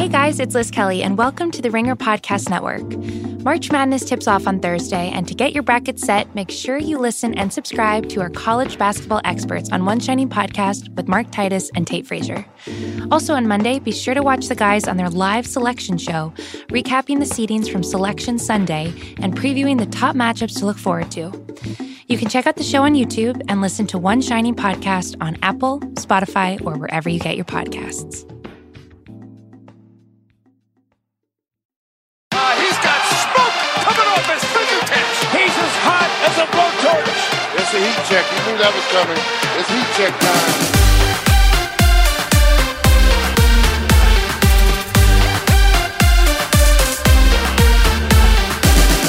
Hey 0.00 0.08
guys, 0.08 0.40
it's 0.40 0.54
Liz 0.54 0.70
Kelly, 0.70 1.02
and 1.02 1.18
welcome 1.18 1.50
to 1.50 1.60
the 1.60 1.70
Ringer 1.70 1.94
Podcast 1.94 2.48
Network. 2.48 2.96
March 3.44 3.70
Madness 3.70 4.02
tips 4.02 4.26
off 4.26 4.46
on 4.46 4.58
Thursday, 4.58 5.10
and 5.10 5.28
to 5.28 5.34
get 5.34 5.52
your 5.52 5.62
bracket 5.62 6.00
set, 6.00 6.34
make 6.34 6.50
sure 6.50 6.78
you 6.78 6.96
listen 6.96 7.34
and 7.34 7.52
subscribe 7.52 8.08
to 8.08 8.22
our 8.22 8.30
college 8.30 8.78
basketball 8.78 9.20
experts 9.26 9.70
on 9.70 9.84
One 9.84 10.00
Shining 10.00 10.30
Podcast 10.30 10.88
with 10.96 11.06
Mark 11.06 11.30
Titus 11.30 11.70
and 11.74 11.86
Tate 11.86 12.06
Frazier. 12.06 12.46
Also 13.10 13.34
on 13.34 13.46
Monday, 13.46 13.78
be 13.78 13.92
sure 13.92 14.14
to 14.14 14.22
watch 14.22 14.48
the 14.48 14.54
guys 14.54 14.88
on 14.88 14.96
their 14.96 15.10
live 15.10 15.46
selection 15.46 15.98
show, 15.98 16.32
recapping 16.68 17.18
the 17.18 17.26
seedings 17.26 17.70
from 17.70 17.82
Selection 17.82 18.38
Sunday 18.38 18.94
and 19.18 19.36
previewing 19.36 19.78
the 19.78 19.84
top 19.84 20.16
matchups 20.16 20.58
to 20.60 20.64
look 20.64 20.78
forward 20.78 21.10
to. 21.10 21.30
You 22.06 22.16
can 22.16 22.30
check 22.30 22.46
out 22.46 22.56
the 22.56 22.64
show 22.64 22.84
on 22.84 22.94
YouTube 22.94 23.42
and 23.48 23.60
listen 23.60 23.86
to 23.88 23.98
One 23.98 24.22
Shining 24.22 24.54
Podcast 24.54 25.18
on 25.20 25.36
Apple, 25.42 25.80
Spotify, 25.96 26.58
or 26.64 26.78
wherever 26.78 27.10
you 27.10 27.18
get 27.18 27.36
your 27.36 27.44
podcasts. 27.44 28.24
It's 37.72 37.78
a 37.78 37.86
heat 37.86 38.04
check. 38.08 38.26
You 38.32 38.50
knew 38.50 38.58
that 38.58 38.74
was 38.74 38.84
coming. 38.90 39.16
It's 39.60 39.70
heat 39.70 39.86
check 39.94 40.10
time. 40.18 40.80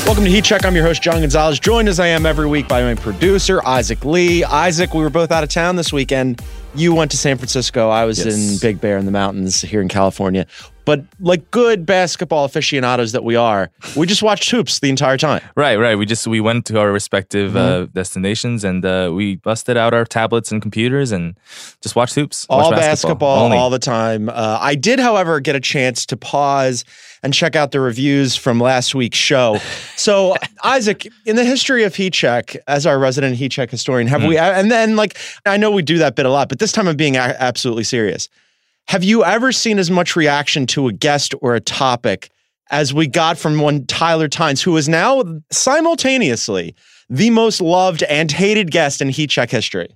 Welcome 0.06 0.26
to 0.26 0.30
Heat 0.32 0.44
Check. 0.44 0.66
I'm 0.66 0.76
your 0.76 0.84
host, 0.84 1.02
John 1.02 1.22
Gonzalez, 1.22 1.58
joined 1.58 1.88
as 1.88 1.98
I 1.98 2.08
am 2.08 2.26
every 2.26 2.46
week 2.46 2.68
by 2.68 2.84
my 2.84 2.96
producer, 2.96 3.66
Isaac 3.66 4.04
Lee. 4.04 4.44
Isaac, 4.44 4.94
we 4.94 5.02
were 5.02 5.10
both 5.10 5.32
out 5.32 5.42
of 5.42 5.50
town 5.50 5.78
this 5.78 5.94
weekend. 5.94 6.42
You 6.76 6.94
went 6.94 7.12
to 7.12 7.18
San 7.18 7.38
Francisco. 7.38 7.90
I 7.90 8.04
was 8.04 8.24
Yes. 8.24 8.36
in 8.36 8.58
Big 8.60 8.82
Bear 8.82 8.98
in 8.98 9.06
the 9.06 9.12
mountains 9.12 9.62
here 9.62 9.82
in 9.82 9.88
California. 9.88 10.46
But 10.84 11.04
like 11.20 11.52
good 11.52 11.86
basketball 11.86 12.44
aficionados 12.46 13.12
that 13.12 13.24
we 13.24 13.36
are, 13.36 13.70
we 13.96 14.08
just 14.08 14.24
watched 14.24 14.50
hoops 14.50 14.80
the 14.80 14.90
entire 14.90 15.18
time. 15.18 15.42
Right, 15.56 15.76
right. 15.78 15.96
We 15.96 16.06
just 16.08 16.26
we 16.28 16.40
went 16.42 16.66
to 16.68 16.80
our 16.80 16.92
respective 16.92 17.56
uh, 17.56 17.62
Mm-hmm. 17.62 17.94
destinations 17.94 18.64
and 18.64 18.84
uh, 18.84 19.12
we 19.14 19.36
busted 19.38 19.78
out 19.78 19.94
our 19.94 20.06
tablets 20.06 20.52
and 20.52 20.62
computers 20.62 21.12
and 21.12 21.36
just 21.82 21.96
watched 21.96 22.16
hoops. 22.16 22.48
watched 22.50 22.66
all 22.66 22.72
basketball, 22.72 23.52
all 23.54 23.70
the 23.70 23.80
time. 23.80 24.28
Uh, 24.30 24.58
I 24.60 24.76
did, 24.76 25.00
however, 25.00 25.40
get 25.40 25.56
a 25.56 25.60
chance 25.60 26.06
to 26.08 26.18
pause 26.18 26.84
and 27.24 27.32
check 27.34 27.56
out 27.56 27.72
the 27.72 27.80
reviews 27.80 28.36
from 28.36 28.60
last 28.60 28.96
week's 28.96 29.18
show. 29.20 29.60
So, 29.96 30.36
Isaac, 30.64 31.08
in 31.28 31.36
the 31.36 31.46
history 31.46 31.84
of 31.84 31.94
Heat 31.96 32.14
Check, 32.14 32.58
as 32.68 32.88
our 32.88 32.98
resident 32.98 33.36
Heat 33.36 33.50
Check 33.52 33.70
historian, 33.70 34.08
have 34.08 34.24
we? 34.24 34.38
And 34.38 34.72
then, 34.72 34.96
like, 34.96 35.18
I 35.46 35.58
know 35.58 35.70
we 35.70 35.84
do 35.84 36.00
that 36.00 36.16
bit 36.16 36.26
a 36.26 36.30
lot, 36.32 36.50
but 36.50 36.58
this 36.58 36.72
time 36.72 36.88
I'm 36.88 36.98
being 36.98 37.16
a- 37.18 37.36
absolutely 37.40 37.84
serious. 37.84 38.28
Have 38.88 39.04
you 39.04 39.24
ever 39.24 39.52
seen 39.52 39.80
as 39.80 39.90
much 39.90 40.16
reaction 40.16 40.66
to 40.68 40.88
a 40.88 40.94
guest 40.94 41.34
or 41.42 41.56
a 41.56 41.62
topic 41.62 42.30
as 42.70 42.94
we 42.94 43.08
got 43.08 43.38
from 43.38 43.60
one 43.60 43.86
Tyler 43.86 44.28
Tynes, 44.28 44.62
who 44.62 44.76
is 44.78 44.90
now 44.90 45.24
simultaneously 45.52 46.76
the 47.10 47.30
most 47.30 47.62
loved 47.62 48.04
and 48.04 48.32
hated 48.32 48.72
guest 48.72 49.02
in 49.02 49.10
Heat 49.10 49.30
Check 49.30 49.50
history? 49.50 49.90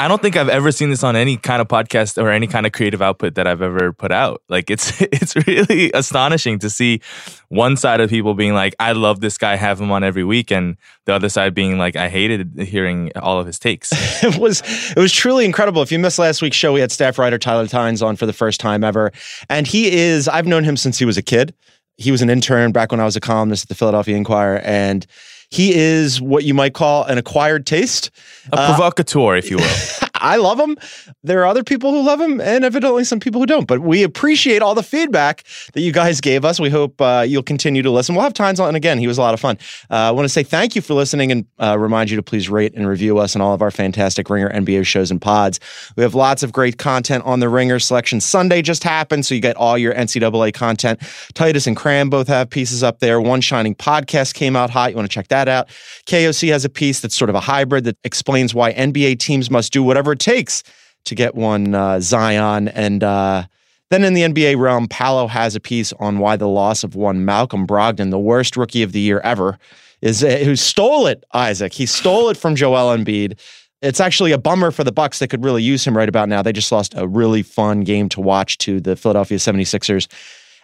I 0.00 0.06
don't 0.06 0.22
think 0.22 0.36
I've 0.36 0.48
ever 0.48 0.70
seen 0.70 0.90
this 0.90 1.02
on 1.02 1.16
any 1.16 1.36
kind 1.36 1.60
of 1.60 1.66
podcast 1.66 2.22
or 2.22 2.30
any 2.30 2.46
kind 2.46 2.66
of 2.66 2.72
creative 2.72 3.02
output 3.02 3.34
that 3.34 3.48
I've 3.48 3.62
ever 3.62 3.92
put 3.92 4.12
out. 4.12 4.42
Like 4.48 4.70
it's 4.70 5.00
it's 5.00 5.34
really 5.46 5.90
astonishing 5.92 6.60
to 6.60 6.70
see 6.70 7.00
one 7.48 7.76
side 7.76 8.00
of 8.00 8.08
people 8.08 8.34
being 8.34 8.54
like, 8.54 8.76
"I 8.78 8.92
love 8.92 9.20
this 9.20 9.36
guy, 9.36 9.56
have 9.56 9.80
him 9.80 9.90
on 9.90 10.04
every 10.04 10.22
week," 10.22 10.52
and 10.52 10.76
the 11.06 11.14
other 11.14 11.28
side 11.28 11.52
being 11.52 11.78
like, 11.78 11.96
"I 11.96 12.08
hated 12.08 12.60
hearing 12.60 13.10
all 13.16 13.40
of 13.40 13.46
his 13.46 13.58
takes." 13.58 13.90
it 14.22 14.38
was 14.38 14.62
it 14.96 15.00
was 15.00 15.12
truly 15.12 15.44
incredible. 15.44 15.82
If 15.82 15.90
you 15.90 15.98
missed 15.98 16.18
last 16.20 16.42
week's 16.42 16.56
show, 16.56 16.72
we 16.72 16.80
had 16.80 16.92
staff 16.92 17.18
writer 17.18 17.38
Tyler 17.38 17.66
Tynes 17.66 18.00
on 18.00 18.14
for 18.14 18.26
the 18.26 18.32
first 18.32 18.60
time 18.60 18.84
ever, 18.84 19.10
and 19.50 19.66
he 19.66 19.92
is 19.92 20.28
I've 20.28 20.46
known 20.46 20.62
him 20.62 20.76
since 20.76 20.98
he 20.98 21.04
was 21.04 21.16
a 21.16 21.22
kid. 21.22 21.54
He 21.96 22.12
was 22.12 22.22
an 22.22 22.30
intern 22.30 22.70
back 22.70 22.92
when 22.92 23.00
I 23.00 23.04
was 23.04 23.16
a 23.16 23.20
columnist 23.20 23.64
at 23.64 23.68
the 23.68 23.74
Philadelphia 23.74 24.16
Inquirer, 24.16 24.58
and 24.58 25.04
he 25.50 25.74
is 25.74 26.20
what 26.20 26.44
you 26.44 26.54
might 26.54 26.74
call 26.74 27.04
an 27.04 27.18
acquired 27.18 27.66
taste. 27.66 28.10
A 28.52 28.58
uh, 28.58 28.66
provocateur, 28.68 29.36
if 29.36 29.50
you 29.50 29.56
will. 29.56 29.76
I 30.20 30.36
love 30.36 30.58
them. 30.58 30.76
There 31.22 31.40
are 31.40 31.46
other 31.46 31.64
people 31.64 31.92
who 31.92 32.02
love 32.02 32.18
them, 32.18 32.40
and 32.40 32.64
evidently 32.64 33.04
some 33.04 33.20
people 33.20 33.40
who 33.40 33.46
don't. 33.46 33.66
But 33.66 33.80
we 33.80 34.02
appreciate 34.02 34.62
all 34.62 34.74
the 34.74 34.82
feedback 34.82 35.44
that 35.74 35.80
you 35.80 35.92
guys 35.92 36.20
gave 36.20 36.44
us. 36.44 36.60
We 36.60 36.70
hope 36.70 37.00
uh, 37.00 37.24
you'll 37.26 37.42
continue 37.42 37.82
to 37.82 37.90
listen. 37.90 38.14
We'll 38.14 38.24
have 38.24 38.34
Tynes 38.34 38.60
on 38.60 38.74
again. 38.74 38.98
He 38.98 39.06
was 39.06 39.18
a 39.18 39.20
lot 39.20 39.34
of 39.34 39.40
fun. 39.40 39.58
Uh, 39.90 39.94
I 39.94 40.10
want 40.10 40.24
to 40.24 40.28
say 40.28 40.42
thank 40.42 40.76
you 40.76 40.82
for 40.82 40.94
listening 40.94 41.32
and 41.32 41.46
uh, 41.58 41.76
remind 41.78 42.10
you 42.10 42.16
to 42.16 42.22
please 42.22 42.48
rate 42.48 42.74
and 42.74 42.86
review 42.86 43.18
us 43.18 43.34
and 43.34 43.42
all 43.42 43.54
of 43.54 43.62
our 43.62 43.70
fantastic 43.70 44.28
Ringer 44.30 44.50
NBA 44.50 44.86
shows 44.86 45.10
and 45.10 45.20
pods. 45.20 45.60
We 45.96 46.02
have 46.02 46.14
lots 46.14 46.42
of 46.42 46.52
great 46.52 46.78
content 46.78 47.24
on 47.24 47.40
the 47.40 47.48
Ringer 47.48 47.78
Selection 47.78 48.20
Sunday 48.20 48.62
just 48.62 48.84
happened, 48.84 49.26
so 49.26 49.34
you 49.34 49.40
get 49.40 49.56
all 49.56 49.78
your 49.78 49.94
NCAA 49.94 50.52
content. 50.54 51.00
Titus 51.34 51.66
and 51.66 51.76
Cram 51.76 52.10
both 52.10 52.28
have 52.28 52.50
pieces 52.50 52.82
up 52.82 53.00
there. 53.00 53.20
One 53.20 53.40
Shining 53.40 53.74
podcast 53.74 54.34
came 54.34 54.56
out 54.56 54.70
hot. 54.70 54.90
You 54.90 54.96
want 54.96 55.10
to 55.10 55.14
check 55.14 55.28
that 55.28 55.48
out. 55.48 55.68
KOC 56.06 56.50
has 56.50 56.64
a 56.64 56.68
piece 56.68 57.00
that's 57.00 57.14
sort 57.14 57.28
of 57.30 57.34
a 57.34 57.40
hybrid 57.40 57.84
that 57.84 57.96
explains 58.04 58.54
why 58.54 58.72
NBA 58.72 59.18
teams 59.18 59.50
must 59.50 59.72
do 59.72 59.82
whatever 59.82 60.07
it 60.12 60.18
takes 60.18 60.62
to 61.04 61.14
get 61.14 61.34
one 61.34 61.74
uh, 61.74 62.00
Zion. 62.00 62.68
And 62.68 63.02
uh, 63.02 63.44
then 63.90 64.04
in 64.04 64.14
the 64.14 64.22
NBA 64.22 64.58
realm, 64.58 64.86
Paolo 64.88 65.26
has 65.26 65.54
a 65.54 65.60
piece 65.60 65.92
on 65.94 66.18
why 66.18 66.36
the 66.36 66.48
loss 66.48 66.84
of 66.84 66.94
one 66.94 67.24
Malcolm 67.24 67.66
Brogdon, 67.66 68.10
the 68.10 68.18
worst 68.18 68.56
rookie 68.56 68.82
of 68.82 68.92
the 68.92 69.00
year 69.00 69.20
ever, 69.20 69.58
is 70.02 70.22
uh, 70.22 70.38
who 70.44 70.56
stole 70.56 71.06
it. 71.06 71.24
Isaac, 71.32 71.72
he 71.72 71.86
stole 71.86 72.28
it 72.28 72.36
from 72.36 72.54
Joel 72.54 72.96
Embiid. 72.96 73.38
It's 73.80 74.00
actually 74.00 74.32
a 74.32 74.38
bummer 74.38 74.70
for 74.70 74.82
the 74.82 74.92
Bucks. 74.92 75.20
They 75.20 75.28
could 75.28 75.44
really 75.44 75.62
use 75.62 75.86
him 75.86 75.96
right 75.96 76.08
about 76.08 76.28
now. 76.28 76.42
They 76.42 76.52
just 76.52 76.72
lost 76.72 76.94
a 76.96 77.06
really 77.06 77.42
fun 77.42 77.82
game 77.82 78.08
to 78.10 78.20
watch 78.20 78.58
to 78.58 78.80
the 78.80 78.96
Philadelphia 78.96 79.38
76ers. 79.38 80.08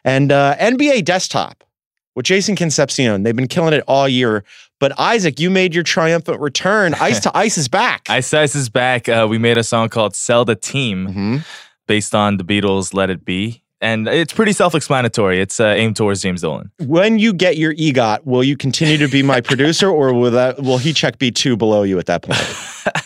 And 0.05 0.33
uh, 0.33 0.57
NBA 0.59 1.05
Desktop 1.05 1.65
with 2.15 2.27
Jason 2.27 2.57
Concepcion. 2.57 3.23
They've 3.23 3.37
been 3.37 3.49
killing 3.49 3.75
it 3.75 3.83
all 3.87 4.09
year. 4.09 4.45
But 4.81 4.99
Isaac, 4.99 5.41
you 5.41 5.51
made 5.51 5.75
your 5.75 5.85
triumphant 5.85 6.41
return. 6.41 6.95
Ice 7.01 7.21
to 7.21 7.37
Ice 7.37 7.57
is 7.59 7.69
back. 7.69 8.07
Ice 8.11 8.31
to 8.31 8.41
Ice 8.41 8.55
is 8.55 8.69
back. 8.69 9.09
Uh, 9.09 9.27
we 9.29 9.39
made 9.39 9.57
a 9.59 9.63
song 9.65 9.89
called 9.89 10.15
"Sell 10.15 10.45
the 10.45 10.57
Team" 10.57 11.09
Mhm. 11.09 11.45
based 11.87 12.15
on 12.15 12.37
the 12.37 12.45
Beatles' 12.45 12.93
"Let 12.93 13.09
It 13.11 13.25
Be," 13.25 13.63
and 13.81 14.07
it's 14.09 14.33
pretty 14.33 14.53
self-explanatory. 14.53 15.41
It's 15.41 15.61
uh, 15.61 15.67
aimed 15.69 15.97
towards 15.97 16.23
James 16.23 16.43
Dolan. 16.43 16.71
When 16.81 17.19
you 17.19 17.33
get 17.33 17.57
your 17.57 17.73
EGOT, 17.75 18.25
will 18.27 18.45
you 18.45 18.57
continue 18.57 18.99
to 18.99 19.09
be 19.09 19.23
my 19.23 19.41
producer, 19.51 19.89
or 19.89 20.13
will 20.13 20.33
that 20.33 20.61
will 20.63 20.79
Heat 20.79 20.97
Check 20.97 21.19
be 21.19 21.31
two 21.31 21.57
below 21.57 21.83
you 21.85 21.99
at 21.99 22.07
that 22.07 22.23
point? 22.23 22.41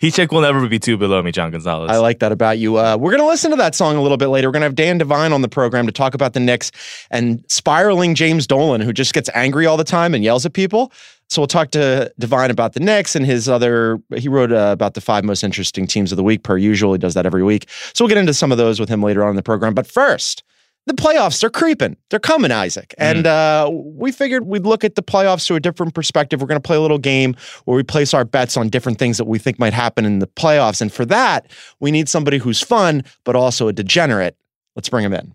Heat 0.00 0.32
will 0.32 0.40
never 0.40 0.66
be 0.66 0.78
too 0.78 0.96
below 0.96 1.22
me, 1.22 1.30
John 1.30 1.50
Gonzalez. 1.50 1.90
I 1.90 1.98
like 1.98 2.20
that 2.20 2.32
about 2.32 2.58
you. 2.58 2.78
Uh, 2.78 2.96
we're 2.98 3.10
going 3.10 3.22
to 3.22 3.28
listen 3.28 3.50
to 3.50 3.56
that 3.58 3.74
song 3.74 3.96
a 3.96 4.00
little 4.00 4.16
bit 4.16 4.28
later. 4.28 4.48
We're 4.48 4.52
going 4.52 4.62
to 4.62 4.66
have 4.66 4.74
Dan 4.74 4.96
Devine 4.96 5.30
on 5.34 5.42
the 5.42 5.48
program 5.48 5.84
to 5.84 5.92
talk 5.92 6.14
about 6.14 6.32
the 6.32 6.40
Knicks 6.40 6.72
and 7.10 7.44
spiraling 7.48 8.14
James 8.14 8.46
Dolan, 8.46 8.80
who 8.80 8.94
just 8.94 9.12
gets 9.12 9.28
angry 9.34 9.66
all 9.66 9.76
the 9.76 9.84
time 9.84 10.14
and 10.14 10.24
yells 10.24 10.46
at 10.46 10.54
people. 10.54 10.90
So 11.28 11.42
we'll 11.42 11.48
talk 11.48 11.70
to 11.72 12.10
Devine 12.18 12.50
about 12.50 12.72
the 12.72 12.80
Knicks 12.80 13.14
and 13.14 13.26
his 13.26 13.46
other. 13.46 14.00
He 14.16 14.26
wrote 14.26 14.52
uh, 14.52 14.70
about 14.72 14.94
the 14.94 15.02
five 15.02 15.22
most 15.22 15.44
interesting 15.44 15.86
teams 15.86 16.12
of 16.12 16.16
the 16.16 16.24
week 16.24 16.44
per 16.44 16.56
usual. 16.56 16.94
He 16.94 16.98
does 16.98 17.12
that 17.12 17.26
every 17.26 17.44
week. 17.44 17.68
So 17.92 18.02
we'll 18.02 18.08
get 18.08 18.18
into 18.18 18.32
some 18.32 18.50
of 18.50 18.56
those 18.56 18.80
with 18.80 18.88
him 18.88 19.02
later 19.02 19.22
on 19.22 19.28
in 19.28 19.36
the 19.36 19.42
program. 19.42 19.74
But 19.74 19.86
first, 19.86 20.42
the 20.86 20.94
playoffs 20.94 21.40
they're 21.40 21.50
creeping. 21.50 21.96
They're 22.08 22.18
coming 22.18 22.50
isaac. 22.50 22.94
And 22.98 23.26
uh, 23.26 23.70
we 23.72 24.10
figured 24.12 24.46
we'd 24.46 24.64
look 24.64 24.82
at 24.82 24.94
the 24.94 25.02
playoffs 25.02 25.46
to 25.48 25.54
a 25.54 25.60
different 25.60 25.94
perspective. 25.94 26.40
We're 26.40 26.48
going 26.48 26.60
to 26.60 26.66
play 26.66 26.76
a 26.76 26.80
little 26.80 26.98
game 26.98 27.36
where 27.64 27.76
we 27.76 27.82
place 27.82 28.14
our 28.14 28.24
bets 28.24 28.56
on 28.56 28.68
different 28.70 28.98
things 28.98 29.18
that 29.18 29.26
we 29.26 29.38
think 29.38 29.58
might 29.58 29.72
happen 29.74 30.04
in 30.04 30.18
the 30.18 30.26
playoffs. 30.26 30.80
And 30.80 30.92
for 30.92 31.04
that 31.06 31.46
we 31.80 31.90
need 31.90 32.08
somebody 32.08 32.38
who's 32.38 32.60
fun 32.60 33.04
but 33.24 33.36
also 33.36 33.68
a 33.68 33.72
degenerate. 33.72 34.36
Let's 34.74 34.88
bring 34.88 35.04
him 35.04 35.12
in. 35.12 35.34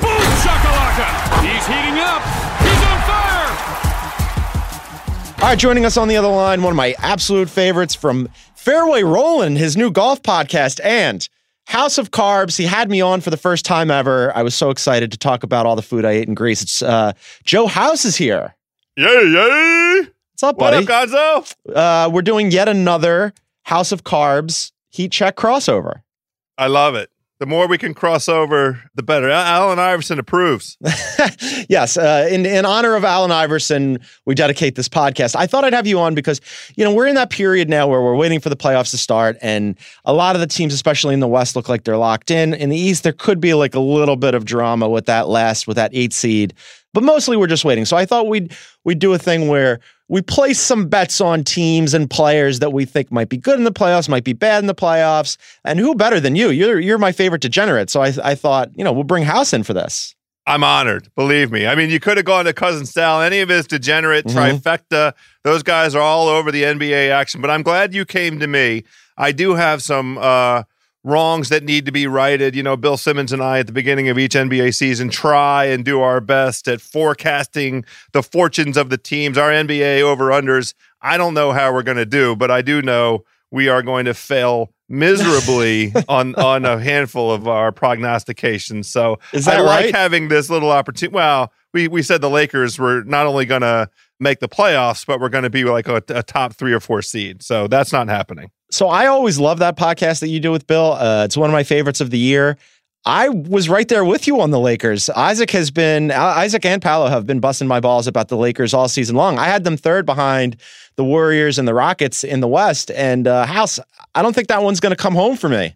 Boom 0.00 0.20
shakalaka! 0.44 1.40
He's 1.42 1.66
heating 1.66 1.98
up. 2.00 2.22
He's 2.60 2.82
on 2.84 3.00
fire. 3.08 3.48
all 5.42 5.48
right 5.50 5.58
joining 5.58 5.84
us 5.84 5.96
on 5.96 6.08
the 6.08 6.16
other 6.16 6.28
line 6.28 6.62
one 6.62 6.70
of 6.72 6.76
my 6.76 6.94
absolute 6.98 7.48
favorites 7.50 7.94
from 7.94 8.28
fairway 8.54 9.02
rollin 9.02 9.56
his 9.56 9.76
new 9.76 9.90
golf 9.90 10.22
podcast 10.22 10.80
and 10.84 11.28
House 11.66 11.98
of 11.98 12.10
Carbs. 12.10 12.56
He 12.56 12.64
had 12.64 12.90
me 12.90 13.00
on 13.00 13.20
for 13.20 13.30
the 13.30 13.36
first 13.36 13.64
time 13.64 13.90
ever. 13.90 14.34
I 14.36 14.42
was 14.42 14.54
so 14.54 14.70
excited 14.70 15.10
to 15.12 15.18
talk 15.18 15.42
about 15.42 15.66
all 15.66 15.76
the 15.76 15.82
food 15.82 16.04
I 16.04 16.12
ate 16.12 16.28
in 16.28 16.34
Greece. 16.34 16.62
It's 16.62 16.82
uh, 16.82 17.12
Joe 17.44 17.66
House 17.66 18.04
is 18.04 18.16
here. 18.16 18.54
Yay, 18.96 19.04
yay! 19.06 20.02
What's 20.32 20.42
up, 20.42 20.58
buddy? 20.58 20.84
What 20.84 20.90
up, 20.90 21.08
Gonzo? 21.08 21.54
uh, 21.74 22.10
we're 22.10 22.22
doing 22.22 22.50
yet 22.50 22.68
another 22.68 23.32
House 23.64 23.92
of 23.92 24.04
Carbs 24.04 24.72
heat 24.90 25.10
check 25.10 25.36
crossover. 25.36 26.02
I 26.58 26.66
love 26.68 26.94
it. 26.94 27.10
The 27.40 27.46
more 27.46 27.66
we 27.66 27.78
can 27.78 27.94
cross 27.94 28.28
over, 28.28 28.80
the 28.94 29.02
better. 29.02 29.28
Al- 29.28 29.64
Allen 29.64 29.80
Iverson 29.80 30.20
approves. 30.20 30.78
yes, 31.68 31.96
uh, 31.96 32.28
in 32.30 32.46
in 32.46 32.64
honor 32.64 32.94
of 32.94 33.04
Allen 33.04 33.32
Iverson, 33.32 33.98
we 34.24 34.36
dedicate 34.36 34.76
this 34.76 34.88
podcast. 34.88 35.34
I 35.34 35.48
thought 35.48 35.64
I'd 35.64 35.72
have 35.72 35.86
you 35.86 35.98
on 35.98 36.14
because 36.14 36.40
you 36.76 36.84
know 36.84 36.94
we're 36.94 37.08
in 37.08 37.16
that 37.16 37.30
period 37.30 37.68
now 37.68 37.88
where 37.88 38.00
we're 38.00 38.14
waiting 38.14 38.38
for 38.38 38.50
the 38.50 38.56
playoffs 38.56 38.90
to 38.92 38.98
start, 38.98 39.36
and 39.42 39.76
a 40.04 40.12
lot 40.12 40.36
of 40.36 40.40
the 40.40 40.46
teams, 40.46 40.72
especially 40.72 41.12
in 41.12 41.18
the 41.18 41.26
West, 41.26 41.56
look 41.56 41.68
like 41.68 41.82
they're 41.82 41.96
locked 41.96 42.30
in. 42.30 42.54
In 42.54 42.70
the 42.70 42.78
East, 42.78 43.02
there 43.02 43.12
could 43.12 43.40
be 43.40 43.52
like 43.54 43.74
a 43.74 43.80
little 43.80 44.16
bit 44.16 44.34
of 44.34 44.44
drama 44.44 44.88
with 44.88 45.06
that 45.06 45.26
last 45.26 45.66
with 45.66 45.76
that 45.76 45.90
eight 45.92 46.12
seed, 46.12 46.54
but 46.92 47.02
mostly 47.02 47.36
we're 47.36 47.48
just 47.48 47.64
waiting. 47.64 47.84
So 47.84 47.96
I 47.96 48.06
thought 48.06 48.28
we'd 48.28 48.56
we'd 48.84 49.00
do 49.00 49.12
a 49.12 49.18
thing 49.18 49.48
where 49.48 49.80
we 50.08 50.20
place 50.22 50.60
some 50.60 50.86
bets 50.88 51.20
on 51.20 51.44
teams 51.44 51.94
and 51.94 52.10
players 52.10 52.58
that 52.60 52.72
we 52.72 52.84
think 52.84 53.10
might 53.10 53.28
be 53.28 53.36
good 53.38 53.58
in 53.58 53.64
the 53.64 53.72
playoffs, 53.72 54.08
might 54.08 54.24
be 54.24 54.32
bad 54.34 54.62
in 54.62 54.66
the 54.66 54.74
playoffs, 54.74 55.36
and 55.64 55.78
who 55.78 55.94
better 55.94 56.20
than 56.20 56.36
you? 56.36 56.50
You're 56.50 56.78
you're 56.78 56.98
my 56.98 57.12
favorite 57.12 57.40
degenerate. 57.42 57.90
So 57.90 58.02
I 58.02 58.12
I 58.22 58.34
thought 58.34 58.70
you 58.76 58.84
know 58.84 58.92
we'll 58.92 59.04
bring 59.04 59.24
House 59.24 59.52
in 59.52 59.62
for 59.62 59.72
this. 59.74 60.14
I'm 60.46 60.62
honored. 60.62 61.08
Believe 61.16 61.50
me. 61.50 61.66
I 61.66 61.74
mean, 61.74 61.88
you 61.88 61.98
could 61.98 62.18
have 62.18 62.26
gone 62.26 62.44
to 62.44 62.52
Cousin 62.52 62.84
Sal, 62.84 63.22
any 63.22 63.40
of 63.40 63.48
his 63.48 63.66
degenerate 63.66 64.26
Mhm. 64.26 64.60
trifecta. 64.60 65.14
Those 65.42 65.62
guys 65.62 65.94
are 65.94 66.02
all 66.02 66.28
over 66.28 66.52
the 66.52 66.64
NBA 66.66 67.08
action. 67.10 67.40
But 67.40 67.48
I'm 67.50 67.62
glad 67.62 67.94
you 67.94 68.04
came 68.04 68.38
to 68.40 68.46
me. 68.46 68.84
I 69.16 69.32
do 69.32 69.54
have 69.54 69.82
some 69.82 70.18
uh, 70.18 70.64
wrongs 71.04 71.50
that 71.50 71.62
need 71.62 71.86
to 71.86 71.92
be 71.92 72.06
righted. 72.06 72.56
You 72.56 72.62
know, 72.62 72.76
Bill 72.76 72.96
Simmons 72.96 73.32
and 73.32 73.42
I 73.42 73.60
at 73.60 73.66
the 73.66 73.72
beginning 73.72 74.08
of 74.08 74.18
each 74.18 74.34
NBA 74.34 74.74
season 74.74 75.10
try 75.10 75.66
and 75.66 75.84
do 75.84 76.00
our 76.00 76.20
best 76.20 76.66
at 76.66 76.80
forecasting 76.80 77.84
the 78.12 78.22
fortunes 78.22 78.76
of 78.76 78.90
the 78.90 78.98
teams, 78.98 79.38
our 79.38 79.50
NBA 79.50 80.00
over 80.00 80.30
unders. 80.30 80.74
I 81.00 81.16
don't 81.16 81.34
know 81.34 81.52
how 81.52 81.72
we're 81.72 81.82
going 81.82 81.98
to 81.98 82.06
do, 82.06 82.34
but 82.34 82.50
I 82.50 82.62
do 82.62 82.82
know 82.82 83.24
we 83.50 83.68
are 83.68 83.82
going 83.82 84.06
to 84.06 84.14
fail 84.14 84.73
miserably 84.88 85.92
on 86.08 86.34
on 86.36 86.64
a 86.64 86.78
handful 86.78 87.30
of 87.30 87.48
our 87.48 87.72
prognostications. 87.72 88.88
So 88.88 89.18
Is 89.32 89.44
that 89.46 89.58
I 89.58 89.60
like 89.60 89.94
having 89.94 90.28
this 90.28 90.50
little 90.50 90.70
opportunity. 90.70 91.14
Well, 91.14 91.52
we 91.72 91.88
we 91.88 92.02
said 92.02 92.20
the 92.20 92.30
Lakers 92.30 92.78
were 92.78 93.02
not 93.04 93.26
only 93.26 93.44
going 93.44 93.62
to 93.62 93.88
make 94.20 94.40
the 94.40 94.48
playoffs, 94.48 95.04
but 95.04 95.20
we're 95.20 95.28
going 95.28 95.44
to 95.44 95.50
be 95.50 95.64
like 95.64 95.88
a, 95.88 96.02
a 96.08 96.22
top 96.22 96.54
three 96.54 96.72
or 96.72 96.80
four 96.80 97.02
seed. 97.02 97.42
So 97.42 97.66
that's 97.66 97.92
not 97.92 98.08
happening. 98.08 98.50
So 98.70 98.88
I 98.88 99.06
always 99.06 99.38
love 99.38 99.58
that 99.58 99.76
podcast 99.76 100.20
that 100.20 100.28
you 100.28 100.40
do 100.40 100.50
with 100.50 100.66
Bill. 100.66 100.92
Uh, 100.92 101.24
it's 101.24 101.36
one 101.36 101.50
of 101.50 101.52
my 101.52 101.64
favorites 101.64 102.00
of 102.00 102.10
the 102.10 102.18
year. 102.18 102.56
I 103.06 103.28
was 103.28 103.68
right 103.68 103.86
there 103.86 104.04
with 104.04 104.26
you 104.26 104.40
on 104.40 104.50
the 104.50 104.58
Lakers. 104.58 105.10
Isaac 105.10 105.50
has 105.50 105.70
been 105.70 106.10
Isaac 106.10 106.64
and 106.64 106.80
Paolo 106.80 107.08
have 107.08 107.26
been 107.26 107.38
busting 107.38 107.68
my 107.68 107.78
balls 107.78 108.06
about 108.06 108.28
the 108.28 108.36
Lakers 108.36 108.72
all 108.72 108.88
season 108.88 109.14
long. 109.14 109.38
I 109.38 109.44
had 109.44 109.64
them 109.64 109.76
third 109.76 110.06
behind 110.06 110.56
the 110.96 111.04
Warriors 111.04 111.58
and 111.58 111.68
the 111.68 111.74
Rockets 111.74 112.24
in 112.24 112.40
the 112.40 112.48
West. 112.48 112.90
And 112.92 113.26
uh, 113.26 113.44
House, 113.44 113.78
I 114.14 114.22
don't 114.22 114.34
think 114.34 114.48
that 114.48 114.62
one's 114.62 114.80
going 114.80 114.94
to 114.96 115.02
come 115.02 115.14
home 115.14 115.36
for 115.36 115.50
me. 115.50 115.74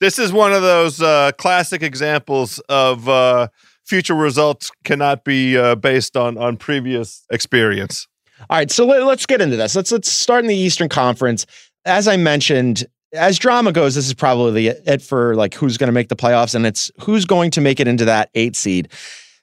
This 0.00 0.18
is 0.18 0.32
one 0.32 0.52
of 0.52 0.62
those 0.62 1.00
uh, 1.00 1.30
classic 1.38 1.82
examples 1.82 2.58
of 2.68 3.08
uh, 3.08 3.48
future 3.84 4.14
results 4.14 4.72
cannot 4.82 5.24
be 5.24 5.56
uh, 5.56 5.76
based 5.76 6.16
on 6.16 6.36
on 6.36 6.56
previous 6.56 7.24
experience. 7.30 8.08
All 8.50 8.58
right, 8.58 8.70
so 8.70 8.84
let, 8.84 9.00
us 9.02 9.26
get 9.26 9.40
into 9.40 9.56
this. 9.56 9.76
Let's 9.76 9.92
let's 9.92 10.10
start 10.10 10.42
in 10.44 10.48
the 10.48 10.56
Eastern 10.56 10.88
Conference. 10.88 11.46
As 11.84 12.08
I 12.08 12.16
mentioned, 12.16 12.84
as 13.14 13.38
drama 13.38 13.72
goes, 13.72 13.94
this 13.94 14.06
is 14.06 14.14
probably 14.14 14.68
it 14.68 15.02
for 15.02 15.34
like 15.34 15.54
who's 15.54 15.76
going 15.78 15.88
to 15.88 15.92
make 15.92 16.08
the 16.08 16.16
playoffs, 16.16 16.54
and 16.54 16.66
it's 16.66 16.90
who's 17.00 17.24
going 17.24 17.50
to 17.52 17.60
make 17.60 17.80
it 17.80 17.88
into 17.88 18.04
that 18.04 18.30
eight 18.34 18.56
seed. 18.56 18.88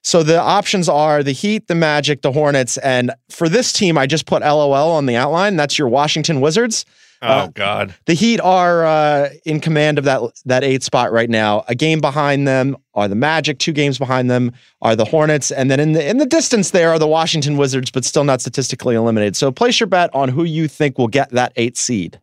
So 0.04 0.24
the 0.24 0.40
options 0.40 0.90
are 0.90 1.22
the 1.22 1.32
Heat, 1.32 1.68
the 1.68 1.76
Magic, 1.76 2.22
the 2.24 2.32
Hornets, 2.32 2.78
and 2.80 3.12
for 3.30 3.48
this 3.48 3.72
team, 3.72 3.98
I 3.98 4.08
just 4.08 4.26
put 4.26 4.42
LOL 4.42 4.74
on 4.92 5.06
the 5.06 5.16
outline. 5.16 5.56
That's 5.58 5.78
your 5.78 5.90
Washington 5.90 6.42
Wizards. 6.42 6.86
Oh 7.24 7.28
Uh, 7.28 7.48
God. 7.54 7.94
The 8.08 8.16
Heat 8.16 8.40
are 8.42 8.84
uh, 8.84 9.30
in 9.46 9.60
command 9.60 10.00
of 10.00 10.06
that 10.06 10.22
that 10.46 10.64
eight 10.64 10.82
spot 10.82 11.12
right 11.12 11.30
now. 11.30 11.64
A 11.68 11.76
game 11.76 12.02
behind 12.02 12.48
them 12.48 12.76
are 12.96 13.08
the 13.08 13.14
Magic. 13.16 13.60
Two 13.60 13.74
games 13.74 14.00
behind 14.00 14.32
them 14.32 14.54
are 14.82 14.96
the 14.96 15.06
Hornets, 15.06 15.52
and 15.52 15.70
then 15.70 15.80
in 15.80 15.92
the 15.92 16.10
in 16.10 16.18
the 16.18 16.26
distance 16.26 16.72
there 16.72 16.90
are 16.90 16.98
the 16.98 17.06
Washington 17.08 17.58
Wizards, 17.58 17.92
but 17.92 18.04
still 18.04 18.24
not 18.24 18.42
statistically 18.42 18.96
eliminated. 18.96 19.36
So 19.36 19.52
place 19.52 19.80
your 19.80 19.86
bet 19.86 20.10
on 20.16 20.30
who 20.30 20.44
you 20.44 20.68
think 20.68 20.98
will 20.98 21.08
get 21.08 21.30
that 21.30 21.54
eight 21.58 21.78
seed. 21.78 22.20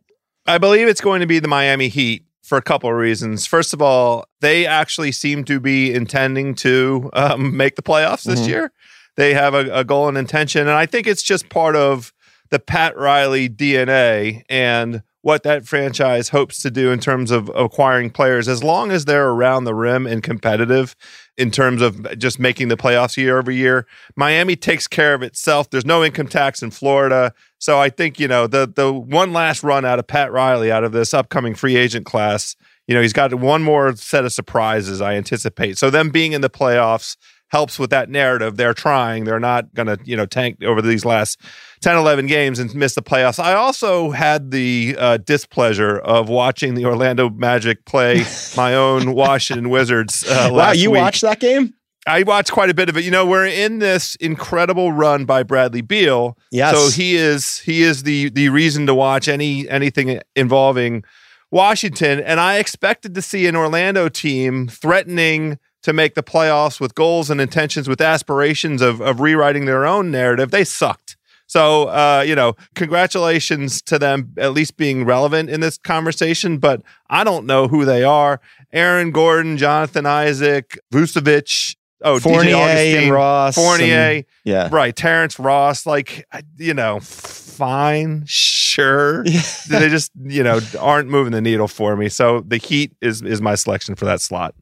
I 0.49 0.57
believe 0.57 0.87
it's 0.87 1.01
going 1.01 1.21
to 1.21 1.27
be 1.27 1.37
the 1.39 1.47
Miami 1.47 1.89
Heat 1.89 2.23
for 2.41 2.57
a 2.57 2.61
couple 2.61 2.89
of 2.89 2.95
reasons. 2.95 3.45
First 3.45 3.71
of 3.73 3.81
all, 3.83 4.25
they 4.41 4.65
actually 4.65 5.11
seem 5.11 5.43
to 5.45 5.59
be 5.59 5.93
intending 5.93 6.55
to 6.55 7.09
um, 7.13 7.55
make 7.55 7.75
the 7.75 7.83
playoffs 7.83 8.23
this 8.23 8.41
Mhm. 8.41 8.47
year. 8.47 8.71
They 9.15 9.33
have 9.35 9.53
a, 9.53 9.69
a 9.71 9.83
goal 9.83 10.07
and 10.07 10.17
intention, 10.17 10.61
and 10.61 10.71
I 10.71 10.87
think 10.87 11.05
it's 11.05 11.21
just 11.21 11.49
part 11.49 11.75
of 11.75 12.11
the 12.49 12.57
Pat 12.59 12.97
Riley 12.97 13.47
DNA 13.47 14.41
and 14.49 15.03
what 15.21 15.43
that 15.43 15.67
franchise 15.67 16.29
hopes 16.29 16.61
to 16.63 16.71
do 16.71 16.91
in 16.91 16.99
terms 16.99 17.29
of 17.29 17.51
acquiring 17.53 18.09
players. 18.09 18.47
As 18.47 18.63
long 18.63 18.89
as 18.91 19.05
they're 19.05 19.29
around 19.29 19.65
the 19.65 19.75
rim 19.75 20.07
and 20.07 20.23
competitive 20.23 20.95
in 21.37 21.51
terms 21.51 21.81
of 21.81 22.17
just 22.17 22.39
making 22.39 22.69
the 22.69 22.77
playoffs 22.77 23.17
year 23.17 23.37
over 23.37 23.51
year, 23.51 23.85
Miami 24.15 24.55
takes 24.55 24.87
care 24.87 25.13
of 25.13 25.21
itself. 25.21 25.69
There's 25.69 25.85
no 25.85 26.03
income 26.03 26.27
tax 26.27 26.63
in 26.63 26.71
Florida. 26.71 27.33
So 27.59 27.79
I 27.79 27.89
think, 27.89 28.19
you 28.19 28.27
know, 28.27 28.47
the 28.47 28.71
the 28.73 28.91
one 28.91 29.33
last 29.33 29.63
run 29.63 29.85
out 29.85 29.99
of 29.99 30.07
Pat 30.07 30.31
Riley 30.31 30.71
out 30.71 30.83
of 30.83 30.91
this 30.91 31.13
upcoming 31.13 31.53
free 31.55 31.75
agent 31.75 32.05
class, 32.05 32.55
you 32.87 32.95
know, 32.95 33.01
he's 33.01 33.13
got 33.13 33.33
one 33.35 33.61
more 33.61 33.95
set 33.95 34.25
of 34.25 34.33
surprises, 34.33 35.01
I 35.01 35.13
anticipate. 35.15 35.77
So 35.77 35.89
them 35.89 36.09
being 36.09 36.31
in 36.31 36.41
the 36.41 36.49
playoffs 36.49 37.15
helps 37.49 37.77
with 37.77 37.89
that 37.89 38.09
narrative. 38.09 38.57
They're 38.57 38.73
trying. 38.73 39.25
They're 39.25 39.39
not 39.39 39.73
going 39.73 39.87
to, 39.87 39.99
you 40.05 40.15
know, 40.15 40.25
tank 40.25 40.63
over 40.63 40.81
these 40.81 41.03
last 41.03 41.39
10, 41.81 41.97
11 41.97 42.27
games 42.27 42.59
and 42.59 42.73
miss 42.75 42.95
the 42.95 43.01
playoffs. 43.01 43.43
I 43.43 43.53
also 43.53 44.11
had 44.11 44.51
the 44.51 44.95
uh, 44.97 45.17
displeasure 45.17 45.97
of 45.97 46.29
watching 46.29 46.75
the 46.75 46.85
Orlando 46.85 47.29
Magic 47.29 47.85
play 47.85 48.23
my 48.57 48.75
own 48.75 49.13
Washington 49.13 49.69
Wizards. 49.69 50.23
Uh, 50.27 50.49
wow, 50.51 50.71
you 50.71 50.91
week. 50.91 51.01
watched 51.01 51.21
that 51.21 51.39
game? 51.39 51.73
I 52.09 52.23
watched 52.23 52.51
quite 52.51 52.71
a 52.71 52.73
bit 52.73 52.89
of 52.89 52.97
it. 52.97 53.03
You 53.03 53.11
know, 53.11 53.23
we're 53.23 53.45
in 53.45 53.77
this 53.77 54.15
incredible 54.15 54.91
run 54.91 55.25
by 55.25 55.43
Bradley 55.43 55.81
Beal. 55.81 56.35
Yes. 56.51 56.75
So 56.75 56.89
he 56.89 57.15
is 57.15 57.59
he 57.59 57.83
is 57.83 58.01
the 58.01 58.29
the 58.29 58.49
reason 58.49 58.87
to 58.87 58.95
watch 58.95 59.27
any 59.27 59.69
anything 59.69 60.19
involving 60.35 61.03
Washington. 61.51 62.19
And 62.19 62.39
I 62.39 62.57
expected 62.57 63.13
to 63.13 63.21
see 63.21 63.45
an 63.45 63.55
Orlando 63.55 64.09
team 64.09 64.67
threatening 64.67 65.59
to 65.83 65.93
make 65.93 66.15
the 66.15 66.23
playoffs 66.23 66.79
with 66.79 66.95
goals 66.95 67.29
and 67.29 67.39
intentions, 67.39 67.87
with 67.87 68.01
aspirations 68.01 68.81
of 68.81 69.01
of 69.01 69.19
rewriting 69.19 69.65
their 69.65 69.85
own 69.85 70.09
narrative. 70.09 70.49
They 70.49 70.63
sucked. 70.63 71.15
So, 71.45 71.85
uh, 71.85 72.23
you 72.27 72.35
know, 72.35 72.55
congratulations 72.75 73.81
to 73.83 73.97
them 73.97 74.33
at 74.37 74.53
least 74.53 74.77
being 74.77 75.03
relevant 75.03 75.49
in 75.49 75.61
this 75.61 75.79
conversation, 75.79 76.59
but 76.59 76.83
I 77.09 77.23
don't 77.23 77.47
know 77.47 77.67
who 77.67 77.85
they 77.85 78.03
are. 78.03 78.39
Aaron 78.71 79.09
Gordon, 79.09 79.57
Jonathan 79.57 80.05
Isaac, 80.05 80.77
Vucevic, 80.93 81.75
oh, 82.01 82.17
DJ 82.17 82.21
Fournier 82.21 82.55
Augustin, 82.55 83.03
and 83.03 83.11
Ross. 83.11 83.55
Fournier, 83.55 83.95
and- 83.95 84.25
yeah. 84.43 84.69
right? 84.71 84.95
Terrence 84.95 85.39
Ross, 85.39 85.85
like 85.85 86.25
you 86.57 86.73
know, 86.73 86.99
fine, 87.01 88.23
sure. 88.25 89.23
they 89.69 89.89
just 89.89 90.11
you 90.21 90.43
know 90.43 90.59
aren't 90.79 91.09
moving 91.09 91.31
the 91.31 91.41
needle 91.41 91.67
for 91.67 91.95
me. 91.95 92.09
So 92.09 92.41
the 92.41 92.57
Heat 92.57 92.95
is 93.01 93.21
is 93.21 93.41
my 93.41 93.55
selection 93.55 93.95
for 93.95 94.05
that 94.05 94.21
slot. 94.21 94.55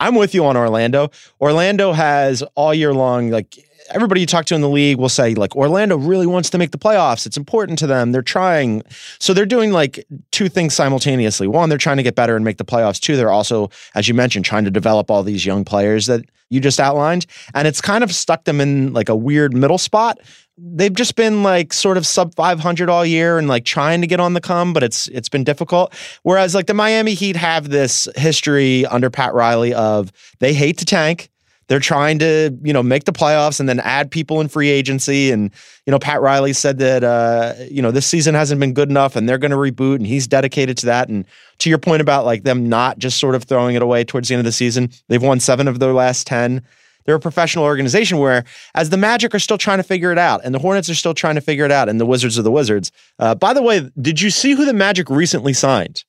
I'm 0.00 0.16
with 0.16 0.34
you 0.34 0.44
on 0.46 0.56
Orlando. 0.56 1.10
Orlando 1.40 1.92
has 1.92 2.42
all 2.56 2.74
year 2.74 2.92
long, 2.92 3.30
like 3.30 3.56
everybody 3.90 4.20
you 4.20 4.26
talk 4.26 4.44
to 4.46 4.54
in 4.54 4.60
the 4.60 4.68
league 4.68 4.98
will 4.98 5.08
say, 5.08 5.34
like, 5.34 5.56
Orlando 5.56 5.96
really 5.96 6.26
wants 6.26 6.50
to 6.50 6.58
make 6.58 6.70
the 6.70 6.78
playoffs. 6.78 7.26
It's 7.26 7.36
important 7.36 7.78
to 7.80 7.86
them. 7.86 8.12
They're 8.12 8.22
trying. 8.22 8.82
So 9.18 9.34
they're 9.34 9.46
doing 9.46 9.72
like 9.72 10.04
two 10.30 10.48
things 10.48 10.74
simultaneously. 10.74 11.46
One, 11.48 11.68
they're 11.68 11.78
trying 11.78 11.98
to 11.98 12.02
get 12.02 12.14
better 12.14 12.36
and 12.36 12.44
make 12.44 12.58
the 12.58 12.64
playoffs. 12.64 13.00
Two, 13.00 13.16
they're 13.16 13.30
also, 13.30 13.70
as 13.94 14.08
you 14.08 14.14
mentioned, 14.14 14.44
trying 14.44 14.64
to 14.64 14.70
develop 14.70 15.10
all 15.10 15.22
these 15.22 15.44
young 15.44 15.64
players 15.64 16.06
that 16.06 16.24
you 16.52 16.60
just 16.60 16.78
outlined. 16.78 17.26
And 17.54 17.66
it's 17.66 17.80
kind 17.80 18.04
of 18.04 18.14
stuck 18.14 18.44
them 18.44 18.60
in 18.60 18.92
like 18.92 19.08
a 19.08 19.16
weird 19.16 19.54
middle 19.54 19.78
spot. 19.78 20.18
They've 20.58 20.92
just 20.92 21.16
been 21.16 21.42
like 21.42 21.72
sort 21.72 21.96
of 21.96 22.06
sub 22.06 22.34
500 22.34 22.90
all 22.90 23.06
year 23.06 23.38
and 23.38 23.48
like 23.48 23.64
trying 23.64 24.02
to 24.02 24.06
get 24.06 24.20
on 24.20 24.34
the 24.34 24.40
come, 24.40 24.74
but 24.74 24.82
it's 24.82 25.08
it's 25.08 25.30
been 25.30 25.44
difficult. 25.44 25.94
Whereas 26.22 26.54
like 26.54 26.66
the 26.66 26.74
Miami 26.74 27.14
Heat 27.14 27.36
have 27.36 27.70
this 27.70 28.06
history 28.16 28.84
under 28.86 29.08
Pat 29.08 29.32
Riley 29.32 29.72
of 29.72 30.12
they 30.40 30.52
hate 30.52 30.76
to 30.78 30.84
tank. 30.84 31.30
They're 31.72 31.80
trying 31.80 32.18
to, 32.18 32.54
you 32.62 32.74
know, 32.74 32.82
make 32.82 33.04
the 33.04 33.14
playoffs 33.14 33.58
and 33.58 33.66
then 33.66 33.80
add 33.80 34.10
people 34.10 34.42
in 34.42 34.48
free 34.48 34.68
agency. 34.68 35.30
And, 35.30 35.50
you 35.86 35.90
know, 35.90 35.98
Pat 35.98 36.20
Riley 36.20 36.52
said 36.52 36.76
that, 36.80 37.02
uh, 37.02 37.54
you 37.70 37.80
know, 37.80 37.90
this 37.90 38.04
season 38.04 38.34
hasn't 38.34 38.60
been 38.60 38.74
good 38.74 38.90
enough 38.90 39.16
and 39.16 39.26
they're 39.26 39.38
going 39.38 39.52
to 39.52 39.56
reboot 39.56 39.96
and 39.96 40.06
he's 40.06 40.26
dedicated 40.26 40.76
to 40.76 40.86
that. 40.86 41.08
And 41.08 41.26
to 41.60 41.70
your 41.70 41.78
point 41.78 42.02
about 42.02 42.26
like 42.26 42.42
them 42.42 42.68
not 42.68 42.98
just 42.98 43.18
sort 43.18 43.34
of 43.34 43.44
throwing 43.44 43.74
it 43.74 43.80
away 43.80 44.04
towards 44.04 44.28
the 44.28 44.34
end 44.34 44.40
of 44.40 44.44
the 44.44 44.52
season, 44.52 44.90
they've 45.08 45.22
won 45.22 45.40
seven 45.40 45.66
of 45.66 45.78
their 45.78 45.94
last 45.94 46.26
10. 46.26 46.62
They're 47.06 47.14
a 47.14 47.18
professional 47.20 47.64
organization 47.64 48.18
where, 48.18 48.44
as 48.74 48.90
the 48.90 48.98
Magic 48.98 49.34
are 49.34 49.38
still 49.38 49.56
trying 49.56 49.78
to 49.78 49.82
figure 49.82 50.12
it 50.12 50.18
out, 50.18 50.42
and 50.44 50.54
the 50.54 50.58
Hornets 50.58 50.90
are 50.90 50.94
still 50.94 51.14
trying 51.14 51.36
to 51.36 51.40
figure 51.40 51.64
it 51.64 51.72
out, 51.72 51.88
and 51.88 51.98
the 51.98 52.04
Wizards 52.06 52.38
are 52.38 52.42
the 52.42 52.52
Wizards. 52.52 52.92
Uh, 53.18 53.34
by 53.34 53.54
the 53.54 53.62
way, 53.62 53.90
did 53.98 54.20
you 54.20 54.28
see 54.28 54.52
who 54.52 54.66
the 54.66 54.74
Magic 54.74 55.08
recently 55.08 55.54
signed? 55.54 56.04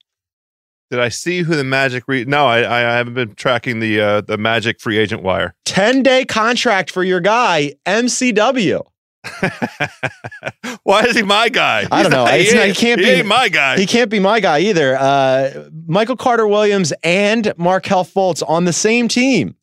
Did 0.94 1.00
I 1.00 1.10
see 1.10 1.42
who 1.42 1.56
the 1.56 1.64
Magic? 1.64 2.04
Re- 2.06 2.24
no, 2.24 2.46
I, 2.46 2.58
I 2.60 2.82
haven't 2.98 3.16
been 3.16 3.34
tracking 3.34 3.80
the 3.80 4.00
uh, 4.00 4.22
the 4.22 4.38
Magic 4.38 4.80
free 4.80 5.00
agent 5.00 5.24
wire. 5.24 5.56
10 5.66 6.04
day 6.04 6.24
contract 6.24 6.92
for 6.92 7.04
your 7.04 7.20
guy, 7.20 7.74
MCW. 7.88 8.80
Why 10.84 11.02
is 11.06 11.16
he 11.16 11.24
my 11.24 11.50
guy? 11.50 11.88
I 11.92 12.04
don't 12.04 12.12
know. 12.12 12.26
not- 12.26 12.40
he, 12.40 12.54
not- 12.54 12.68
he 12.68 12.74
can't 12.76 13.00
he 13.00 13.08
be- 13.08 13.12
ain't 13.12 13.26
my 13.28 13.50
guy. 13.50 13.80
He 13.80 13.88
can't 13.88 14.12
be 14.12 14.20
my 14.20 14.40
guy 14.40 14.60
either. 14.60 14.96
Uh, 14.96 15.68
Michael 15.88 16.16
Carter 16.16 16.48
Williams 16.48 16.94
and 17.04 17.52
Markelle 17.58 18.06
Fultz 18.06 18.48
on 18.48 18.66
the 18.66 18.74
same 18.74 19.08
team. 19.08 19.56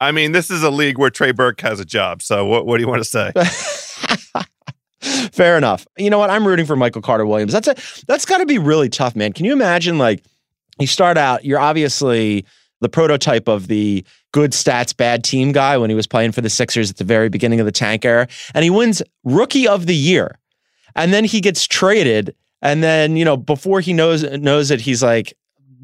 I 0.00 0.12
mean, 0.12 0.32
this 0.32 0.50
is 0.50 0.62
a 0.62 0.70
league 0.70 0.98
where 0.98 1.08
Trey 1.08 1.32
Burke 1.32 1.62
has 1.62 1.80
a 1.80 1.84
job. 1.86 2.20
So 2.20 2.44
what 2.44 2.66
what 2.66 2.76
do 2.76 2.82
you 2.82 2.88
want 2.90 3.02
to 3.02 3.08
say? 3.08 3.32
Fair 5.32 5.56
enough. 5.56 5.86
You 5.96 6.10
know 6.10 6.18
what? 6.18 6.28
I'm 6.28 6.46
rooting 6.46 6.66
for 6.66 6.76
Michael 6.76 7.00
Carter 7.00 7.24
Williams. 7.24 7.54
That's 7.54 7.68
a 7.68 8.04
that's 8.06 8.26
got 8.26 8.38
to 8.38 8.46
be 8.46 8.58
really 8.58 8.90
tough, 8.90 9.16
man. 9.16 9.32
Can 9.32 9.46
you 9.46 9.52
imagine 9.54 9.96
like 9.96 10.22
you 10.78 10.86
start 10.86 11.18
out, 11.18 11.44
you're 11.44 11.60
obviously 11.60 12.44
the 12.80 12.88
prototype 12.88 13.48
of 13.48 13.68
the 13.68 14.04
good 14.32 14.52
stats, 14.52 14.96
bad 14.96 15.22
team 15.22 15.52
guy 15.52 15.78
when 15.78 15.90
he 15.90 15.96
was 15.96 16.06
playing 16.06 16.32
for 16.32 16.40
the 16.40 16.50
Sixers 16.50 16.90
at 16.90 16.96
the 16.96 17.04
very 17.04 17.28
beginning 17.28 17.60
of 17.60 17.66
the 17.66 17.72
tank 17.72 18.04
era, 18.04 18.26
and 18.54 18.64
he 18.64 18.70
wins 18.70 19.02
rookie 19.24 19.68
of 19.68 19.86
the 19.86 19.94
year. 19.94 20.38
And 20.94 21.12
then 21.12 21.24
he 21.24 21.40
gets 21.40 21.66
traded, 21.66 22.34
and 22.60 22.82
then, 22.82 23.16
you 23.16 23.24
know, 23.24 23.36
before 23.36 23.80
he 23.80 23.92
knows 23.92 24.22
knows 24.22 24.70
it, 24.70 24.80
he's 24.80 25.02
like 25.02 25.34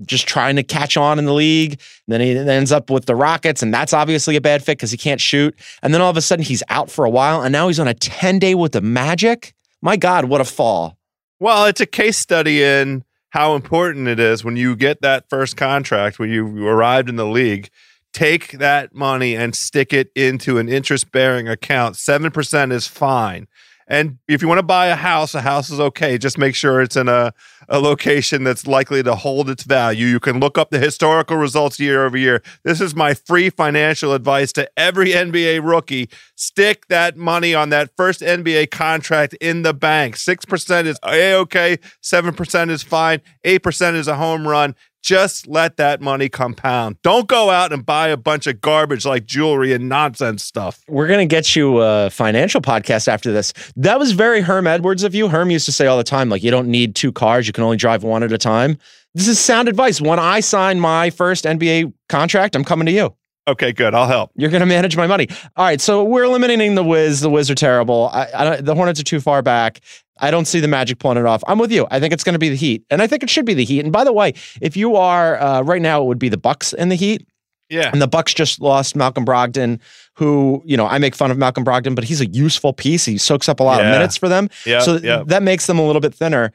just 0.06 0.28
trying 0.28 0.56
to 0.56 0.62
catch 0.62 0.96
on 0.96 1.18
in 1.18 1.24
the 1.24 1.34
league. 1.34 1.72
And 2.06 2.12
then 2.12 2.20
he 2.20 2.36
ends 2.36 2.72
up 2.72 2.90
with 2.90 3.06
the 3.06 3.16
Rockets, 3.16 3.62
and 3.62 3.72
that's 3.72 3.92
obviously 3.92 4.36
a 4.36 4.40
bad 4.40 4.62
fit 4.62 4.78
because 4.78 4.90
he 4.90 4.96
can't 4.96 5.20
shoot. 5.20 5.58
And 5.82 5.94
then 5.94 6.00
all 6.00 6.10
of 6.10 6.16
a 6.16 6.22
sudden 6.22 6.44
he's 6.44 6.62
out 6.68 6.90
for 6.90 7.04
a 7.04 7.10
while, 7.10 7.42
and 7.42 7.52
now 7.52 7.68
he's 7.68 7.80
on 7.80 7.88
a 7.88 7.94
10 7.94 8.38
day 8.38 8.54
with 8.54 8.72
the 8.72 8.80
Magic. 8.80 9.54
My 9.82 9.96
God, 9.96 10.26
what 10.26 10.40
a 10.40 10.44
fall. 10.44 10.98
Well, 11.40 11.66
it's 11.66 11.80
a 11.80 11.86
case 11.86 12.18
study 12.18 12.62
in 12.62 13.04
how 13.30 13.54
important 13.54 14.08
it 14.08 14.18
is 14.18 14.44
when 14.44 14.56
you 14.56 14.74
get 14.76 15.02
that 15.02 15.28
first 15.28 15.56
contract, 15.56 16.18
when 16.18 16.30
you 16.30 16.66
arrived 16.66 17.08
in 17.08 17.16
the 17.16 17.26
league. 17.26 17.68
Take 18.14 18.52
that 18.52 18.94
money 18.94 19.36
and 19.36 19.54
stick 19.54 19.92
it 19.92 20.10
into 20.14 20.58
an 20.58 20.68
interest 20.68 21.12
bearing 21.12 21.46
account. 21.46 21.96
7% 21.96 22.72
is 22.72 22.86
fine. 22.86 23.46
And 23.88 24.18
if 24.28 24.42
you 24.42 24.48
want 24.48 24.58
to 24.58 24.62
buy 24.64 24.88
a 24.88 24.94
house, 24.94 25.34
a 25.34 25.40
house 25.40 25.70
is 25.70 25.80
okay. 25.80 26.18
Just 26.18 26.36
make 26.36 26.54
sure 26.54 26.82
it's 26.82 26.96
in 26.96 27.08
a, 27.08 27.32
a 27.70 27.80
location 27.80 28.44
that's 28.44 28.66
likely 28.66 29.02
to 29.02 29.14
hold 29.14 29.48
its 29.48 29.62
value. 29.62 30.06
You 30.06 30.20
can 30.20 30.40
look 30.40 30.58
up 30.58 30.70
the 30.70 30.78
historical 30.78 31.38
results 31.38 31.80
year 31.80 32.04
over 32.04 32.16
year. 32.16 32.42
This 32.64 32.82
is 32.82 32.94
my 32.94 33.14
free 33.14 33.48
financial 33.48 34.12
advice 34.12 34.52
to 34.52 34.70
every 34.76 35.10
NBA 35.10 35.66
rookie. 35.66 36.10
Stick 36.36 36.86
that 36.88 37.16
money 37.16 37.54
on 37.54 37.70
that 37.70 37.90
first 37.96 38.20
NBA 38.20 38.70
contract 38.70 39.32
in 39.40 39.62
the 39.62 39.72
bank. 39.72 40.16
6% 40.16 40.86
is 40.86 40.98
a 41.02 41.34
okay, 41.34 41.78
7% 42.02 42.70
is 42.70 42.82
fine, 42.82 43.22
8% 43.44 43.94
is 43.94 44.06
a 44.06 44.16
home 44.16 44.46
run. 44.46 44.74
Just 45.02 45.46
let 45.46 45.76
that 45.76 46.00
money 46.00 46.28
compound. 46.28 46.96
Don't 47.02 47.28
go 47.28 47.50
out 47.50 47.72
and 47.72 47.86
buy 47.86 48.08
a 48.08 48.16
bunch 48.16 48.46
of 48.46 48.60
garbage 48.60 49.06
like 49.06 49.24
jewelry 49.24 49.72
and 49.72 49.88
nonsense 49.88 50.44
stuff. 50.44 50.82
We're 50.88 51.06
going 51.06 51.26
to 51.26 51.32
get 51.32 51.54
you 51.54 51.78
a 51.78 52.10
financial 52.10 52.60
podcast 52.60 53.08
after 53.08 53.32
this. 53.32 53.52
That 53.76 53.98
was 53.98 54.12
very 54.12 54.40
Herm 54.40 54.66
Edwards 54.66 55.04
of 55.04 55.14
you. 55.14 55.28
Herm 55.28 55.50
used 55.50 55.66
to 55.66 55.72
say 55.72 55.86
all 55.86 55.96
the 55.96 56.04
time, 56.04 56.28
like, 56.28 56.42
you 56.42 56.50
don't 56.50 56.68
need 56.68 56.94
two 56.94 57.12
cars, 57.12 57.46
you 57.46 57.52
can 57.52 57.64
only 57.64 57.76
drive 57.76 58.02
one 58.02 58.22
at 58.22 58.32
a 58.32 58.38
time. 58.38 58.78
This 59.14 59.28
is 59.28 59.38
sound 59.38 59.68
advice. 59.68 60.00
When 60.00 60.18
I 60.18 60.40
sign 60.40 60.80
my 60.80 61.10
first 61.10 61.44
NBA 61.44 61.92
contract, 62.08 62.54
I'm 62.54 62.64
coming 62.64 62.86
to 62.86 62.92
you. 62.92 63.14
Okay, 63.48 63.72
good. 63.72 63.94
I'll 63.94 64.06
help. 64.06 64.30
You're 64.36 64.50
going 64.50 64.60
to 64.60 64.66
manage 64.66 64.94
my 64.94 65.06
money. 65.06 65.26
All 65.56 65.64
right. 65.64 65.80
So 65.80 66.04
we're 66.04 66.24
eliminating 66.24 66.74
the 66.74 66.84
Wiz. 66.84 67.22
The 67.22 67.30
Wiz 67.30 67.50
are 67.50 67.54
terrible. 67.54 68.10
I, 68.12 68.28
I, 68.34 68.60
the 68.60 68.74
Hornets 68.74 69.00
are 69.00 69.04
too 69.04 69.20
far 69.20 69.40
back. 69.40 69.80
I 70.20 70.30
don't 70.30 70.46
see 70.46 70.60
the 70.60 70.68
Magic 70.68 70.98
pulling 70.98 71.18
it 71.18 71.26
off. 71.26 71.42
I'm 71.46 71.58
with 71.58 71.72
you. 71.72 71.86
I 71.90 72.00
think 72.00 72.12
it's 72.12 72.24
going 72.24 72.34
to 72.34 72.38
be 72.38 72.48
the 72.48 72.56
Heat, 72.56 72.84
and 72.90 73.00
I 73.02 73.06
think 73.06 73.22
it 73.22 73.30
should 73.30 73.46
be 73.46 73.54
the 73.54 73.64
Heat. 73.64 73.80
And 73.80 73.92
by 73.92 74.04
the 74.04 74.12
way, 74.12 74.34
if 74.60 74.76
you 74.76 74.96
are 74.96 75.40
uh, 75.40 75.62
right 75.62 75.82
now, 75.82 76.02
it 76.02 76.06
would 76.06 76.18
be 76.18 76.28
the 76.28 76.36
Bucks 76.38 76.72
and 76.72 76.90
the 76.90 76.96
Heat. 76.96 77.26
Yeah. 77.70 77.90
And 77.92 78.00
the 78.00 78.08
Bucks 78.08 78.32
just 78.32 78.60
lost 78.60 78.96
Malcolm 78.96 79.26
Brogdon, 79.26 79.78
who 80.14 80.62
you 80.64 80.76
know 80.76 80.86
I 80.86 80.98
make 80.98 81.14
fun 81.14 81.30
of 81.30 81.36
Malcolm 81.36 81.64
Brogdon, 81.64 81.94
but 81.94 82.04
he's 82.04 82.20
a 82.20 82.26
useful 82.26 82.72
piece. 82.72 83.04
He 83.04 83.18
soaks 83.18 83.48
up 83.48 83.60
a 83.60 83.62
lot 83.62 83.80
Yeah. 83.80 83.88
of 83.88 83.92
minutes 83.92 84.16
for 84.16 84.28
them. 84.28 84.48
Yeah. 84.64 84.80
so 84.80 84.96
yeah. 84.96 85.22
that 85.26 85.42
makes 85.42 85.66
them 85.66 85.78
a 85.78 85.86
little 85.86 86.00
bit 86.00 86.14
thinner. 86.14 86.52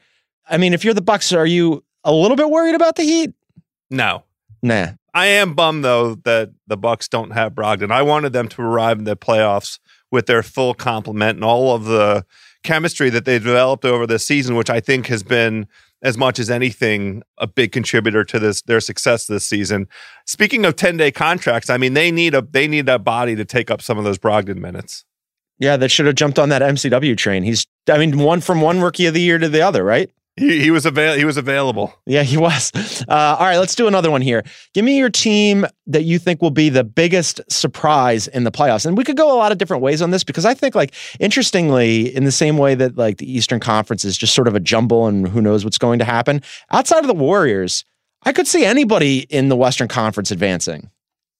I 0.48 0.56
mean, 0.58 0.74
if 0.74 0.84
you're 0.84 0.92
the 0.94 1.00
Bucks, 1.02 1.32
are 1.32 1.46
you 1.46 1.84
a 2.02 2.12
little 2.12 2.36
bit 2.36 2.50
worried 2.50 2.74
about 2.74 2.96
the 2.96 3.04
Heat? 3.04 3.32
No. 3.90 4.24
Nah. 4.62 4.88
I 5.14 5.26
am 5.26 5.54
bummed 5.54 5.84
though 5.84 6.16
that 6.24 6.50
the 6.66 6.76
Bucks 6.76 7.06
don't 7.06 7.30
have 7.30 7.52
Brogdon. 7.52 7.92
I 7.92 8.02
wanted 8.02 8.32
them 8.32 8.48
to 8.48 8.62
arrive 8.62 8.98
in 8.98 9.04
the 9.04 9.16
playoffs 9.16 9.78
with 10.10 10.26
their 10.26 10.42
full 10.42 10.74
complement 10.74 11.36
and 11.36 11.44
all 11.44 11.74
of 11.76 11.84
the 11.84 12.26
chemistry 12.64 13.10
that 13.10 13.24
they 13.24 13.38
developed 13.38 13.84
over 13.84 14.06
this 14.06 14.26
season, 14.26 14.56
which 14.56 14.70
I 14.70 14.80
think 14.80 15.06
has 15.06 15.22
been 15.22 15.68
as 16.02 16.18
much 16.18 16.38
as 16.38 16.50
anything 16.50 17.22
a 17.38 17.46
big 17.46 17.72
contributor 17.72 18.24
to 18.24 18.38
this 18.38 18.62
their 18.62 18.80
success 18.80 19.26
this 19.26 19.46
season. 19.46 19.86
Speaking 20.26 20.64
of 20.64 20.76
10-day 20.76 21.12
contracts, 21.12 21.70
I 21.70 21.76
mean 21.76 21.94
they 21.94 22.10
need 22.10 22.34
a 22.34 22.42
they 22.42 22.66
need 22.66 22.88
a 22.88 22.98
body 22.98 23.36
to 23.36 23.44
take 23.44 23.70
up 23.70 23.80
some 23.80 23.98
of 23.98 24.04
those 24.04 24.18
Brogdon 24.18 24.56
minutes. 24.56 25.04
Yeah, 25.58 25.76
that 25.76 25.90
should 25.90 26.06
have 26.06 26.16
jumped 26.16 26.38
on 26.38 26.48
that 26.48 26.62
MCW 26.62 27.16
train. 27.16 27.44
He's, 27.44 27.64
I 27.88 27.98
mean, 27.98 28.18
one 28.18 28.40
from 28.40 28.60
one 28.60 28.80
rookie 28.80 29.06
of 29.06 29.14
the 29.14 29.20
year 29.20 29.38
to 29.38 29.48
the 29.48 29.62
other, 29.62 29.84
right? 29.84 30.10
He, 30.36 30.62
he 30.62 30.70
was 30.72 30.84
avail- 30.84 31.16
he 31.16 31.24
was 31.24 31.36
available. 31.36 31.94
Yeah, 32.06 32.24
he 32.24 32.36
was. 32.36 32.72
Uh, 33.08 33.36
all 33.38 33.46
right, 33.46 33.58
let's 33.58 33.76
do 33.76 33.86
another 33.86 34.10
one 34.10 34.20
here. 34.20 34.42
Give 34.72 34.84
me 34.84 34.98
your 34.98 35.10
team 35.10 35.64
that 35.86 36.02
you 36.02 36.18
think 36.18 36.42
will 36.42 36.50
be 36.50 36.70
the 36.70 36.82
biggest 36.82 37.40
surprise 37.48 38.26
in 38.26 38.42
the 38.42 38.50
playoffs. 38.50 38.84
And 38.84 38.98
we 38.98 39.04
could 39.04 39.16
go 39.16 39.32
a 39.32 39.38
lot 39.38 39.52
of 39.52 39.58
different 39.58 39.82
ways 39.82 40.02
on 40.02 40.10
this 40.10 40.24
because 40.24 40.44
I 40.44 40.52
think, 40.52 40.74
like, 40.74 40.92
interestingly, 41.20 42.14
in 42.14 42.24
the 42.24 42.32
same 42.32 42.58
way 42.58 42.74
that, 42.74 42.96
like, 42.96 43.18
the 43.18 43.32
Eastern 43.32 43.60
Conference 43.60 44.04
is 44.04 44.18
just 44.18 44.34
sort 44.34 44.48
of 44.48 44.56
a 44.56 44.60
jumble 44.60 45.06
and 45.06 45.28
who 45.28 45.40
knows 45.40 45.64
what's 45.64 45.78
going 45.78 46.00
to 46.00 46.04
happen, 46.04 46.42
outside 46.72 47.00
of 47.00 47.06
the 47.06 47.14
Warriors, 47.14 47.84
I 48.24 48.32
could 48.32 48.48
see 48.48 48.64
anybody 48.64 49.20
in 49.30 49.48
the 49.50 49.56
Western 49.56 49.86
Conference 49.86 50.32
advancing. 50.32 50.90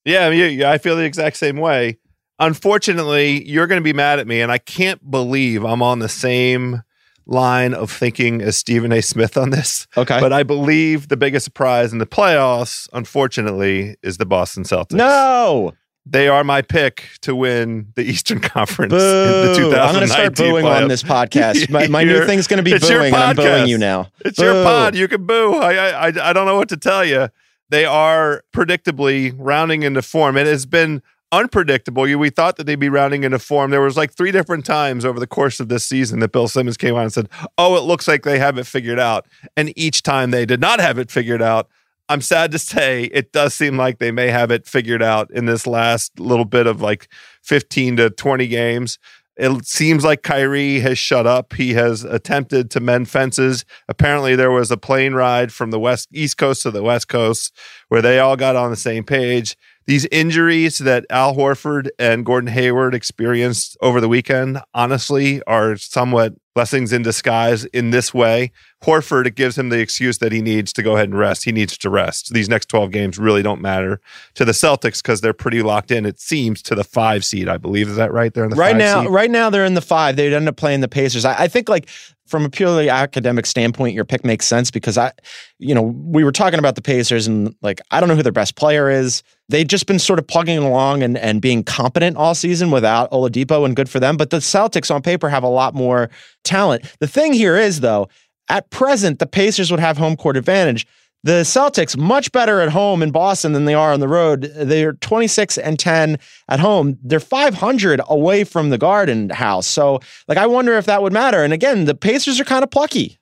Yeah, 0.04 0.28
yeah, 0.28 0.46
yeah, 0.46 0.70
I 0.70 0.78
feel 0.78 0.94
the 0.94 1.04
exact 1.04 1.36
same 1.36 1.56
way. 1.56 1.98
Unfortunately, 2.38 3.44
you're 3.48 3.66
going 3.66 3.80
to 3.80 3.84
be 3.84 3.92
mad 3.92 4.20
at 4.20 4.26
me, 4.28 4.40
and 4.40 4.52
I 4.52 4.58
can't 4.58 5.10
believe 5.10 5.64
I'm 5.64 5.82
on 5.82 5.98
the 5.98 6.08
same 6.08 6.82
line 7.26 7.72
of 7.74 7.90
thinking 7.90 8.42
as 8.42 8.56
Stephen 8.56 8.92
A. 8.92 9.00
Smith 9.00 9.36
on 9.36 9.50
this. 9.50 9.86
Okay. 9.96 10.20
But 10.20 10.32
I 10.32 10.42
believe 10.42 11.08
the 11.08 11.16
biggest 11.16 11.44
surprise 11.44 11.92
in 11.92 11.98
the 11.98 12.06
playoffs, 12.06 12.88
unfortunately, 12.92 13.96
is 14.02 14.18
the 14.18 14.26
Boston 14.26 14.64
Celtics. 14.64 14.92
no. 14.92 15.72
They 16.06 16.28
are 16.28 16.44
my 16.44 16.60
pick 16.60 17.08
to 17.22 17.34
win 17.34 17.86
the 17.96 18.02
Eastern 18.02 18.38
Conference 18.42 18.90
Boo. 18.90 18.96
in 18.98 19.46
the 19.46 19.54
2019 19.56 19.80
I'm 19.80 19.94
going 19.94 20.06
to 20.06 20.12
start 20.12 20.36
booing 20.36 20.66
on 20.66 20.86
this 20.88 21.02
podcast. 21.02 21.70
My, 21.70 21.88
my 21.88 22.04
new 22.04 22.26
thing's 22.26 22.46
going 22.46 22.62
to 22.62 22.62
be 22.62 22.78
booing, 22.88 23.06
and 23.06 23.16
I'm 23.16 23.34
booing 23.36 23.68
you 23.68 23.78
now. 23.78 24.08
It's 24.22 24.38
your 24.38 24.52
pod. 24.52 24.94
You 24.94 25.08
can 25.08 25.24
boo. 25.24 25.54
I, 25.54 25.72
I 25.76 26.08
I 26.08 26.28
I 26.28 26.32
don't 26.34 26.44
know 26.44 26.56
what 26.56 26.68
to 26.68 26.76
tell 26.76 27.06
you. 27.06 27.30
They 27.70 27.86
are 27.86 28.44
predictably 28.54 29.34
rounding 29.38 29.82
into 29.82 30.02
form. 30.02 30.36
It 30.36 30.46
has 30.46 30.66
been 30.66 31.00
unpredictable. 31.38 32.02
We 32.02 32.30
thought 32.30 32.56
that 32.56 32.64
they'd 32.64 32.76
be 32.76 32.88
rounding 32.88 33.24
into 33.24 33.38
form. 33.38 33.70
There 33.70 33.80
was 33.80 33.96
like 33.96 34.12
three 34.12 34.30
different 34.30 34.64
times 34.64 35.04
over 35.04 35.18
the 35.18 35.26
course 35.26 35.60
of 35.60 35.68
this 35.68 35.84
season 35.84 36.20
that 36.20 36.32
Bill 36.32 36.48
Simmons 36.48 36.76
came 36.76 36.94
on 36.94 37.02
and 37.02 37.12
said, 37.12 37.28
"Oh, 37.58 37.76
it 37.76 37.80
looks 37.80 38.08
like 38.08 38.22
they 38.22 38.38
have 38.38 38.58
it 38.58 38.66
figured 38.66 38.98
out." 38.98 39.26
And 39.56 39.72
each 39.76 40.02
time 40.02 40.30
they 40.30 40.46
did 40.46 40.60
not 40.60 40.80
have 40.80 40.98
it 40.98 41.10
figured 41.10 41.42
out. 41.42 41.68
I'm 42.08 42.20
sad 42.20 42.52
to 42.52 42.58
say 42.58 43.04
it 43.04 43.32
does 43.32 43.54
seem 43.54 43.76
like 43.76 43.98
they 43.98 44.10
may 44.10 44.28
have 44.28 44.50
it 44.50 44.66
figured 44.66 45.02
out 45.02 45.30
in 45.30 45.46
this 45.46 45.66
last 45.66 46.18
little 46.20 46.44
bit 46.44 46.66
of 46.66 46.82
like 46.82 47.08
15 47.42 47.96
to 47.96 48.10
20 48.10 48.46
games. 48.46 48.98
It 49.36 49.66
seems 49.66 50.04
like 50.04 50.22
Kyrie 50.22 50.78
has 50.80 50.96
shut 50.96 51.26
up. 51.26 51.54
He 51.54 51.74
has 51.74 52.04
attempted 52.04 52.70
to 52.70 52.80
mend 52.80 53.08
fences. 53.08 53.64
Apparently, 53.88 54.36
there 54.36 54.52
was 54.52 54.70
a 54.70 54.76
plane 54.76 55.14
ride 55.14 55.52
from 55.52 55.72
the 55.72 55.80
west 55.80 56.08
east 56.12 56.36
coast 56.36 56.62
to 56.62 56.70
the 56.70 56.84
west 56.84 57.08
coast 57.08 57.52
where 57.88 58.02
they 58.02 58.20
all 58.20 58.36
got 58.36 58.54
on 58.54 58.70
the 58.70 58.76
same 58.76 59.02
page. 59.02 59.56
These 59.86 60.06
injuries 60.06 60.78
that 60.78 61.04
Al 61.10 61.34
Horford 61.34 61.88
and 61.98 62.24
Gordon 62.24 62.48
Hayward 62.50 62.94
experienced 62.94 63.76
over 63.80 64.00
the 64.00 64.08
weekend, 64.08 64.60
honestly, 64.72 65.42
are 65.42 65.76
somewhat 65.76 66.34
blessings 66.54 66.92
in 66.92 67.02
disguise 67.02 67.64
in 67.66 67.90
this 67.90 68.14
way. 68.14 68.52
Horford, 68.84 69.26
it 69.26 69.34
gives 69.34 69.58
him 69.58 69.70
the 69.70 69.80
excuse 69.80 70.18
that 70.18 70.30
he 70.30 70.40
needs 70.40 70.72
to 70.74 70.82
go 70.82 70.94
ahead 70.94 71.08
and 71.08 71.18
rest. 71.18 71.44
He 71.44 71.52
needs 71.52 71.76
to 71.78 71.90
rest. 71.90 72.32
These 72.32 72.48
next 72.48 72.66
12 72.66 72.92
games 72.92 73.18
really 73.18 73.42
don't 73.42 73.60
matter 73.60 74.00
to 74.34 74.44
the 74.44 74.52
Celtics 74.52 75.02
because 75.02 75.20
they're 75.20 75.32
pretty 75.32 75.62
locked 75.62 75.90
in, 75.90 76.06
it 76.06 76.20
seems, 76.20 76.62
to 76.62 76.74
the 76.74 76.84
five 76.84 77.24
seed, 77.24 77.48
I 77.48 77.58
believe. 77.58 77.88
Is 77.88 77.96
that 77.96 78.12
right? 78.12 78.32
They're 78.32 78.44
in 78.44 78.50
the 78.50 78.56
right 78.56 78.72
five 78.72 78.78
now 78.78 79.02
seed? 79.02 79.10
right 79.10 79.30
now 79.30 79.50
they're 79.50 79.64
in 79.64 79.74
the 79.74 79.80
five 79.80 80.16
they'd 80.16 80.32
end 80.32 80.48
up 80.48 80.56
playing 80.56 80.80
the 80.80 80.88
pacers 80.88 81.24
I, 81.24 81.44
I 81.44 81.48
think 81.48 81.68
like 81.68 81.88
from 82.26 82.44
a 82.44 82.50
purely 82.50 82.88
academic 82.88 83.46
standpoint 83.46 83.94
your 83.94 84.04
pick 84.04 84.24
makes 84.24 84.46
sense 84.46 84.70
because 84.70 84.96
i 84.96 85.12
you 85.58 85.74
know 85.74 85.82
we 85.82 86.24
were 86.24 86.32
talking 86.32 86.58
about 86.58 86.74
the 86.74 86.82
pacers 86.82 87.26
and 87.26 87.54
like 87.62 87.80
i 87.90 88.00
don't 88.00 88.08
know 88.08 88.16
who 88.16 88.22
their 88.22 88.32
best 88.32 88.56
player 88.56 88.90
is. 88.90 89.22
They've 89.50 89.68
just 89.68 89.86
been 89.86 89.98
sort 89.98 90.18
of 90.18 90.26
plugging 90.26 90.56
along 90.56 91.02
and, 91.02 91.18
and 91.18 91.42
being 91.42 91.64
competent 91.64 92.16
all 92.16 92.34
season 92.34 92.70
without 92.70 93.10
oladipo 93.10 93.66
and 93.66 93.76
good 93.76 93.88
for 93.88 94.00
them 94.00 94.16
but 94.16 94.30
the 94.30 94.38
celtics 94.38 94.94
on 94.94 95.02
paper 95.02 95.28
have 95.28 95.42
a 95.42 95.48
lot 95.48 95.74
more 95.74 96.10
talent. 96.44 96.84
The 97.00 97.06
thing 97.06 97.32
here 97.32 97.56
is 97.56 97.80
though 97.80 98.08
at 98.48 98.70
present 98.70 99.18
the 99.18 99.26
pacers 99.26 99.70
would 99.70 99.80
have 99.80 99.98
home 99.98 100.16
court 100.16 100.36
advantage 100.36 100.86
the 101.24 101.40
Celtics 101.40 101.96
much 101.96 102.30
better 102.32 102.60
at 102.60 102.68
home 102.68 103.02
in 103.02 103.10
Boston 103.10 103.54
than 103.54 103.64
they 103.64 103.72
are 103.72 103.94
on 103.94 104.00
the 104.00 104.08
road. 104.08 104.42
They're 104.42 104.92
26 104.92 105.56
and 105.56 105.78
10 105.78 106.18
at 106.50 106.60
home. 106.60 106.98
They're 107.02 107.18
500 107.18 108.02
away 108.06 108.44
from 108.44 108.68
the 108.68 108.76
Garden 108.76 109.30
House. 109.30 109.66
So, 109.66 110.00
like, 110.28 110.36
I 110.36 110.46
wonder 110.46 110.74
if 110.74 110.84
that 110.84 111.02
would 111.02 111.14
matter. 111.14 111.42
And 111.42 111.54
again, 111.54 111.86
the 111.86 111.94
Pacers 111.94 112.38
are 112.38 112.44
kind 112.44 112.62
of 112.62 112.70
plucky. 112.70 113.18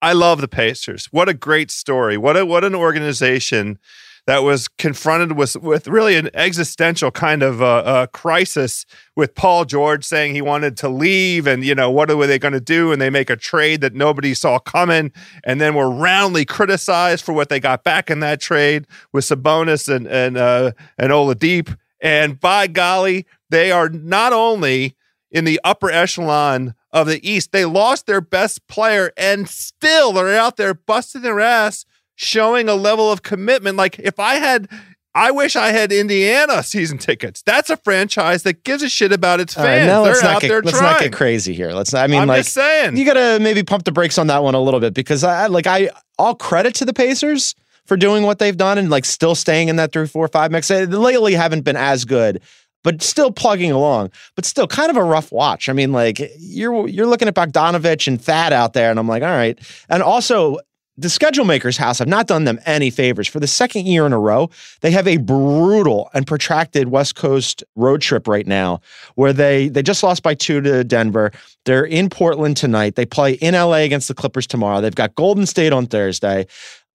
I 0.00 0.14
love 0.14 0.40
the 0.40 0.48
Pacers. 0.48 1.06
What 1.12 1.28
a 1.28 1.34
great 1.34 1.70
story. 1.70 2.16
What 2.16 2.38
a 2.38 2.46
what 2.46 2.64
an 2.64 2.74
organization 2.74 3.78
that 4.26 4.42
was 4.42 4.68
confronted 4.68 5.32
with 5.32 5.56
with 5.56 5.88
really 5.88 6.16
an 6.16 6.30
existential 6.34 7.10
kind 7.10 7.42
of 7.42 7.60
uh, 7.60 7.66
uh, 7.66 8.06
crisis 8.06 8.86
with 9.16 9.34
Paul 9.34 9.64
George 9.64 10.04
saying 10.04 10.34
he 10.34 10.42
wanted 10.42 10.76
to 10.78 10.88
leave, 10.88 11.46
and 11.46 11.64
you 11.64 11.74
know 11.74 11.90
what 11.90 12.10
are 12.10 12.26
they 12.26 12.38
going 12.38 12.52
to 12.52 12.60
do? 12.60 12.92
And 12.92 13.00
they 13.00 13.10
make 13.10 13.30
a 13.30 13.36
trade 13.36 13.80
that 13.80 13.94
nobody 13.94 14.34
saw 14.34 14.58
coming, 14.58 15.12
and 15.44 15.60
then 15.60 15.74
were 15.74 15.90
roundly 15.90 16.44
criticized 16.44 17.24
for 17.24 17.32
what 17.32 17.48
they 17.48 17.60
got 17.60 17.84
back 17.84 18.10
in 18.10 18.20
that 18.20 18.40
trade 18.40 18.86
with 19.12 19.24
Sabonis 19.24 19.92
and 19.94 20.06
and 20.06 20.36
uh, 20.36 20.72
and 20.98 21.10
Oladipo. 21.10 21.76
And 22.00 22.40
by 22.40 22.66
golly, 22.66 23.26
they 23.50 23.70
are 23.70 23.88
not 23.88 24.32
only 24.32 24.96
in 25.30 25.44
the 25.44 25.60
upper 25.64 25.90
echelon 25.90 26.74
of 26.92 27.06
the 27.06 27.28
East. 27.28 27.52
They 27.52 27.64
lost 27.64 28.06
their 28.06 28.20
best 28.20 28.66
player 28.68 29.12
and 29.16 29.48
still 29.48 30.12
they're 30.12 30.38
out 30.38 30.56
there 30.56 30.74
busting 30.74 31.22
their 31.22 31.40
ass, 31.40 31.86
showing 32.22 32.68
a 32.68 32.74
level 32.74 33.10
of 33.10 33.22
commitment. 33.22 33.76
Like 33.76 33.98
if 33.98 34.18
I 34.18 34.34
had, 34.34 34.68
I 35.14 35.30
wish 35.30 35.56
I 35.56 35.68
had 35.68 35.92
Indiana 35.92 36.62
season 36.62 36.98
tickets. 36.98 37.42
That's 37.42 37.70
a 37.70 37.76
franchise 37.76 38.42
that 38.44 38.64
gives 38.64 38.82
a 38.82 38.88
shit 38.88 39.12
about 39.12 39.40
its 39.40 39.54
fans. 39.54 39.86
they're 39.86 40.00
let's 40.00 40.22
out 40.22 40.32
not 40.32 40.40
get, 40.42 40.48
there 40.48 40.62
let's 40.62 40.78
trying. 40.78 40.92
not 40.92 41.00
get 41.00 41.12
crazy 41.12 41.52
here. 41.52 41.72
Let's. 41.72 41.92
Not, 41.92 42.04
I 42.04 42.06
mean, 42.06 42.20
I'm 42.20 42.28
like, 42.28 42.44
just 42.44 42.54
saying. 42.54 42.96
you 42.96 43.04
got 43.04 43.14
to 43.14 43.38
maybe 43.42 43.62
pump 43.62 43.84
the 43.84 43.92
brakes 43.92 44.18
on 44.18 44.28
that 44.28 44.42
one 44.42 44.54
a 44.54 44.60
little 44.60 44.80
bit 44.80 44.94
because 44.94 45.24
I 45.24 45.46
like 45.46 45.66
I 45.66 45.90
all 46.18 46.34
credit 46.34 46.74
to 46.76 46.84
the 46.84 46.92
Pacers, 46.92 47.54
for 47.86 47.96
doing 47.96 48.22
what 48.22 48.38
they've 48.38 48.56
done 48.56 48.78
and 48.78 48.90
like 48.90 49.04
still 49.04 49.34
staying 49.34 49.68
in 49.68 49.76
that 49.76 49.92
three, 49.92 50.06
four, 50.06 50.26
five 50.28 50.50
mix. 50.50 50.68
They 50.68 50.86
lately 50.86 51.34
haven't 51.34 51.62
been 51.62 51.76
as 51.76 52.04
good, 52.04 52.40
but 52.82 53.02
still 53.02 53.30
plugging 53.30 53.72
along. 53.72 54.10
But 54.34 54.44
still 54.44 54.66
kind 54.66 54.90
of 54.90 54.96
a 54.96 55.04
rough 55.04 55.32
watch. 55.32 55.68
I 55.68 55.72
mean, 55.72 55.92
like 55.92 56.20
you're 56.38 56.88
you're 56.88 57.06
looking 57.06 57.28
at 57.28 57.34
Bogdanovich 57.34 58.06
and 58.06 58.22
Thad 58.22 58.52
out 58.52 58.72
there, 58.72 58.90
and 58.90 58.98
I'm 58.98 59.08
like, 59.08 59.22
all 59.22 59.28
right. 59.28 59.58
And 59.88 60.02
also 60.02 60.58
the 61.02 61.10
schedule 61.10 61.44
makers 61.44 61.76
house 61.76 61.98
have 61.98 62.08
not 62.08 62.26
done 62.26 62.44
them 62.44 62.58
any 62.64 62.90
favors. 62.90 63.28
For 63.28 63.40
the 63.40 63.46
second 63.46 63.86
year 63.86 64.06
in 64.06 64.12
a 64.12 64.18
row 64.18 64.50
they 64.80 64.90
have 64.90 65.06
a 65.06 65.18
brutal 65.18 66.10
and 66.14 66.26
protracted 66.26 66.88
west 66.88 67.16
coast 67.16 67.62
road 67.76 68.00
trip 68.00 68.26
right 68.26 68.46
now 68.46 68.80
where 69.14 69.32
they 69.32 69.68
they 69.68 69.82
just 69.82 70.02
lost 70.02 70.22
by 70.22 70.34
two 70.34 70.60
to 70.60 70.84
denver. 70.84 71.32
They're 71.64 71.84
in 71.84 72.08
portland 72.08 72.56
tonight. 72.56 72.94
They 72.94 73.06
play 73.06 73.34
in 73.34 73.54
la 73.54 73.74
against 73.74 74.08
the 74.08 74.14
clippers 74.14 74.46
tomorrow. 74.46 74.80
They've 74.80 74.94
got 74.94 75.14
golden 75.14 75.46
state 75.46 75.72
on 75.72 75.86
thursday. 75.86 76.46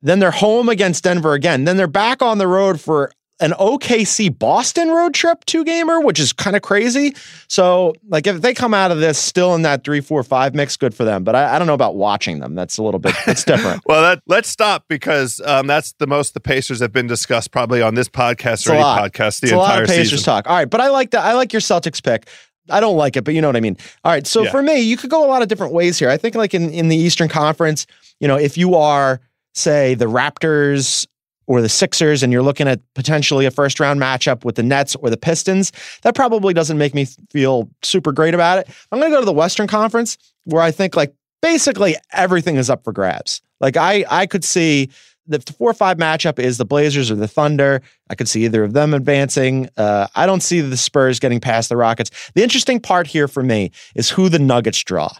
Then 0.02 0.20
they're 0.20 0.32
home 0.32 0.70
against 0.70 1.04
denver 1.04 1.34
again. 1.34 1.66
Then 1.66 1.78
they're 1.78 1.88
back 1.88 2.22
on 2.22 2.38
the 2.38 2.48
road 2.48 2.80
for 2.80 3.12
an 3.40 3.52
OKC 3.52 4.38
Boston 4.38 4.90
road 4.90 5.14
trip 5.14 5.46
two 5.46 5.64
gamer, 5.64 6.00
which 6.02 6.20
is 6.20 6.34
kind 6.34 6.56
of 6.56 6.64
crazy. 6.64 7.14
So, 7.48 7.94
like, 8.08 8.26
if 8.26 8.42
they 8.42 8.54
come 8.54 8.74
out 8.74 8.90
of 8.92 9.00
this 9.00 9.20
still 9.20 9.54
in 9.54 9.62
that 9.62 9.84
three, 9.84 10.02
four, 10.02 10.24
five 10.24 10.56
mix, 10.56 10.76
good 10.76 10.94
for 10.96 11.04
them. 11.04 11.24
But 11.24 11.36
I, 11.36 11.56
I 11.56 11.60
don't 11.60 11.68
know 11.68 11.76
about 11.76 11.96
watching 11.96 12.40
them. 12.40 12.56
That's 12.56 12.78
a 12.78 12.84
little 12.84 13.00
bit, 13.00 13.14
it's 13.28 13.44
different. 13.46 13.84
well, 13.86 14.02
that, 14.02 14.24
let's 14.28 14.50
stop 14.50 14.86
because 14.88 15.40
um, 15.46 15.68
that's 15.68 15.94
the 16.00 16.08
most 16.08 16.34
the 16.34 16.40
Pacers 16.40 16.80
have 16.80 16.92
been 16.92 17.06
discussed 17.08 17.52
probably 17.52 17.82
on 17.82 17.94
this 17.96 18.10
podcast 18.10 18.68
or 18.68 18.74
any 18.74 18.84
podcast 18.84 19.42
the 19.42 19.48
it's 19.48 19.52
entire 19.52 19.54
a 19.54 19.58
lot 19.58 19.82
of 19.84 19.88
Pacers 19.88 20.10
season. 20.10 20.24
talk. 20.26 20.48
All 20.50 20.56
right, 20.56 20.70
but 20.70 20.82
I 20.82 20.90
like 20.90 21.12
that. 21.12 21.24
I 21.24 21.34
like 21.34 21.54
your 21.54 21.62
Celtics 21.62 22.02
pick. 22.04 22.28
I 22.70 22.80
don't 22.80 22.98
like 22.98 23.16
it, 23.16 23.24
but 23.24 23.34
you 23.34 23.42
know 23.42 23.48
what 23.48 23.56
I 23.56 23.62
mean. 23.62 23.78
All 24.04 24.12
right, 24.12 24.26
so 24.28 24.44
Yeah. 24.44 24.52
for 24.52 24.62
me, 24.62 24.82
you 24.82 24.98
could 24.98 25.10
go 25.10 25.24
a 25.24 25.30
lot 25.30 25.42
of 25.42 25.48
different 25.48 25.74
ways 25.74 25.98
here. 26.00 26.10
I 26.10 26.18
think, 26.18 26.36
like 26.36 26.54
in 26.54 26.70
in 26.72 26.90
the 26.90 26.98
Eastern 26.98 27.30
Conference, 27.30 27.86
you 28.20 28.28
know, 28.28 28.36
if 28.36 28.58
you 28.58 28.76
are 28.76 29.22
say 29.54 29.94
the 29.96 30.06
Raptors 30.06 31.08
or 31.48 31.62
the 31.62 31.70
Sixers 31.70 32.22
and 32.22 32.32
you're 32.32 32.44
looking 32.44 32.68
at 32.68 32.82
potentially 32.94 33.46
a 33.46 33.52
first 33.52 33.80
round 33.80 34.00
matchup 34.00 34.46
with 34.46 34.56
the 34.56 34.64
Nets 34.64 34.96
or 34.96 35.10
the 35.10 35.18
Pistons, 35.18 35.72
that 36.04 36.14
probably 36.14 36.54
doesn't 36.54 36.78
make 36.78 36.94
me 36.94 37.06
feel 37.32 37.70
super 37.82 38.12
great 38.12 38.34
about 38.34 38.60
it. 38.60 38.68
I'm 38.92 39.00
going 39.00 39.12
to 39.12 39.16
go 39.16 39.22
to 39.22 39.26
the 39.26 39.34
Western 39.34 39.68
Conference 39.68 40.18
where 40.44 40.62
I 40.62 40.72
think 40.72 40.96
like 40.96 41.14
basically 41.42 41.96
everything 42.12 42.58
is 42.58 42.70
up 42.70 42.84
for 42.84 42.94
grabs. 42.94 43.42
Like 43.60 43.78
I 43.78 44.06
I 44.10 44.28
could 44.28 44.44
see 44.44 44.90
the 45.28 45.40
four 45.58 45.70
or 45.70 45.74
five 45.74 45.98
matchup 45.98 46.40
is 46.40 46.58
the 46.58 46.66
Blazers 46.66 47.12
or 47.12 47.16
the 47.16 47.28
Thunder. 47.28 47.82
I 48.10 48.16
could 48.16 48.30
see 48.30 48.46
either 48.46 48.64
of 48.64 48.74
them 48.74 48.94
advancing. 48.94 49.70
Uh, 49.76 50.08
I 50.16 50.26
don't 50.26 50.42
see 50.42 50.62
the 50.62 50.78
Spurs 50.78 51.20
getting 51.20 51.40
past 51.40 51.70
the 51.70 51.76
Rockets. 51.78 52.32
The 52.34 52.44
interesting 52.44 52.80
part 52.80 53.08
here 53.08 53.28
for 53.28 53.44
me 53.44 53.72
is 53.96 54.10
who 54.10 54.30
the 54.30 54.40
Nuggets 54.40 54.82
draw, 54.84 55.12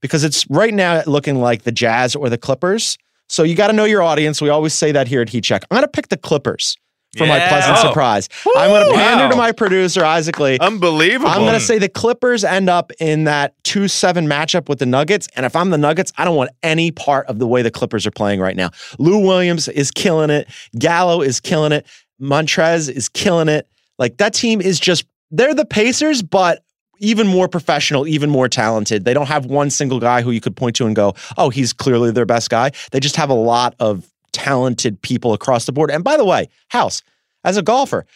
because 0.00 0.24
it's 0.24 0.48
right 0.48 0.72
now 0.72 1.02
looking 1.06 1.40
like 1.40 1.62
the 1.62 1.72
Jazz 1.72 2.16
or 2.16 2.30
the 2.30 2.38
Clippers. 2.38 2.96
So 3.28 3.42
you 3.42 3.54
got 3.54 3.68
to 3.68 3.72
know 3.72 3.84
your 3.84 4.02
audience. 4.02 4.40
We 4.42 4.48
always 4.48 4.74
say 4.74 4.92
that 4.92 5.08
here 5.08 5.20
at 5.20 5.28
Heat 5.28 5.44
Check. 5.44 5.64
I'm 5.70 5.76
going 5.76 5.82
to 5.84 5.88
pick 5.88 6.08
the 6.08 6.16
Clippers 6.16 6.76
for 7.16 7.26
my 7.26 7.38
pleasant 7.48 7.78
Oh. 7.78 7.82
surprise. 7.88 8.28
I'm 8.56 8.70
going 8.70 8.84
to 8.84 8.90
Woo! 8.90 8.96
pander 8.96 9.28
to 9.30 9.36
my 9.36 9.52
producer 9.52 10.04
Isaac 10.04 10.38
Lee. 10.40 10.58
Unbelievable. 10.58 11.30
I'm 11.30 11.42
going 11.42 11.54
to 11.54 11.60
say 11.60 11.78
the 11.78 11.88
Clippers 11.88 12.42
end 12.42 12.68
up 12.68 12.90
in 12.98 13.24
that 13.24 13.54
2 13.64 13.86
7 13.86 14.26
matchup 14.26 14.68
with 14.68 14.80
the 14.80 14.86
Nuggets. 14.86 15.28
And 15.36 15.46
if 15.46 15.54
I'm 15.54 15.70
the 15.70 15.78
Nuggets, 15.78 16.12
I 16.18 16.24
don't 16.24 16.34
want 16.36 16.50
any 16.64 16.90
part 16.90 17.26
of 17.28 17.38
the 17.38 17.46
way 17.46 17.62
the 17.62 17.70
Clippers 17.70 18.04
are 18.06 18.10
playing 18.10 18.40
right 18.40 18.56
now. 18.56 18.70
Lou 18.98 19.18
Williams 19.24 19.68
is 19.68 19.90
killing 19.92 20.30
it. 20.30 20.48
Gallo 20.78 21.22
is 21.22 21.38
killing 21.40 21.70
it. 21.70 21.86
Montrezl 22.20 22.90
is 22.90 23.08
killing 23.08 23.48
it. 23.48 23.68
Like 23.98 24.16
that 24.16 24.34
team 24.34 24.60
is 24.60 24.80
just, 24.80 25.04
they're 25.30 25.54
the 25.54 25.64
Pacers, 25.64 26.20
but 26.20 26.63
even 26.98 27.26
more 27.26 27.48
professional, 27.48 28.06
even 28.06 28.30
more 28.30 28.48
talented. 28.48 29.04
They 29.04 29.14
don't 29.14 29.26
have 29.26 29.46
one 29.46 29.70
single 29.70 30.00
guy 30.00 30.22
who 30.22 30.30
you 30.30 30.40
could 30.40 30.56
point 30.56 30.76
to 30.76 30.86
and 30.86 30.94
go, 30.94 31.14
oh, 31.36 31.50
he's 31.50 31.72
clearly 31.72 32.10
their 32.10 32.26
best 32.26 32.50
guy. 32.50 32.70
They 32.92 33.00
just 33.00 33.16
have 33.16 33.30
a 33.30 33.34
lot 33.34 33.74
of 33.78 34.10
talented 34.32 35.00
people 35.02 35.32
across 35.32 35.66
the 35.66 35.72
board. 35.72 35.90
And 35.90 36.04
by 36.04 36.16
the 36.16 36.24
way, 36.24 36.48
House, 36.68 37.02
as 37.44 37.56
a 37.56 37.62
golfer, 37.62 38.06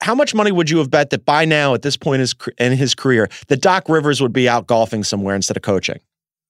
how 0.00 0.14
much 0.14 0.34
money 0.34 0.52
would 0.52 0.68
you 0.68 0.78
have 0.78 0.90
bet 0.90 1.10
that 1.10 1.24
by 1.24 1.44
now, 1.44 1.74
at 1.74 1.82
this 1.82 1.96
point 1.96 2.34
in 2.58 2.72
his, 2.72 2.94
career, 2.94 3.28
that 3.48 3.60
Doc 3.60 3.88
Rivers 3.88 4.20
would 4.20 4.32
be 4.32 4.48
out 4.48 4.66
golfing 4.66 5.04
somewhere 5.04 5.34
instead 5.34 5.56
of 5.56 5.62
coaching? 5.62 6.00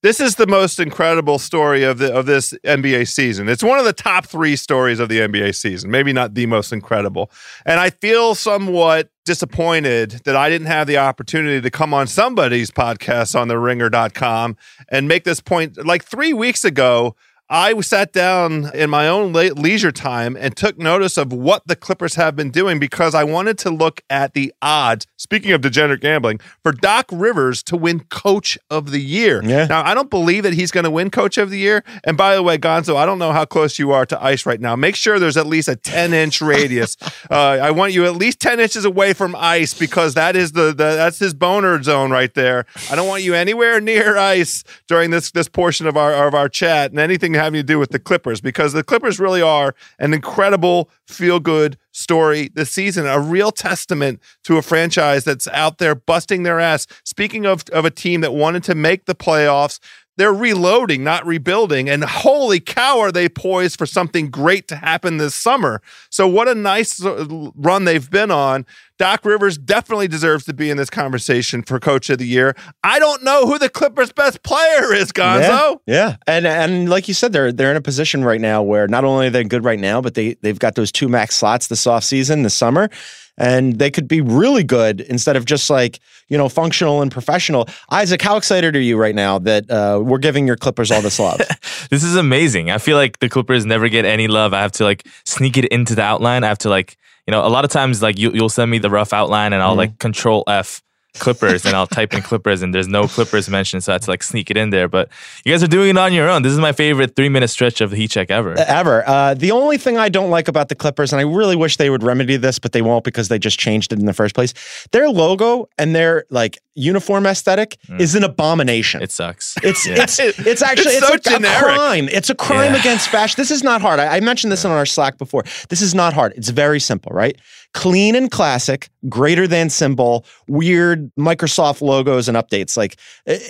This 0.02 0.20
is 0.20 0.36
the 0.36 0.46
most 0.46 0.78
incredible 0.78 1.38
story 1.38 1.82
of 1.82 1.98
the 1.98 2.14
of 2.14 2.26
this 2.26 2.52
NBA 2.64 3.08
season. 3.08 3.48
It's 3.48 3.62
one 3.62 3.78
of 3.78 3.84
the 3.84 3.92
top 3.92 4.26
three 4.26 4.54
stories 4.54 5.00
of 5.00 5.08
the 5.08 5.20
NBA 5.20 5.54
season. 5.54 5.90
Maybe 5.90 6.12
not 6.12 6.34
the 6.34 6.46
most 6.46 6.72
incredible. 6.72 7.30
And 7.64 7.80
I 7.80 7.90
feel 7.90 8.34
somewhat 8.34 9.10
disappointed 9.26 10.22
that 10.24 10.36
I 10.36 10.48
didn't 10.48 10.68
have 10.68 10.86
the 10.86 10.96
opportunity 10.96 11.60
to 11.60 11.70
come 11.70 11.92
on 11.92 12.06
somebody's 12.06 12.70
podcast 12.70 13.38
on 13.38 13.48
the 13.48 13.58
ringer.com 13.58 14.56
and 14.88 15.06
make 15.06 15.24
this 15.24 15.40
point. 15.40 15.84
Like 15.84 16.04
three 16.04 16.32
weeks 16.32 16.64
ago, 16.64 17.14
I 17.48 17.78
sat 17.80 18.12
down 18.12 18.74
in 18.74 18.90
my 18.90 19.06
own 19.06 19.32
le- 19.32 19.54
leisure 19.54 19.92
time 19.92 20.36
and 20.36 20.56
took 20.56 20.78
notice 20.78 21.16
of 21.16 21.32
what 21.32 21.62
the 21.66 21.76
Clippers 21.76 22.16
have 22.16 22.34
been 22.34 22.50
doing 22.50 22.80
because 22.80 23.14
I 23.14 23.22
wanted 23.22 23.56
to 23.58 23.70
look 23.70 24.00
at 24.10 24.34
the 24.34 24.52
odds. 24.60 25.06
Speaking 25.16 25.52
of 25.52 25.60
degenerate 25.60 26.00
gambling, 26.00 26.40
for 26.64 26.72
Doc 26.72 27.06
Rivers 27.12 27.62
to 27.64 27.76
win 27.76 28.00
Coach 28.10 28.58
of 28.68 28.90
the 28.90 29.00
Year. 29.00 29.42
Yeah. 29.44 29.66
Now 29.66 29.84
I 29.84 29.94
don't 29.94 30.10
believe 30.10 30.42
that 30.42 30.54
he's 30.54 30.72
going 30.72 30.84
to 30.84 30.90
win 30.90 31.10
Coach 31.10 31.38
of 31.38 31.50
the 31.50 31.58
Year. 31.58 31.84
And 32.02 32.16
by 32.16 32.34
the 32.34 32.42
way, 32.42 32.58
Gonzo, 32.58 32.96
I 32.96 33.06
don't 33.06 33.20
know 33.20 33.32
how 33.32 33.44
close 33.44 33.78
you 33.78 33.92
are 33.92 34.06
to 34.06 34.22
ice 34.22 34.44
right 34.44 34.60
now. 34.60 34.74
Make 34.74 34.96
sure 34.96 35.20
there's 35.20 35.36
at 35.36 35.46
least 35.46 35.68
a 35.68 35.76
10 35.76 36.12
inch 36.12 36.40
radius. 36.40 36.96
Uh, 37.28 37.58
I 37.60 37.70
want 37.72 37.92
you 37.92 38.04
at 38.04 38.14
least 38.14 38.40
10 38.40 38.60
inches 38.60 38.84
away 38.84 39.12
from 39.12 39.34
ice 39.36 39.74
because 39.74 40.14
that 40.14 40.36
is 40.36 40.52
the, 40.52 40.66
the 40.66 40.72
that's 40.74 41.18
his 41.18 41.34
boner 41.34 41.82
zone 41.82 42.10
right 42.10 42.32
there. 42.34 42.66
I 42.90 42.94
don't 42.94 43.08
want 43.08 43.22
you 43.24 43.34
anywhere 43.34 43.80
near 43.80 44.16
ice 44.16 44.62
during 44.86 45.10
this 45.10 45.32
this 45.32 45.48
portion 45.48 45.86
of 45.86 45.96
our 45.96 46.26
of 46.26 46.34
our 46.34 46.48
chat 46.48 46.90
and 46.90 47.00
anything 47.00 47.34
having 47.36 47.58
to 47.58 47.62
do 47.62 47.78
with 47.78 47.90
the 47.90 47.98
Clippers 47.98 48.40
because 48.40 48.72
the 48.72 48.84
Clippers 48.84 49.18
really 49.20 49.42
are 49.42 49.74
an 49.98 50.12
incredible 50.12 50.90
feel 51.06 51.40
good 51.40 51.78
story 51.92 52.50
this 52.54 52.70
season, 52.70 53.06
a 53.06 53.18
real 53.20 53.50
testament 53.50 54.20
to 54.44 54.58
a 54.58 54.62
franchise 54.62 55.24
that's 55.24 55.48
out 55.48 55.78
there 55.78 55.94
busting 55.94 56.42
their 56.42 56.60
ass. 56.60 56.86
Speaking 57.04 57.46
of 57.46 57.64
of 57.72 57.84
a 57.84 57.90
team 57.90 58.20
that 58.20 58.34
wanted 58.34 58.64
to 58.64 58.74
make 58.74 59.06
the 59.06 59.14
playoffs, 59.14 59.78
they're 60.16 60.32
reloading, 60.32 61.04
not 61.04 61.26
rebuilding. 61.26 61.88
And 61.88 62.04
holy 62.04 62.60
cow, 62.60 63.00
are 63.00 63.12
they 63.12 63.28
poised 63.28 63.78
for 63.78 63.86
something 63.86 64.30
great 64.30 64.68
to 64.68 64.76
happen 64.76 65.18
this 65.18 65.34
summer? 65.34 65.82
So, 66.10 66.26
what 66.26 66.48
a 66.48 66.54
nice 66.54 67.04
uh, 67.04 67.50
run 67.54 67.84
they've 67.84 68.10
been 68.10 68.30
on. 68.30 68.66
Doc 68.98 69.24
Rivers 69.26 69.58
definitely 69.58 70.08
deserves 70.08 70.44
to 70.46 70.54
be 70.54 70.70
in 70.70 70.78
this 70.78 70.88
conversation 70.88 71.62
for 71.62 71.78
Coach 71.78 72.08
of 72.08 72.18
the 72.18 72.26
Year. 72.26 72.56
I 72.82 72.98
don't 72.98 73.22
know 73.22 73.46
who 73.46 73.58
the 73.58 73.68
Clippers' 73.68 74.10
best 74.10 74.42
player 74.42 74.94
is, 74.94 75.12
Gonzo. 75.12 75.80
Yeah, 75.86 76.08
yeah. 76.08 76.16
And 76.26 76.46
and 76.46 76.88
like 76.88 77.08
you 77.08 77.14
said, 77.14 77.32
they're 77.32 77.52
they're 77.52 77.70
in 77.70 77.76
a 77.76 77.82
position 77.82 78.24
right 78.24 78.40
now 78.40 78.62
where 78.62 78.88
not 78.88 79.04
only 79.04 79.26
are 79.26 79.30
they 79.30 79.44
good 79.44 79.64
right 79.64 79.78
now, 79.78 80.00
but 80.00 80.14
they 80.14 80.34
they've 80.40 80.58
got 80.58 80.76
those 80.76 80.90
two 80.90 81.08
max 81.08 81.36
slots 81.36 81.66
this 81.66 81.84
offseason, 81.84 82.42
this 82.42 82.54
summer. 82.54 82.88
And 83.38 83.78
they 83.78 83.90
could 83.90 84.08
be 84.08 84.20
really 84.22 84.64
good 84.64 85.00
instead 85.02 85.36
of 85.36 85.44
just 85.44 85.68
like, 85.68 86.00
you 86.28 86.38
know, 86.38 86.48
functional 86.48 87.02
and 87.02 87.10
professional. 87.12 87.68
Isaac, 87.90 88.22
how 88.22 88.36
excited 88.36 88.74
are 88.74 88.80
you 88.80 88.96
right 88.96 89.14
now 89.14 89.38
that 89.40 89.70
uh, 89.70 90.00
we're 90.02 90.18
giving 90.18 90.46
your 90.46 90.56
Clippers 90.56 90.90
all 90.90 91.02
this 91.02 91.18
love? 91.18 91.40
This 91.90 92.02
is 92.02 92.16
amazing. 92.16 92.70
I 92.70 92.78
feel 92.78 92.96
like 92.96 93.20
the 93.20 93.28
Clippers 93.28 93.64
never 93.64 93.88
get 93.88 94.04
any 94.04 94.26
love. 94.26 94.52
I 94.52 94.60
have 94.62 94.72
to 94.72 94.84
like 94.84 95.06
sneak 95.24 95.56
it 95.56 95.66
into 95.66 95.94
the 95.94 96.02
outline. 96.02 96.42
I 96.42 96.48
have 96.48 96.58
to 96.58 96.68
like, 96.68 96.96
you 97.26 97.32
know, 97.32 97.46
a 97.46 97.48
lot 97.48 97.64
of 97.64 97.70
times 97.70 98.02
like 98.02 98.18
you, 98.18 98.32
you'll 98.32 98.48
send 98.48 98.70
me 98.70 98.78
the 98.78 98.90
rough 98.90 99.12
outline 99.12 99.52
and 99.52 99.62
I'll 99.62 99.70
Mm-hmm. 99.72 99.78
like 99.78 99.98
control 99.98 100.42
F 100.48 100.82
Clippers 101.18 101.64
and 101.64 101.74
I'll 101.74 101.86
type 101.86 102.14
in 102.14 102.22
Clippers 102.22 102.62
and 102.62 102.74
there's 102.74 102.88
no 102.88 103.06
Clippers 103.08 103.48
mentioned. 103.48 103.84
So 103.84 103.92
I 103.92 103.94
have 103.94 104.02
to 104.02 104.10
like 104.10 104.22
sneak 104.22 104.50
it 104.50 104.56
in 104.56 104.70
there. 104.70 104.88
But 104.88 105.08
you 105.44 105.52
guys 105.52 105.62
are 105.62 105.68
doing 105.68 105.90
it 105.90 105.98
on 105.98 106.12
your 106.12 106.28
own. 106.28 106.42
This 106.42 106.52
is 106.52 106.58
my 106.58 106.72
favorite 106.72 107.16
three 107.16 107.28
minute 107.28 107.48
stretch 107.48 107.80
of 107.80 107.90
the 107.90 107.96
Heat 107.96 108.10
Check 108.10 108.30
ever. 108.30 108.54
ever. 108.58 109.06
Uh, 109.08 109.34
the 109.34 109.50
only 109.50 109.78
thing 109.78 109.98
I 109.98 110.08
don't 110.08 110.30
like 110.30 110.48
about 110.48 110.68
the 110.68 110.74
Clippers, 110.74 111.12
and 111.12 111.20
I 111.20 111.24
really 111.24 111.56
wish 111.56 111.76
they 111.76 111.90
would 111.90 112.02
remedy 112.02 112.36
this, 112.36 112.58
but 112.58 112.72
they 112.72 112.82
won't 112.82 113.04
because 113.04 113.28
they 113.28 113.38
just 113.38 113.58
changed 113.58 113.92
it 113.92 113.98
in 113.98 114.06
the 114.06 114.14
first 114.14 114.34
place. 114.34 114.54
Their 114.92 115.08
logo 115.08 115.68
and 115.78 115.94
their 115.94 116.24
like 116.30 116.58
uniform 116.76 117.26
aesthetic 117.26 117.76
mm. 117.88 118.00
is 118.00 118.14
an 118.14 118.22
abomination. 118.22 119.02
It 119.02 119.10
sucks. 119.10 119.56
It's 119.62 119.86
Yeah. 119.86 120.02
it's 120.02 120.18
it's 120.20 120.62
actually 120.62 120.92
It's 120.94 121.10
it's, 121.10 121.28
so 121.28 121.36
a, 121.36 121.38
a 121.38 121.60
crime. 121.60 122.08
It's 122.12 122.30
a 122.30 122.34
crime 122.34 122.74
Yeah. 122.74 122.80
against 122.80 123.08
fashion. 123.08 123.34
This 123.36 123.50
is 123.50 123.64
not 123.64 123.80
hard. 123.80 123.98
I, 123.98 124.16
I 124.16 124.20
mentioned 124.20 124.52
this 124.52 124.64
on 124.64 124.70
our 124.70 124.86
Slack 124.86 125.18
before. 125.18 125.44
This 125.68 125.80
is 125.82 125.94
not 125.94 126.12
hard. 126.12 126.34
It's 126.36 126.50
very 126.50 126.78
simple, 126.78 127.10
right? 127.12 127.36
Clean 127.74 128.14
and 128.14 128.30
classic, 128.30 128.88
greater 129.08 129.46
than 129.46 129.68
symbol, 129.70 130.24
weird 130.48 131.10
Microsoft 131.16 131.80
logos 131.80 132.28
and 132.28 132.36
updates. 132.36 132.76
Like 132.76 132.96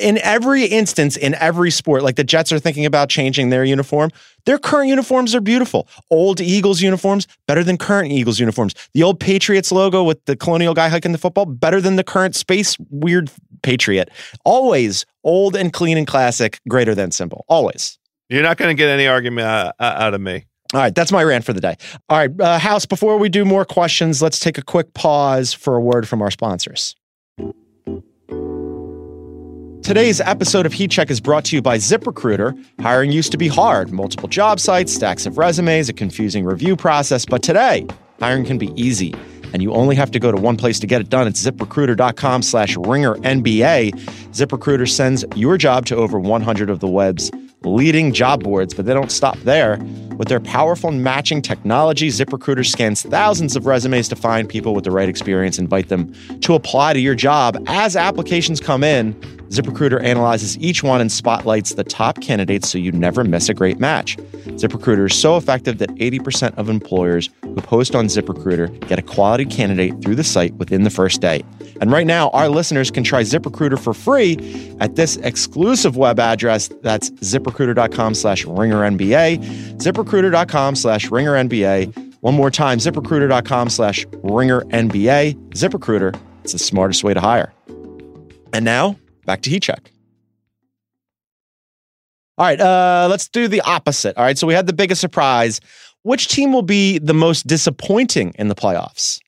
in 0.00 0.18
every 0.18 0.64
instance, 0.64 1.16
in 1.16 1.34
every 1.34 1.70
sport, 1.70 2.02
like 2.02 2.16
the 2.16 2.24
Jets 2.24 2.52
are 2.52 2.58
thinking 2.58 2.86
about 2.86 3.08
changing 3.08 3.50
their 3.50 3.64
uniform. 3.64 4.10
Their 4.46 4.58
current 4.58 4.88
uniforms 4.88 5.34
are 5.34 5.40
beautiful. 5.40 5.88
Old 6.10 6.40
Eagles 6.40 6.80
uniforms 6.80 7.26
better 7.46 7.62
than 7.62 7.76
current 7.76 8.12
Eagles 8.12 8.40
uniforms. 8.40 8.74
The 8.94 9.02
old 9.02 9.20
Patriots 9.20 9.70
logo 9.70 10.02
with 10.02 10.24
the 10.24 10.36
colonial 10.36 10.72
guy 10.72 10.88
hiking 10.88 11.12
the 11.12 11.18
football 11.18 11.46
better 11.46 11.80
than 11.80 11.96
the 11.96 12.04
current 12.04 12.34
space 12.34 12.76
weird 12.90 13.30
Patriot. 13.62 14.10
Always 14.44 15.04
old 15.24 15.56
and 15.56 15.72
clean 15.72 15.98
and 15.98 16.06
classic, 16.06 16.60
greater 16.68 16.94
than 16.94 17.10
simple. 17.10 17.44
Always. 17.48 17.98
You're 18.28 18.42
not 18.42 18.56
going 18.56 18.74
to 18.74 18.80
get 18.80 18.88
any 18.88 19.06
argument 19.06 19.46
uh, 19.46 19.72
uh, 19.78 19.94
out 19.98 20.14
of 20.14 20.20
me. 20.20 20.46
All 20.74 20.80
right, 20.80 20.94
that's 20.94 21.12
my 21.12 21.22
rant 21.22 21.44
for 21.44 21.52
the 21.52 21.60
day. 21.60 21.76
All 22.08 22.18
right, 22.18 22.40
uh, 22.40 22.58
House, 22.58 22.86
before 22.86 23.18
we 23.18 23.28
do 23.28 23.44
more 23.44 23.64
questions, 23.64 24.20
let's 24.20 24.40
take 24.40 24.58
a 24.58 24.62
quick 24.62 24.94
pause 24.94 25.52
for 25.52 25.76
a 25.76 25.80
word 25.80 26.08
from 26.08 26.22
our 26.22 26.30
sponsors. 26.30 26.96
Today's 29.86 30.20
episode 30.20 30.66
of 30.66 30.72
Heat 30.72 30.90
Check 30.90 31.12
is 31.12 31.20
brought 31.20 31.44
to 31.44 31.54
you 31.54 31.62
by 31.62 31.78
ZipRecruiter. 31.78 32.60
Hiring 32.80 33.12
used 33.12 33.30
to 33.30 33.38
be 33.38 33.46
hard 33.46 33.92
multiple 33.92 34.28
job 34.28 34.58
sites, 34.58 34.92
stacks 34.92 35.26
of 35.26 35.38
resumes, 35.38 35.88
a 35.88 35.92
confusing 35.92 36.44
review 36.44 36.74
process, 36.74 37.24
but 37.24 37.40
today, 37.40 37.86
hiring 38.18 38.44
can 38.44 38.58
be 38.58 38.72
easy. 38.74 39.14
And 39.52 39.62
you 39.62 39.72
only 39.72 39.94
have 39.94 40.10
to 40.10 40.18
go 40.18 40.32
to 40.32 40.36
one 40.36 40.56
place 40.56 40.80
to 40.80 40.88
get 40.88 41.02
it 41.02 41.08
done. 41.08 41.28
It's 41.28 41.40
ziprecruiter.com 41.40 42.42
slash 42.42 42.76
ringer 42.76 43.14
NBA. 43.18 43.92
ZipRecruiter 44.32 44.88
sends 44.88 45.24
your 45.36 45.56
job 45.56 45.86
to 45.86 45.94
over 45.94 46.18
100 46.18 46.68
of 46.68 46.80
the 46.80 46.88
web's 46.88 47.30
leading 47.62 48.12
job 48.12 48.42
boards, 48.42 48.74
but 48.74 48.86
they 48.86 48.94
don't 48.94 49.12
stop 49.12 49.38
there. 49.38 49.78
With 50.16 50.28
their 50.28 50.40
powerful 50.40 50.90
matching 50.90 51.42
technology, 51.42 52.08
ZipRecruiter 52.08 52.66
scans 52.66 53.02
thousands 53.02 53.54
of 53.54 53.66
resumes 53.66 54.08
to 54.08 54.16
find 54.16 54.48
people 54.48 54.74
with 54.74 54.82
the 54.84 54.90
right 54.90 55.08
experience, 55.08 55.58
invite 55.58 55.90
them 55.90 56.12
to 56.40 56.54
apply 56.54 56.94
to 56.94 57.00
your 57.00 57.14
job. 57.14 57.62
As 57.66 57.94
applications 57.94 58.60
come 58.60 58.82
in, 58.82 59.12
ZipRecruiter 59.48 60.02
analyzes 60.02 60.58
each 60.58 60.82
one 60.82 61.00
and 61.00 61.10
spotlights 61.10 61.74
the 61.74 61.84
top 61.84 62.20
candidates 62.20 62.68
so 62.68 62.78
you 62.78 62.92
never 62.92 63.24
miss 63.24 63.48
a 63.48 63.54
great 63.54 63.78
match. 63.78 64.16
ZipRecruiter 64.16 65.10
is 65.10 65.14
so 65.18 65.36
effective 65.36 65.78
that 65.78 65.90
80% 65.90 66.56
of 66.56 66.68
employers 66.68 67.30
who 67.42 67.56
post 67.56 67.94
on 67.94 68.06
ZipRecruiter 68.06 68.86
get 68.88 68.98
a 68.98 69.02
quality 69.02 69.44
candidate 69.44 70.02
through 70.02 70.14
the 70.14 70.24
site 70.24 70.54
within 70.54 70.82
the 70.82 70.90
first 70.90 71.20
day. 71.20 71.44
And 71.80 71.92
right 71.92 72.06
now, 72.06 72.30
our 72.30 72.48
listeners 72.48 72.90
can 72.90 73.04
try 73.04 73.22
ZipRecruiter 73.22 73.78
for 73.78 73.94
free 73.94 74.36
at 74.80 74.96
this 74.96 75.16
exclusive 75.18 75.96
web 75.96 76.18
address. 76.18 76.68
That's 76.82 77.10
ziprecruiter.com 77.10 78.14
slash 78.14 78.44
ringernba. 78.44 79.38
ZipRecruiter.com 79.76 80.76
slash 80.76 81.08
ringernba. 81.08 82.16
One 82.20 82.34
more 82.34 82.50
time, 82.50 82.78
ziprecruiter.com 82.78 83.70
slash 83.70 84.06
ringernba. 84.06 85.34
ZipRecruiter, 85.50 86.18
it's 86.42 86.52
the 86.52 86.58
smartest 86.58 87.04
way 87.04 87.14
to 87.14 87.20
hire. 87.20 87.52
And 88.52 88.64
now, 88.64 88.96
back 89.26 89.42
to 89.42 89.50
Heat 89.50 89.64
Check. 89.64 89.92
All 92.38 92.46
right, 92.46 92.60
uh, 92.60 93.08
let's 93.10 93.28
do 93.28 93.48
the 93.48 93.62
opposite. 93.62 94.16
All 94.16 94.24
right, 94.24 94.36
so 94.36 94.46
we 94.46 94.54
had 94.54 94.66
the 94.66 94.72
biggest 94.72 95.00
surprise. 95.00 95.60
Which 96.02 96.28
team 96.28 96.52
will 96.52 96.62
be 96.62 96.98
the 96.98 97.14
most 97.14 97.46
disappointing 97.46 98.34
in 98.38 98.48
the 98.48 98.54
playoffs? 98.54 99.18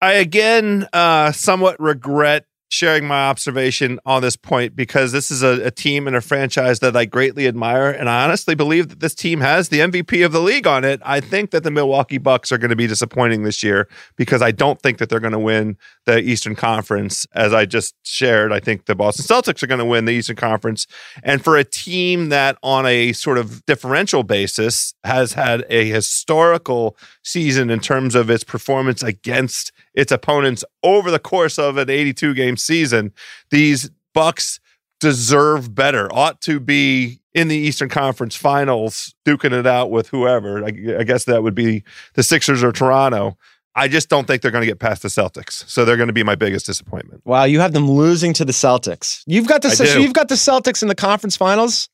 I 0.00 0.14
again 0.14 0.88
uh, 0.92 1.32
somewhat 1.32 1.78
regret 1.78 2.46
sharing 2.72 3.06
my 3.06 3.28
observation 3.28 4.00
on 4.06 4.22
this 4.22 4.34
point 4.34 4.74
because 4.74 5.12
this 5.12 5.30
is 5.30 5.42
a, 5.42 5.66
a, 5.66 5.70
team 5.70 6.06
and 6.06 6.16
a 6.16 6.22
franchise 6.22 6.80
that 6.80 6.96
I 6.96 7.04
greatly 7.04 7.46
admire. 7.46 7.90
And 7.90 8.08
I 8.08 8.24
honestly 8.24 8.54
believe 8.54 8.88
that 8.88 9.00
this 9.00 9.14
team 9.14 9.42
has 9.42 9.68
the 9.68 9.80
MVP 9.80 10.24
of 10.24 10.32
the 10.32 10.40
league 10.40 10.66
on 10.66 10.82
it. 10.82 10.98
I 11.04 11.20
think 11.20 11.50
that 11.50 11.64
the 11.64 11.70
Milwaukee 11.70 12.16
Bucks 12.16 12.50
are 12.50 12.56
going 12.56 12.70
to 12.70 12.76
be 12.76 12.86
disappointing 12.86 13.42
this 13.42 13.62
year 13.62 13.88
because 14.16 14.40
I 14.40 14.52
don't 14.52 14.80
think 14.80 14.96
that 14.98 15.10
they're 15.10 15.20
going 15.20 15.34
to 15.34 15.38
win 15.38 15.76
the 16.06 16.18
Eastern 16.20 16.54
Conference. 16.54 17.26
As 17.34 17.52
I 17.52 17.66
just 17.66 17.94
shared, 18.04 18.52
I 18.52 18.58
think 18.58 18.86
the 18.86 18.94
Boston 18.94 19.26
Celtics 19.26 19.62
are 19.62 19.66
going 19.66 19.78
to 19.78 19.84
win 19.84 20.06
the 20.06 20.12
Eastern 20.12 20.36
Conference. 20.36 20.86
And 21.22 21.44
for 21.44 21.58
a 21.58 21.64
team 21.64 22.30
that, 22.30 22.56
on 22.62 22.86
a 22.86 23.12
sort 23.12 23.36
of 23.36 23.66
differential 23.66 24.22
basis, 24.22 24.94
has 25.04 25.34
had 25.34 25.66
a 25.68 25.90
historical 25.90 26.96
season 27.22 27.70
in 27.70 27.80
terms 27.80 28.14
of 28.14 28.30
its 28.30 28.44
performance 28.44 29.02
against 29.02 29.72
its 29.94 30.12
opponents 30.12 30.64
over 30.82 31.10
the 31.10 31.18
course 31.18 31.58
of 31.58 31.76
an 31.76 31.88
82 31.88 32.34
game 32.34 32.56
season. 32.56 33.12
These 33.50 33.90
Bucks 34.14 34.60
deserve 35.00 35.74
better, 35.74 36.12
ought 36.12 36.40
to 36.42 36.60
be 36.60 37.20
in 37.34 37.48
the 37.48 37.56
Eastern 37.56 37.88
Conference 37.88 38.36
Finals, 38.36 39.14
duking 39.24 39.52
it 39.52 39.66
out 39.66 39.90
with 39.90 40.08
whoever. 40.08 40.64
I, 40.64 40.68
I 40.98 41.04
guess 41.04 41.24
that 41.24 41.42
would 41.42 41.54
be 41.54 41.82
the 42.14 42.22
Sixers 42.22 42.62
or 42.62 42.72
Toronto. 42.72 43.36
I 43.74 43.88
just 43.88 44.08
don't 44.08 44.26
think 44.26 44.42
they're 44.42 44.50
going 44.50 44.62
to 44.62 44.66
get 44.66 44.78
past 44.78 45.02
the 45.02 45.08
Celtics. 45.08 45.68
So 45.68 45.84
they're 45.84 45.96
going 45.96 46.08
to 46.08 46.12
be 46.12 46.22
my 46.22 46.34
biggest 46.34 46.66
disappointment. 46.66 47.22
Wow, 47.24 47.44
you 47.44 47.60
have 47.60 47.72
them 47.72 47.90
losing 47.90 48.34
to 48.34 48.44
the 48.44 48.52
Celtics. 48.52 49.22
You've 49.26 49.48
got 49.48 49.62
the 49.62 49.70
so 49.70 49.84
you've 49.84 50.12
got 50.12 50.28
the 50.28 50.34
Celtics 50.34 50.82
in 50.82 50.88
the 50.88 50.94
conference 50.94 51.36
finals. 51.36 51.88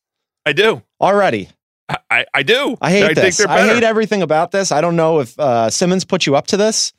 I 0.44 0.52
do 0.52 0.82
already. 1.00 1.50
I, 1.88 2.26
I 2.34 2.42
do. 2.42 2.76
I 2.80 2.90
hate 2.90 3.04
I 3.04 3.14
this. 3.14 3.40
I 3.44 3.66
hate 3.66 3.82
everything 3.82 4.22
about 4.22 4.50
this. 4.50 4.72
I 4.72 4.80
don't 4.80 4.96
know 4.96 5.20
if 5.20 5.38
uh, 5.38 5.70
Simmons 5.70 6.04
put 6.04 6.26
you 6.26 6.36
up 6.36 6.46
to 6.48 6.56
this. 6.56 6.92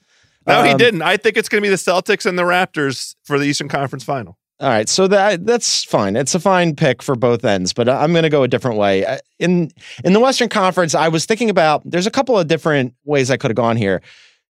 No, 0.48 0.62
um, 0.62 0.66
he 0.66 0.74
didn't. 0.74 1.02
I 1.02 1.18
think 1.18 1.38
it's 1.38 1.50
going 1.50 1.62
to 1.62 1.66
be 1.66 1.70
the 1.70 1.76
Celtics 1.76 2.26
and 2.26 2.40
the 2.40 2.44
Raptors 2.44 3.16
for 3.24 3.38
the 3.38 3.46
Eastern 3.46 3.70
Conference 3.70 4.04
Final. 4.04 4.38
All 4.62 4.68
right, 4.68 4.90
so 4.90 5.08
that 5.08 5.46
that's 5.46 5.86
fine. 5.86 6.18
It's 6.18 6.36
a 6.36 6.40
fine 6.40 6.76
pick 6.76 7.02
for 7.02 7.16
both 7.16 7.46
ends, 7.46 7.72
but 7.72 7.88
I'm 7.88 8.12
going 8.12 8.24
to 8.24 8.30
go 8.30 8.44
a 8.44 8.48
different 8.48 8.78
way. 8.78 9.20
In 9.38 9.72
in 10.04 10.12
the 10.12 10.20
Western 10.20 10.50
Conference, 10.50 10.94
I 10.96 11.08
was 11.08 11.26
thinking 11.26 11.50
about 11.50 11.82
there's 11.86 12.08
a 12.08 12.12
couple 12.12 12.38
of 12.38 12.48
different 12.48 12.94
ways 13.06 13.32
I 13.32 13.38
could 13.38 13.52
have 13.52 13.56
gone 13.56 13.78
here. 13.78 14.02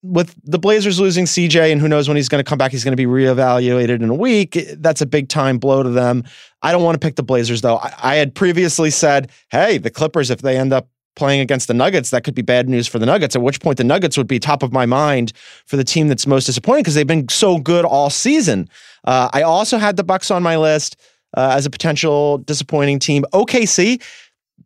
With 0.07 0.35
the 0.45 0.59
Blazers 0.59 1.01
losing 1.01 1.25
CJ, 1.25 1.73
and 1.73 1.81
who 1.81 1.89
knows 1.89 2.09
when 2.09 2.17
he's 2.17 2.29
going 2.29 2.45
to 2.45 2.49
come 2.49 2.59
back, 2.59 2.73
he's 2.73 2.85
going 2.85 2.93
to 2.93 2.97
be 2.97 3.07
reevaluated 3.07 4.03
in 4.03 4.11
a 4.11 4.15
week. 4.15 4.59
That's 4.77 5.01
a 5.01 5.07
big 5.07 5.31
time 5.31 5.57
blow 5.57 5.83
to 5.83 5.89
them. 5.89 6.25
I 6.61 6.73
don't 6.73 6.83
want 6.83 6.95
to 6.95 6.99
pick 6.99 7.17
the 7.17 7.23
Blazers 7.23 7.63
though. 7.63 7.79
I, 7.79 7.95
I 8.03 8.15
had 8.17 8.35
previously 8.35 8.91
said, 8.91 9.31
hey, 9.51 9.79
the 9.79 9.91
Clippers, 9.91 10.31
if 10.31 10.43
they 10.43 10.59
end 10.59 10.75
up 10.75 10.89
playing 11.17 11.41
against 11.41 11.69
the 11.69 11.75
Nuggets, 11.75 12.11
that 12.11 12.25
could 12.25 12.35
be 12.35 12.43
bad 12.43 12.69
news 12.69 12.87
for 12.87 12.99
the 12.99 13.07
Nuggets. 13.07 13.35
At 13.35 13.43
which 13.43 13.61
point, 13.61 13.79
the 13.79 13.85
Nuggets 13.85 14.19
would 14.19 14.27
be 14.27 14.39
top 14.39 14.63
of 14.63 14.73
my 14.73 14.85
mind 14.85 15.33
for 15.65 15.77
the 15.77 15.85
team 15.85 16.09
that's 16.09 16.27
most 16.27 16.47
disappointing 16.47 16.83
because 16.83 16.95
they've 16.95 17.07
been 17.07 17.29
so 17.29 17.59
good 17.59 17.85
all 17.85 18.11
season. 18.11 18.69
Uh, 19.05 19.31
I 19.33 19.43
also 19.43 19.79
had 19.79 19.97
the 19.97 20.05
Bucks 20.05 20.31
on 20.31 20.43
my 20.43 20.57
list 20.57 20.97
uh, 21.37 21.53
as 21.57 21.67
a 21.67 21.71
potential 21.71 22.39
disappointing 22.39 22.99
team. 22.99 23.25
OKC, 23.33 24.03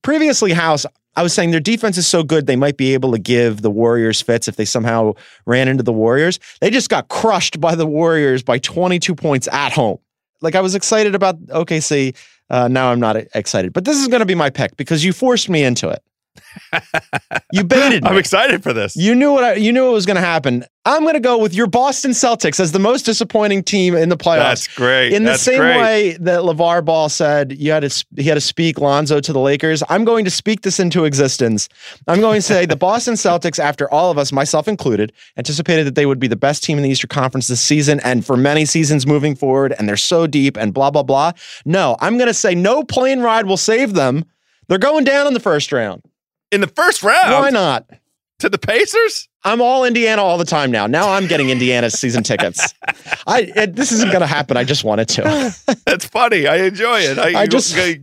previously 0.02 0.52
House. 0.52 0.86
I 1.18 1.22
was 1.22 1.34
saying 1.34 1.50
their 1.50 1.58
defense 1.58 1.98
is 1.98 2.06
so 2.06 2.22
good 2.22 2.46
they 2.46 2.54
might 2.54 2.76
be 2.76 2.94
able 2.94 3.10
to 3.10 3.18
give 3.18 3.62
the 3.62 3.72
Warriors 3.72 4.22
fits 4.22 4.46
if 4.46 4.54
they 4.54 4.64
somehow 4.64 5.14
ran 5.46 5.66
into 5.66 5.82
the 5.82 5.92
Warriors. 5.92 6.38
They 6.60 6.70
just 6.70 6.88
got 6.88 7.08
crushed 7.08 7.60
by 7.60 7.74
the 7.74 7.86
Warriors 7.86 8.44
by 8.44 8.58
22 8.58 9.16
points 9.16 9.48
at 9.48 9.72
home. 9.72 9.98
Like 10.42 10.54
I 10.54 10.60
was 10.60 10.76
excited 10.76 11.16
about 11.16 11.44
OKC. 11.46 12.14
Uh, 12.50 12.68
now 12.68 12.92
I'm 12.92 13.00
not 13.00 13.16
excited, 13.34 13.72
but 13.72 13.84
this 13.84 13.98
is 13.98 14.06
going 14.06 14.20
to 14.20 14.26
be 14.26 14.36
my 14.36 14.48
pick 14.48 14.76
because 14.76 15.04
you 15.04 15.12
forced 15.12 15.48
me 15.48 15.64
into 15.64 15.88
it 15.88 16.04
you 17.52 17.64
baited 17.64 18.02
me. 18.04 18.08
I'm 18.10 18.16
excited 18.16 18.62
for 18.62 18.72
this. 18.72 18.96
You 18.96 19.14
knew 19.14 19.32
what 19.32 19.44
I, 19.44 19.54
you 19.54 19.72
knew 19.72 19.84
what 19.84 19.92
was 19.92 20.06
going 20.06 20.16
to 20.16 20.20
happen. 20.22 20.64
I'm 20.84 21.02
going 21.02 21.14
to 21.14 21.20
go 21.20 21.36
with 21.36 21.52
your 21.52 21.66
Boston 21.66 22.12
Celtics 22.12 22.58
as 22.58 22.72
the 22.72 22.78
most 22.78 23.02
disappointing 23.04 23.62
team 23.62 23.94
in 23.94 24.08
the 24.08 24.16
playoffs. 24.16 24.38
That's 24.38 24.68
great. 24.68 25.12
In 25.12 25.24
the 25.24 25.32
That's 25.32 25.42
same 25.42 25.58
great. 25.58 25.76
way 25.76 26.12
that 26.20 26.40
LeVar 26.40 26.82
Ball 26.82 27.10
said 27.10 27.52
you 27.52 27.72
had 27.72 27.82
to 27.82 28.06
he 28.16 28.24
had 28.24 28.36
to 28.36 28.40
speak 28.40 28.78
Lonzo 28.78 29.20
to 29.20 29.32
the 29.32 29.38
Lakers, 29.38 29.82
I'm 29.90 30.06
going 30.06 30.24
to 30.24 30.30
speak 30.30 30.62
this 30.62 30.80
into 30.80 31.04
existence. 31.04 31.68
I'm 32.06 32.20
going 32.20 32.38
to 32.38 32.42
say 32.42 32.64
the 32.64 32.76
Boston 32.76 33.14
Celtics, 33.16 33.58
after 33.58 33.90
all 33.92 34.10
of 34.10 34.16
us, 34.16 34.32
myself 34.32 34.66
included, 34.66 35.12
anticipated 35.36 35.86
that 35.86 35.94
they 35.94 36.06
would 36.06 36.18
be 36.18 36.28
the 36.28 36.36
best 36.36 36.64
team 36.64 36.78
in 36.78 36.84
the 36.84 36.90
Eastern 36.90 37.08
Conference 37.08 37.48
this 37.48 37.60
season 37.60 38.00
and 38.02 38.24
for 38.24 38.36
many 38.38 38.64
seasons 38.64 39.06
moving 39.06 39.34
forward, 39.36 39.74
and 39.78 39.86
they're 39.86 39.96
so 39.96 40.26
deep 40.26 40.56
and 40.56 40.72
blah 40.72 40.90
blah 40.90 41.02
blah. 41.02 41.32
No, 41.66 41.96
I'm 42.00 42.16
going 42.16 42.28
to 42.28 42.34
say 42.34 42.54
no 42.54 42.82
plane 42.82 43.20
ride 43.20 43.44
will 43.44 43.58
save 43.58 43.92
them. 43.92 44.24
They're 44.68 44.78
going 44.78 45.04
down 45.04 45.26
in 45.26 45.34
the 45.34 45.40
first 45.40 45.70
round 45.70 46.02
in 46.50 46.60
the 46.60 46.66
first 46.66 47.02
round. 47.02 47.32
Why 47.32 47.50
not? 47.50 47.88
To 48.40 48.48
the 48.48 48.58
Pacers? 48.58 49.28
I'm 49.42 49.60
all 49.60 49.84
Indiana 49.84 50.22
all 50.22 50.38
the 50.38 50.44
time 50.44 50.70
now. 50.70 50.86
Now 50.86 51.10
I'm 51.10 51.26
getting 51.26 51.50
Indiana 51.50 51.90
season 51.90 52.22
tickets. 52.22 52.74
I 53.26 53.52
it, 53.54 53.74
this 53.74 53.92
isn't 53.92 54.10
going 54.10 54.20
to 54.20 54.26
happen. 54.26 54.56
I 54.56 54.64
just 54.64 54.84
wanted 54.84 55.08
to. 55.10 55.54
That's 55.86 56.04
funny. 56.04 56.46
I 56.46 56.56
enjoy 56.58 57.00
it. 57.00 57.18
I, 57.18 57.40
I 57.42 57.46
just 57.46 57.74
go, 57.74 57.94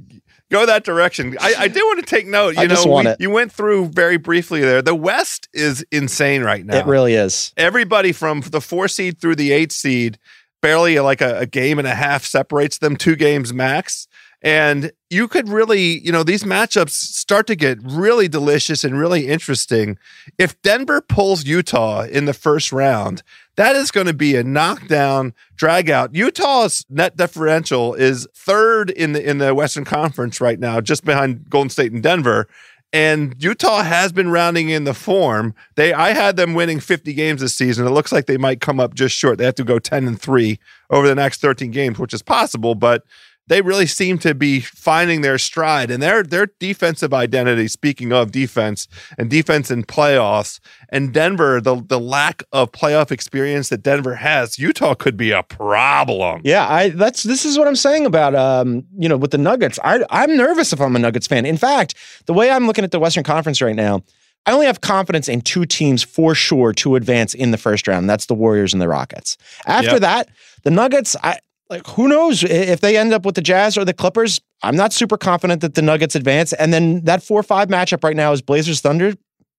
go, 0.52 0.66
that 0.66 0.84
direction. 0.84 1.38
I, 1.40 1.54
I 1.60 1.68
do 1.68 1.80
want 1.86 2.00
to 2.00 2.06
take 2.06 2.28
note. 2.28 2.56
You 2.56 2.62
I 2.62 2.64
know, 2.64 2.76
just 2.76 2.88
want 2.88 3.06
we, 3.06 3.12
it. 3.12 3.22
you 3.22 3.30
went 3.30 3.52
through 3.52 3.90
very 3.90 4.18
briefly 4.18 4.62
there. 4.62 4.82
The 4.82 4.96
West 4.96 5.48
is 5.54 5.86
insane 5.92 6.42
right 6.42 6.66
now. 6.66 6.80
It 6.80 6.86
really 6.86 7.14
is. 7.14 7.54
Everybody 7.56 8.12
from 8.12 8.42
the 8.42 8.62
four 8.62 8.88
seed 8.88 9.20
through 9.20 9.36
the 9.36 9.52
eight 9.52 9.72
seed, 9.72 10.18
barely 10.62 11.00
like 11.00 11.22
a, 11.22 11.40
a 11.40 11.46
game 11.46 11.80
and 11.80 11.88
a 11.88 11.96
half 11.96 12.26
separates 12.26 12.80
them, 12.80 12.98
two 12.98 13.16
games 13.16 13.54
max. 13.54 14.08
And 14.46 14.92
you 15.10 15.28
could 15.28 15.50
really, 15.50 16.00
you 16.06 16.12
know, 16.12 16.22
these 16.22 16.44
matchups 16.44 16.92
start 16.92 17.48
to 17.48 17.56
get 17.56 17.80
really 17.82 18.28
delicious 18.28 18.84
and 18.84 18.96
really 18.98 19.28
interesting. 19.28 19.98
If 20.38 20.62
Denver 20.62 21.02
pulls 21.02 21.46
Utah 21.46 22.04
in 22.04 22.26
the 22.26 22.34
first 22.34 22.72
round, 22.72 23.24
that 23.56 23.76
is 23.76 23.90
going 23.90 24.06
to 24.06 24.14
be 24.14 24.36
a 24.36 24.44
knockdown, 24.44 25.34
drag 25.56 25.90
out. 25.90 26.14
Utah's 26.14 26.86
net 26.92 27.18
differential 27.18 27.96
is 27.96 28.28
third 28.36 28.92
in 28.92 29.14
the 29.14 29.28
in 29.28 29.40
the 29.40 29.56
Western 29.56 29.84
Conference 29.84 30.40
right 30.40 30.60
now, 30.60 30.80
just 30.80 31.04
behind 31.04 31.50
Golden 31.50 31.72
State 31.72 31.92
and 31.92 32.04
Denver. 32.04 32.48
And 32.94 33.36
Utah 33.40 33.82
has 33.82 34.12
been 34.12 34.30
rounding 34.30 34.70
in 34.70 34.84
the 34.84 34.94
form. 34.94 35.56
They 35.76 35.92
I 35.92 36.14
had 36.14 36.36
them 36.36 36.54
winning 36.54 36.80
50 36.80 37.14
games 37.14 37.42
this 37.42 37.56
season. 37.56 37.88
It 37.88 37.90
looks 37.90 38.12
like 38.12 38.28
they 38.28 38.38
might 38.38 38.62
come 38.62 38.80
up 38.80 38.94
just 38.94 39.16
short. 39.16 39.40
They 39.40 39.46
have 39.46 39.56
to 39.56 39.64
go 39.64 39.80
10 39.80 40.08
and 40.08 40.22
3 40.22 40.60
over 40.92 41.08
the 41.08 41.16
next 41.16 41.42
13 41.42 41.72
games, 41.72 41.98
which 41.98 42.14
is 42.14 42.22
possible, 42.22 42.76
but 42.76 43.04
they 43.48 43.62
really 43.62 43.86
seem 43.86 44.18
to 44.20 44.34
be 44.34 44.60
finding 44.60 45.22
their 45.22 45.38
stride 45.38 45.92
and 45.92 46.02
their 46.02 46.24
their 46.24 46.48
defensive 46.60 47.14
identity. 47.14 47.68
Speaking 47.68 48.12
of 48.12 48.32
defense 48.32 48.88
and 49.18 49.30
defense 49.30 49.70
in 49.70 49.84
playoffs, 49.84 50.60
and 50.90 51.14
Denver, 51.14 51.62
the 51.62 51.82
the 51.86 52.00
lack 52.00 52.44
of 52.52 52.72
playoff 52.72 53.12
experience 53.12 53.70
that 53.70 53.84
Denver 53.84 54.16
has, 54.16 54.58
Utah 54.60 54.96
could 54.96 55.18
be 55.18 55.32
a 55.32 55.44
problem. 55.44 56.42
Yeah, 56.44 56.68
I 56.68 56.90
that's 56.90 57.24
this 57.24 57.46
is 57.46 57.58
what 57.58 57.68
I'm 57.68 57.76
saying 57.76 58.06
about 58.06 58.36
um 58.36 58.84
you 58.98 59.08
know 59.10 59.18
with 59.18 59.32
the 59.32 59.38
Nuggets. 59.38 59.80
I 59.84 60.04
I'm 60.10 60.36
nervous 60.36 60.74
if 60.74 60.82
I'm 60.82 60.96
a 60.96 61.00
Nuggets 61.00 61.28
fan. 61.28 61.46
In 61.46 61.58
fact, 61.58 61.96
the 62.26 62.34
way 62.34 62.50
I'm 62.50 62.68
looking 62.68 62.84
at 62.84 62.92
the 62.92 63.00
Western 63.00 63.24
Conference 63.24 63.62
right 63.62 63.76
now. 63.76 64.04
I 64.48 64.52
only 64.52 64.68
have 64.68 64.82
confidence 64.82 65.28
in 65.28 65.42
two 65.42 65.66
teams 65.66 66.04
for 66.04 66.36
sure 66.36 66.72
to 66.74 66.96
advance 66.96 67.34
in 67.34 67.50
the 67.50 67.58
first 67.58 67.88
round. 67.88 68.08
That's 68.08 68.28
the 68.28 68.36
Warriors 68.36 68.74
and 68.74 68.80
the 68.82 68.88
Rockets. 68.88 69.40
After 69.66 69.94
Yep. 69.94 70.02
that, 70.02 70.30
the 70.62 70.70
Nuggets, 70.70 71.16
I, 71.24 71.40
like 71.70 71.86
who 71.88 72.08
knows 72.08 72.44
if 72.44 72.82
they 72.82 72.98
end 72.98 73.14
up 73.14 73.26
with 73.26 73.36
the 73.36 73.42
Jazz 73.42 73.78
or 73.78 73.86
the 73.86 73.94
Clippers? 73.94 74.40
I'm 74.64 74.76
not 74.76 74.94
super 74.94 75.18
confident 75.18 75.62
that 75.62 75.76
the 75.76 75.82
Nuggets 75.82 76.16
advance. 76.16 76.54
And 76.54 76.74
then 76.74 77.04
that 77.06 77.24
four 77.24 77.44
five 77.44 77.70
matchup 77.70 78.04
right 78.04 78.16
now 78.16 78.32
is 78.32 78.42
Blazers 78.42 78.82
Thunder. 78.82 79.14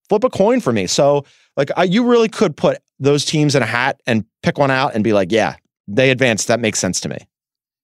Flip 0.09 0.25
a 0.25 0.31
coin 0.31 0.61
for 0.61 0.73
me. 0.73 0.87
So 0.87 1.25
like 1.57 1.71
I, 1.77 1.85
you 1.85 2.09
really 2.09 2.29
could 2.29 2.57
put 2.57 2.79
those 2.99 3.25
teams 3.25 3.55
in 3.55 3.63
a 3.63 3.67
hat 3.67 4.01
and 4.07 4.25
pick 4.43 4.59
one 4.59 4.71
out 4.71 4.95
and 4.95 5.03
be 5.03 5.13
like, 5.13 5.33
yeah, 5.33 5.57
they 5.89 6.11
advance. 6.11 6.45
That 6.47 6.61
makes 6.61 6.79
sense 6.79 7.01
to 7.01 7.09
me. 7.09 7.19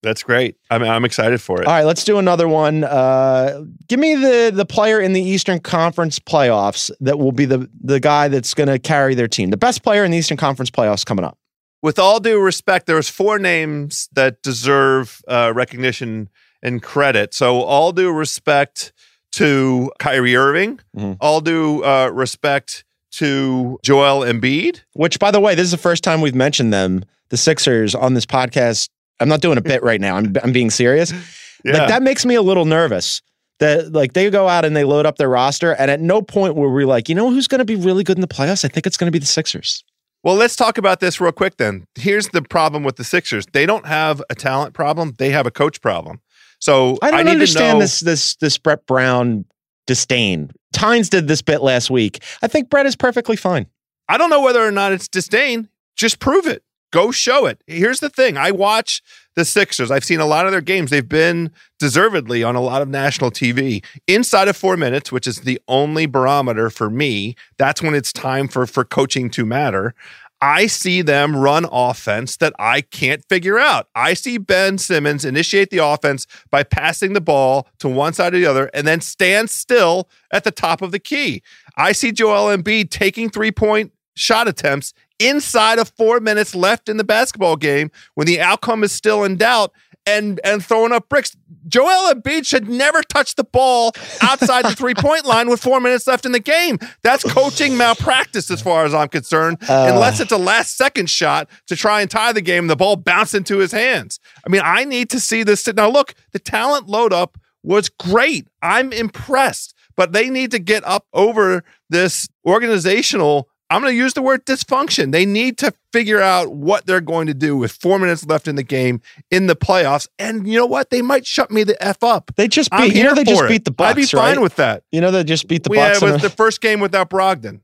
That's 0.03 0.25
great. 0.25 0.57
I 0.69 0.79
mean, 0.79 0.91
I'm 0.91 1.05
excited 1.05 1.41
for 1.41 1.63
it. 1.63 1.69
All 1.69 1.73
right, 1.73 1.85
let's 1.85 2.03
do 2.03 2.19
another 2.19 2.49
one. 2.49 2.83
Uh, 2.83 3.63
give 3.87 4.01
me 4.01 4.17
the 4.17 4.51
the 4.53 4.67
player 4.67 5.01
in 5.01 5.13
the 5.13 5.23
Eastern 5.23 5.61
Conference 5.61 6.19
playoffs 6.19 6.91
that 7.01 7.19
will 7.19 7.33
be 7.33 7.45
the 7.45 7.71
the 7.81 8.01
guy 8.01 8.29
that's 8.29 8.53
going 8.53 8.69
to 8.69 8.81
carry 8.81 9.15
their 9.15 9.29
team. 9.29 9.51
The 9.51 9.57
best 9.57 9.85
player 9.85 10.05
in 10.05 10.11
the 10.11 10.19
Eastern 10.19 10.37
Conference 10.37 10.71
playoffs 10.71 11.07
coming 11.07 11.25
up. 11.25 11.39
With 11.83 11.99
all 11.99 12.21
due 12.21 12.41
respect, 12.41 12.87
there's 12.87 13.09
four 13.09 13.39
names 13.39 14.09
that 14.13 14.41
deserve 14.43 15.21
uh, 15.29 15.53
recognition 15.55 16.29
and 16.63 16.81
credit. 16.83 17.35
So, 17.35 17.63
all 17.63 17.93
due 17.93 18.13
respect 18.13 18.93
to 19.33 19.91
Kyrie 19.99 20.37
Irving, 20.37 20.79
Mhm. 20.97 21.17
all 21.21 21.41
due 21.41 21.83
uh, 21.85 22.09
respect 22.13 22.85
to 23.13 23.79
Joel 23.83 24.21
Embiid. 24.25 24.81
Which, 24.95 25.19
by 25.19 25.31
the 25.31 25.41
way, 25.41 25.55
this 25.55 25.65
is 25.65 25.71
the 25.73 25.77
first 25.79 26.05
time 26.05 26.21
we've 26.21 26.35
mentioned 26.35 26.73
them, 26.73 27.05
the 27.31 27.37
Sixers, 27.37 27.95
on 27.95 28.15
this 28.15 28.27
podcast. 28.27 28.89
I'm 29.21 29.29
not 29.29 29.41
doing 29.41 29.59
a 29.59 29.63
bit 29.63 29.83
right 29.83 30.01
now. 30.01 30.17
I'm 30.17 30.35
I'm 30.43 30.53
being 30.53 30.71
serious. 30.71 31.13
Yeah. 31.65 31.75
Like 31.79 31.89
that 31.91 32.03
makes 32.03 32.27
me 32.27 32.35
a 32.35 32.43
little 32.43 32.65
nervous. 32.65 33.23
That 33.61 33.93
like 33.93 34.15
they 34.15 34.29
go 34.31 34.49
out 34.49 34.65
and 34.65 34.75
they 34.75 34.83
load 34.83 35.07
up 35.07 35.17
their 35.17 35.29
roster, 35.29 35.71
and 35.77 35.93
at 35.93 36.01
no 36.01 36.21
point 36.21 36.57
were 36.57 36.73
we 36.75 36.85
like, 36.85 37.09
you 37.09 37.15
know, 37.15 37.31
who's 37.31 37.47
going 37.47 37.61
to 37.61 37.65
be 37.65 37.77
really 37.77 38.03
good 38.03 38.17
in 38.17 38.21
the 38.21 38.27
playoffs? 38.27 38.65
I 38.65 38.69
think 38.69 38.85
it's 38.85 38.97
going 38.97 39.07
to 39.07 39.13
be 39.13 39.21
the 39.21 39.27
Sixers. 39.27 39.85
Well, 40.23 40.37
let's 40.37 40.55
talk 40.55 40.79
about 40.79 41.01
this 41.01 41.21
real 41.21 41.33
quick 41.33 41.57
then. 41.57 41.87
Here's 41.97 42.29
the 42.29 42.43
problem 42.43 42.85
with 42.85 42.97
the 42.97 43.05
Sixers. 43.05 43.45
They 43.53 43.67
don't 43.67 43.87
have 43.87 44.23
a 44.31 44.35
talent 44.35 44.75
problem, 44.75 45.15
they 45.19 45.31
have 45.31 45.47
a 45.47 45.51
coach 45.51 45.81
problem. 45.81 46.21
So 46.61 46.97
I 47.03 47.11
don't 47.11 47.25
need 47.25 47.33
understand 47.33 47.71
to 47.71 47.75
know, 47.75 47.81
this 47.81 48.01
this 48.01 48.37
this 48.37 48.57
Brett 48.59 48.87
Brown 48.87 49.45
disdain. 49.87 50.53
Tynes 50.73 51.09
did 51.09 51.27
this 51.27 51.43
bit 51.43 51.61
last 51.61 51.91
week. 51.91 52.23
I 52.41 52.47
think 52.47 52.71
Brett 52.71 52.87
is 52.87 52.95
perfectly 52.95 53.37
fine. 53.37 53.67
I 54.09 54.17
don't 54.17 54.31
know 54.31 54.43
whether 54.43 54.65
or 54.65 54.71
not 54.71 54.93
it's 54.93 55.09
disdain. 55.09 55.69
Just 55.97 56.21
prove 56.21 56.47
it. 56.47 56.63
Go 56.93 57.11
show 57.11 57.47
it. 57.47 57.61
Here's 57.67 58.01
the 58.01 58.11
thing. 58.11 58.37
I 58.37 58.51
watch 58.51 59.03
the 59.35 59.45
Sixers. 59.45 59.91
I've 59.91 60.05
seen 60.05 60.21
a 60.21 60.27
lot 60.27 60.45
of 60.45 60.53
their 60.53 60.61
games. 60.61 60.91
They've 60.91 61.09
been 61.09 61.51
deservedly 61.81 62.45
on 62.45 62.55
a 62.55 62.61
lot 62.61 62.83
of 62.83 62.89
national 62.89 63.31
TV. 63.31 63.83
Inside 64.07 64.47
of 64.47 64.57
four 64.57 64.77
minutes, 64.77 65.11
which 65.11 65.27
is 65.27 65.41
the 65.41 65.59
only 65.69 66.05
barometer 66.05 66.69
for 66.69 66.91
me, 66.91 67.35
that's 67.57 67.83
when 67.83 67.95
it's 67.95 68.13
time 68.13 68.47
for 68.47 68.67
for 68.67 68.85
coaching 68.85 69.31
to 69.31 69.47
matter. 69.47 69.95
I 70.43 70.67
see 70.67 71.03
them 71.03 71.37
run 71.37 71.67
offense 71.71 72.37
that 72.39 72.53
I 72.59 72.81
can't 72.81 73.25
figure 73.29 73.61
out. 73.61 73.89
I 73.95 74.15
see 74.15 74.39
Ben 74.39 74.77
Simmons 74.77 75.25
initiate 75.25 75.71
the 75.71 75.79
offense 75.79 76.27
by 76.51 76.65
passing 76.65 77.13
the 77.13 77.21
ball 77.21 77.69
to 77.79 77.89
one 77.89 78.13
side 78.13 78.35
or 78.35 78.39
the 78.39 78.47
other 78.47 78.69
and 78.75 78.87
then 78.87 79.01
stand 79.01 79.51
still 79.51 80.11
at 80.33 80.43
the 80.43 80.51
top 80.51 80.83
of 80.83 80.91
the 80.91 80.99
key. 80.99 81.43
I 81.77 81.93
see 81.93 82.11
Joel 82.11 82.55
Embiid 82.55 82.91
taking 82.91 83.31
three 83.31 83.53
point 83.53 83.93
shot 84.15 84.49
attempts 84.49 84.93
inside 85.29 85.79
of 85.79 85.89
four 85.97 86.21
minutes 86.21 86.55
left 86.55 86.89
in 86.89 86.97
the 86.97 87.05
basketball 87.05 87.57
game 87.57 87.91
when 88.15 88.27
the 88.27 88.41
outcome 88.41 88.85
is 88.85 88.93
still 88.93 89.25
in 89.25 89.37
doubt 89.37 89.73
and 90.07 90.41
and 90.45 90.65
throwing 90.65 90.93
up 90.93 91.09
bricks. 91.09 91.37
Joel 91.69 92.13
Embiid 92.13 92.45
should 92.45 92.69
never 92.69 93.03
touch 93.03 93.37
the 93.37 93.45
ball 93.45 93.93
outside 94.21 94.65
the 94.65 94.75
three 94.75 94.95
point 94.95 95.25
line 95.25 95.49
with 95.49 95.63
four 95.63 95.81
minutes 95.81 96.07
left 96.07 96.27
in 96.27 96.33
the 96.33 96.41
game. 96.41 96.79
That's 97.03 97.23
coaching 97.25 97.77
malpractice, 97.77 98.51
as 98.51 98.61
far 98.61 98.85
as 98.85 98.95
I'm 98.95 99.09
concerned. 99.09 99.59
Uh. 99.69 99.91
unless 99.93 100.21
it's 100.21 100.33
a 100.33 100.39
last 100.39 100.77
second 100.77 101.09
shot 101.09 101.49
to 101.69 101.77
try 101.77 102.01
and 102.01 102.11
tie 102.11 102.33
the 102.33 102.41
game, 102.41 102.67
the 102.67 102.77
ball 102.77 102.97
bounced 102.97 103.35
into 103.35 103.59
his 103.59 103.73
hands. 103.73 104.19
I 104.45 104.51
mean, 104.51 104.63
I 104.65 104.85
need 104.85 105.09
to 105.11 105.21
see 105.21 105.45
this. 105.45 105.67
Now, 105.69 105.89
look, 105.89 106.15
the 106.33 106.39
talent 106.39 106.89
load 106.89 107.13
up 107.13 107.39
was 107.63 107.89
great. 107.89 108.49
I'm 108.61 108.93
impressed, 108.93 109.75
but 109.97 110.13
they 110.13 110.31
need 110.31 110.51
to 110.51 110.59
get 110.59 110.85
up 110.85 111.07
over 111.13 111.63
this 111.89 112.29
organizational. 112.45 113.49
I'm 113.73 113.81
going 113.81 113.93
to 113.93 113.97
use 113.97 114.13
the 114.13 114.21
word 114.21 114.45
dysfunction. 114.45 115.13
They 115.13 115.25
need 115.25 115.57
to 115.59 115.73
figure 115.93 116.21
out 116.21 116.53
what 116.53 116.87
they're 116.87 117.01
going 117.01 117.27
to 117.27 117.35
do 117.35 117.57
with 117.57 117.73
four 117.73 117.99
minutes 117.99 118.25
left 118.27 118.47
in 118.47 118.57
the 118.57 118.63
game 118.63 119.01
in 119.31 119.47
the 119.47 119.57
playoffs. 119.57 120.09
And 120.19 120.47
you 120.47 120.59
know 120.59 120.67
what? 120.67 120.91
They 120.91 121.01
might 121.01 121.27
shut 121.27 121.51
me 121.51 121.65
the 121.65 121.83
f 121.83 122.03
up. 122.05 122.33
They 122.37 122.49
just 122.49 122.71
beat. 122.71 122.95
You 122.95 123.05
know 123.05 123.15
they 123.15 123.25
just 123.25 123.43
it. 123.43 123.49
beat 123.49 123.65
the 123.65 123.71
Bucks. 123.71 123.91
I'd 123.91 123.97
be 123.97 124.05
fine 124.05 124.37
right? 124.37 124.43
with 124.43 124.57
that. 124.57 124.85
You 124.93 125.01
know 125.01 125.11
they 125.11 125.25
just 125.25 125.49
beat 125.49 125.65
the 125.65 125.71
yeah, 125.73 125.91
Bucks. 125.91 126.03
it 126.03 126.13
was 126.13 126.23
the 126.23 126.31
first 126.31 126.61
game 126.61 126.81
without 126.81 127.09
Brogdon. 127.09 127.61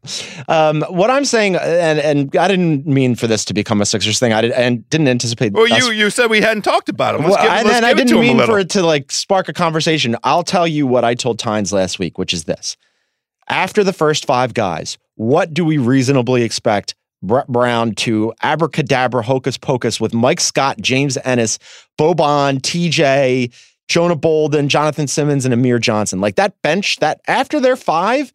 um, 0.49 0.83
what 0.89 1.11
I'm 1.11 1.27
saying, 1.27 1.57
and 1.57 1.99
and 1.99 2.35
I 2.37 2.49
didn't 2.49 2.87
mean 2.87 3.15
for 3.15 3.27
this 3.27 3.45
to 3.47 3.55
become 3.55 3.83
a 3.83 3.87
Sixers 3.87 4.19
thing. 4.19 4.33
I 4.33 4.41
did, 4.41 4.53
and 4.53 4.89
didn't 4.89 5.09
anticipate. 5.09 5.53
Well, 5.53 5.71
us- 5.71 5.87
you 5.87 5.93
you 5.93 6.09
said 6.11 6.31
we 6.31 6.41
hadn't 6.41 6.63
talked 6.63 6.89
about 6.89 7.17
him. 7.17 7.23
Let's 7.23 7.35
Well, 7.37 7.43
give, 7.45 7.53
and, 7.53 7.67
let's 7.67 7.77
and 7.77 7.87
I 7.87 7.91
it 7.91 7.97
didn't 7.97 8.19
mean 8.21 8.39
for 8.47 8.59
it 8.59 8.71
to 8.71 8.83
like 8.83 9.13
spark 9.13 9.49
a 9.49 9.53
conversation. 9.53 10.17
I'll 10.25 10.43
tell 10.43 10.67
you 10.67 10.87
what 10.87 11.05
I 11.05 11.15
told 11.15 11.39
Tynes 11.39 11.73
last 11.73 11.99
week, 11.99 12.17
which 12.17 12.33
is 12.33 12.45
this: 12.45 12.77
after 13.49 13.83
the 13.85 13.93
first 13.93 14.27
five 14.27 14.55
guys, 14.55 14.99
what 15.15 15.53
do 15.53 15.65
we 15.65 15.79
reasonably 15.79 16.43
expect 16.43 16.95
Brett 17.23 17.49
Brown 17.49 17.95
to 17.97 18.33
abracadabra 18.43 19.23
hocus 19.23 19.59
pocus 19.59 20.01
with 20.01 20.15
Mike 20.15 20.41
Scott, 20.41 20.79
James 20.81 21.19
Ennis, 21.25 21.59
Boban, 21.99 22.61
TJ, 22.61 23.53
Jonah 23.89 24.17
Bolden, 24.17 24.69
Jonathan 24.69 25.07
Simmons, 25.07 25.45
and 25.45 25.53
Amir 25.53 25.79
Johnson? 25.79 26.21
Like 26.21 26.37
that 26.37 26.61
bench, 26.63 26.97
that 26.99 27.21
after 27.27 27.61
their 27.61 27.77
five. 27.77 28.33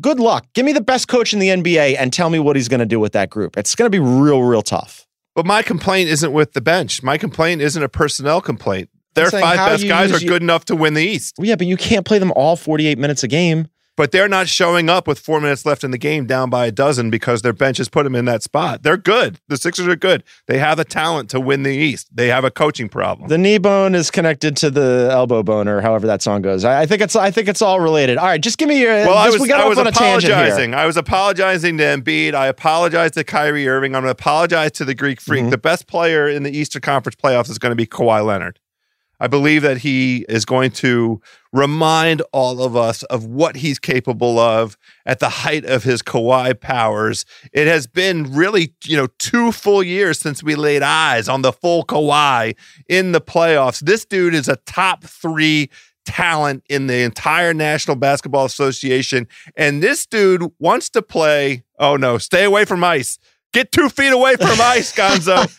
Good 0.00 0.20
luck. 0.20 0.46
Give 0.54 0.64
me 0.64 0.72
the 0.72 0.80
best 0.80 1.08
coach 1.08 1.32
in 1.32 1.40
the 1.40 1.48
NBA 1.48 1.96
and 1.98 2.12
tell 2.12 2.30
me 2.30 2.38
what 2.38 2.54
he's 2.54 2.68
going 2.68 2.78
to 2.78 2.86
do 2.86 3.00
with 3.00 3.10
that 3.14 3.28
group. 3.28 3.58
It's 3.58 3.74
going 3.74 3.90
to 3.90 3.90
be 3.90 3.98
real, 3.98 4.40
real 4.40 4.62
tough. 4.62 5.04
But 5.34 5.46
my 5.46 5.62
complaint 5.62 6.08
isn't 6.10 6.32
with 6.32 6.52
the 6.52 6.60
bench. 6.60 7.02
My 7.02 7.18
complaint 7.18 7.60
isn't 7.60 7.82
a 7.82 7.88
personnel 7.88 8.40
complaint. 8.40 8.88
Their 9.14 9.30
five 9.30 9.56
best 9.56 9.88
guys 9.88 10.12
are 10.12 10.24
good 10.24 10.42
enough 10.42 10.66
to 10.66 10.76
win 10.76 10.94
the 10.94 11.02
East, 11.02 11.34
Well, 11.38 11.48
yeah, 11.48 11.56
but 11.56 11.66
you 11.66 11.76
can't 11.76 12.06
play 12.06 12.18
them 12.18 12.32
all 12.36 12.56
48 12.56 12.98
minutes 12.98 13.24
a 13.24 13.28
game. 13.28 13.68
But 13.96 14.12
they're 14.12 14.28
not 14.28 14.48
showing 14.48 14.88
up 14.88 15.06
with 15.06 15.18
four 15.18 15.40
minutes 15.40 15.66
left 15.66 15.84
in 15.84 15.90
the 15.90 15.98
game 15.98 16.26
down 16.26 16.48
by 16.48 16.66
a 16.66 16.72
dozen 16.72 17.10
because 17.10 17.42
their 17.42 17.52
bench 17.52 17.78
has 17.78 17.88
put 17.88 18.04
them 18.04 18.14
in 18.14 18.24
that 18.24 18.42
spot. 18.42 18.82
They're 18.82 18.96
good. 18.96 19.38
The 19.48 19.56
Sixers 19.56 19.86
are 19.88 19.96
good. 19.96 20.24
They 20.46 20.58
have 20.58 20.78
the 20.78 20.84
talent 20.84 21.28
to 21.30 21.40
win 21.40 21.62
the 21.62 21.74
East. 21.74 22.08
They 22.14 22.28
have 22.28 22.44
a 22.44 22.50
coaching 22.50 22.88
problem. 22.88 23.28
The 23.28 23.38
knee 23.38 23.58
bone 23.58 23.94
is 23.94 24.10
connected 24.10 24.56
to 24.58 24.70
the 24.70 25.08
elbow 25.10 25.42
bone, 25.42 25.68
or 25.68 25.80
however 25.80 26.06
that 26.06 26.22
song 26.22 26.42
goes. 26.42 26.64
I, 26.64 26.82
I 26.82 26.86
think 26.86 27.02
it's 27.02 27.16
I 27.16 27.30
think 27.30 27.48
it's 27.48 27.62
all 27.62 27.80
related. 27.80 28.16
All 28.16 28.26
right, 28.26 28.40
just 28.40 28.58
give 28.58 28.68
me 28.68 28.80
your. 28.80 28.92
well, 28.92 29.18
I 29.18 29.28
was, 29.28 29.40
we 29.40 29.52
I 29.52 29.66
was 29.66 29.78
on 29.78 29.86
a 29.86 29.92
tangent 29.92 30.32
here. 30.32 30.34
apologizing. 30.34 30.74
I 30.74 30.86
was 30.86 30.96
apologizing 30.96 31.78
to 31.78 31.84
Embiid. 31.84 32.34
I 32.34 32.46
apologize 32.46 33.12
to 33.12 33.24
Kyrie 33.24 33.68
Irving. 33.68 33.94
I'm 33.94 34.02
going 34.02 34.14
to 34.14 34.18
apologize 34.18 34.72
to 34.72 34.84
the 34.84 34.94
Greek 34.94 35.20
Freak. 35.20 35.42
Mm-hmm. 35.42 35.50
The 35.50 35.58
best 35.58 35.86
player 35.86 36.28
in 36.28 36.42
the 36.42 36.50
Eastern 36.56 36.82
Conference 36.82 37.16
playoffs 37.16 37.50
is 37.50 37.58
going 37.58 37.70
to 37.70 37.76
be 37.76 37.86
Kawhi 37.86 38.24
Leonard. 38.24 38.58
I 39.20 39.26
believe 39.26 39.62
that 39.62 39.78
he 39.78 40.24
is 40.28 40.44
going 40.44 40.70
to 40.72 41.20
remind 41.52 42.22
all 42.32 42.62
of 42.62 42.76
us 42.76 43.02
of 43.04 43.24
what 43.24 43.56
he's 43.56 43.78
capable 43.78 44.38
of 44.38 44.76
at 45.04 45.18
the 45.18 45.28
height 45.28 45.64
of 45.64 45.84
his 45.84 46.02
Kawhi 46.02 46.58
powers. 46.58 47.24
It 47.52 47.66
has 47.66 47.86
been 47.86 48.34
really, 48.34 48.74
you 48.84 48.96
know, 48.96 49.08
two 49.18 49.52
full 49.52 49.82
years 49.82 50.18
since 50.18 50.42
we 50.42 50.54
laid 50.54 50.82
eyes 50.82 51.28
on 51.28 51.42
the 51.42 51.52
full 51.52 51.84
Kawhi 51.84 52.56
in 52.88 53.12
the 53.12 53.20
playoffs. 53.20 53.80
This 53.80 54.04
dude 54.04 54.34
is 54.34 54.48
a 54.48 54.56
top 54.66 55.04
three 55.04 55.70
talent 56.06 56.64
in 56.68 56.86
the 56.86 57.02
entire 57.02 57.52
National 57.52 57.96
Basketball 57.96 58.44
Association. 58.44 59.28
And 59.56 59.82
this 59.82 60.06
dude 60.06 60.44
wants 60.58 60.88
to 60.90 61.02
play. 61.02 61.62
Oh 61.78 61.96
no, 61.96 62.18
stay 62.18 62.44
away 62.44 62.64
from 62.64 62.82
ice. 62.82 63.18
Get 63.52 63.72
two 63.72 63.88
feet 63.88 64.12
away 64.12 64.36
from 64.36 64.60
ice, 64.60 64.92
Gonzo. 64.96 65.50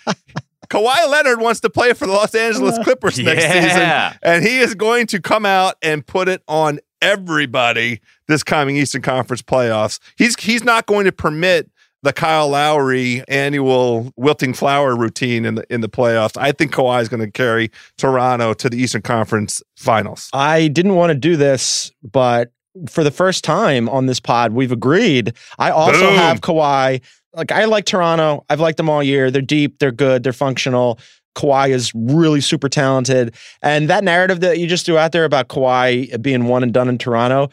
Kawhi 0.72 1.10
Leonard 1.10 1.42
wants 1.42 1.60
to 1.62 1.70
play 1.70 1.94
for 1.94 2.06
the 2.08 2.14
Los 2.14 2.34
Angeles 2.34 2.78
uh, 2.78 2.84
Clippers 2.84 3.20
next 3.20 3.44
Yeah. 3.44 4.10
season, 4.12 4.20
and 4.24 4.44
he 4.44 4.60
is 4.60 4.74
going 4.74 5.06
to 5.08 5.22
come 5.22 5.46
out 5.46 5.76
and 5.82 6.06
put 6.06 6.28
it 6.30 6.42
on 6.48 6.80
everybody 7.02 8.00
this 8.28 8.44
coming 8.44 8.78
Eastern 8.78 9.02
Conference 9.02 9.42
playoffs. 9.42 10.00
He's 10.18 10.40
he's 10.42 10.64
not 10.64 10.86
going 10.86 11.06
to 11.06 11.12
permit 11.12 11.70
the 12.04 12.14
Kyle 12.14 12.48
Lowry 12.50 13.24
annual 13.28 14.12
wilting 14.16 14.54
flower 14.54 14.96
routine 14.96 15.46
in 15.46 15.56
the 15.56 15.66
in 15.70 15.82
the 15.82 15.90
playoffs. 15.90 16.38
I 16.38 16.52
think 16.52 16.74
Kawhi 16.74 17.02
is 17.02 17.10
going 17.10 17.20
to 17.24 17.30
carry 17.32 17.70
Toronto 17.98 18.54
to 18.54 18.70
the 18.70 18.78
Eastern 18.78 19.02
Conference 19.02 19.62
Finals. 19.76 20.30
I 20.34 20.68
didn't 20.70 20.96
want 20.96 21.12
to 21.12 21.16
do 21.18 21.36
this, 21.38 21.92
but 22.02 22.52
for 22.90 23.04
the 23.04 23.12
first 23.12 23.44
time 23.44 23.90
on 23.90 24.06
this 24.06 24.20
pod, 24.22 24.54
we've 24.54 24.72
agreed. 24.72 25.34
I 25.60 25.72
also 25.72 26.00
Boom. 26.00 26.16
have 26.16 26.40
Kawhi. 26.42 27.02
Like 27.34 27.52
I 27.52 27.66
like 27.66 27.86
Toronto. 27.86 28.46
I've 28.50 28.60
liked 28.60 28.78
them 28.78 28.90
all 28.90 29.02
year. 29.02 29.32
They're 29.32 29.42
deep. 29.42 29.80
They're 29.80 29.92
good. 29.92 30.24
They're 30.24 30.34
functional. 30.34 31.00
Kawhi 31.36 31.70
is 31.70 31.94
really 31.96 32.42
super 32.42 32.68
talented. 32.68 33.36
And 33.62 33.90
that 33.90 34.04
narrative 34.04 34.42
that 34.42 34.60
you 34.60 34.68
just 34.68 34.86
threw 34.86 34.98
out 34.98 35.14
there 35.14 35.24
about 35.24 35.48
Kawhi 35.48 36.22
being 36.22 36.46
one 36.46 36.64
and 36.64 36.74
done 36.74 36.90
in 36.90 36.98
Toronto, 36.98 37.50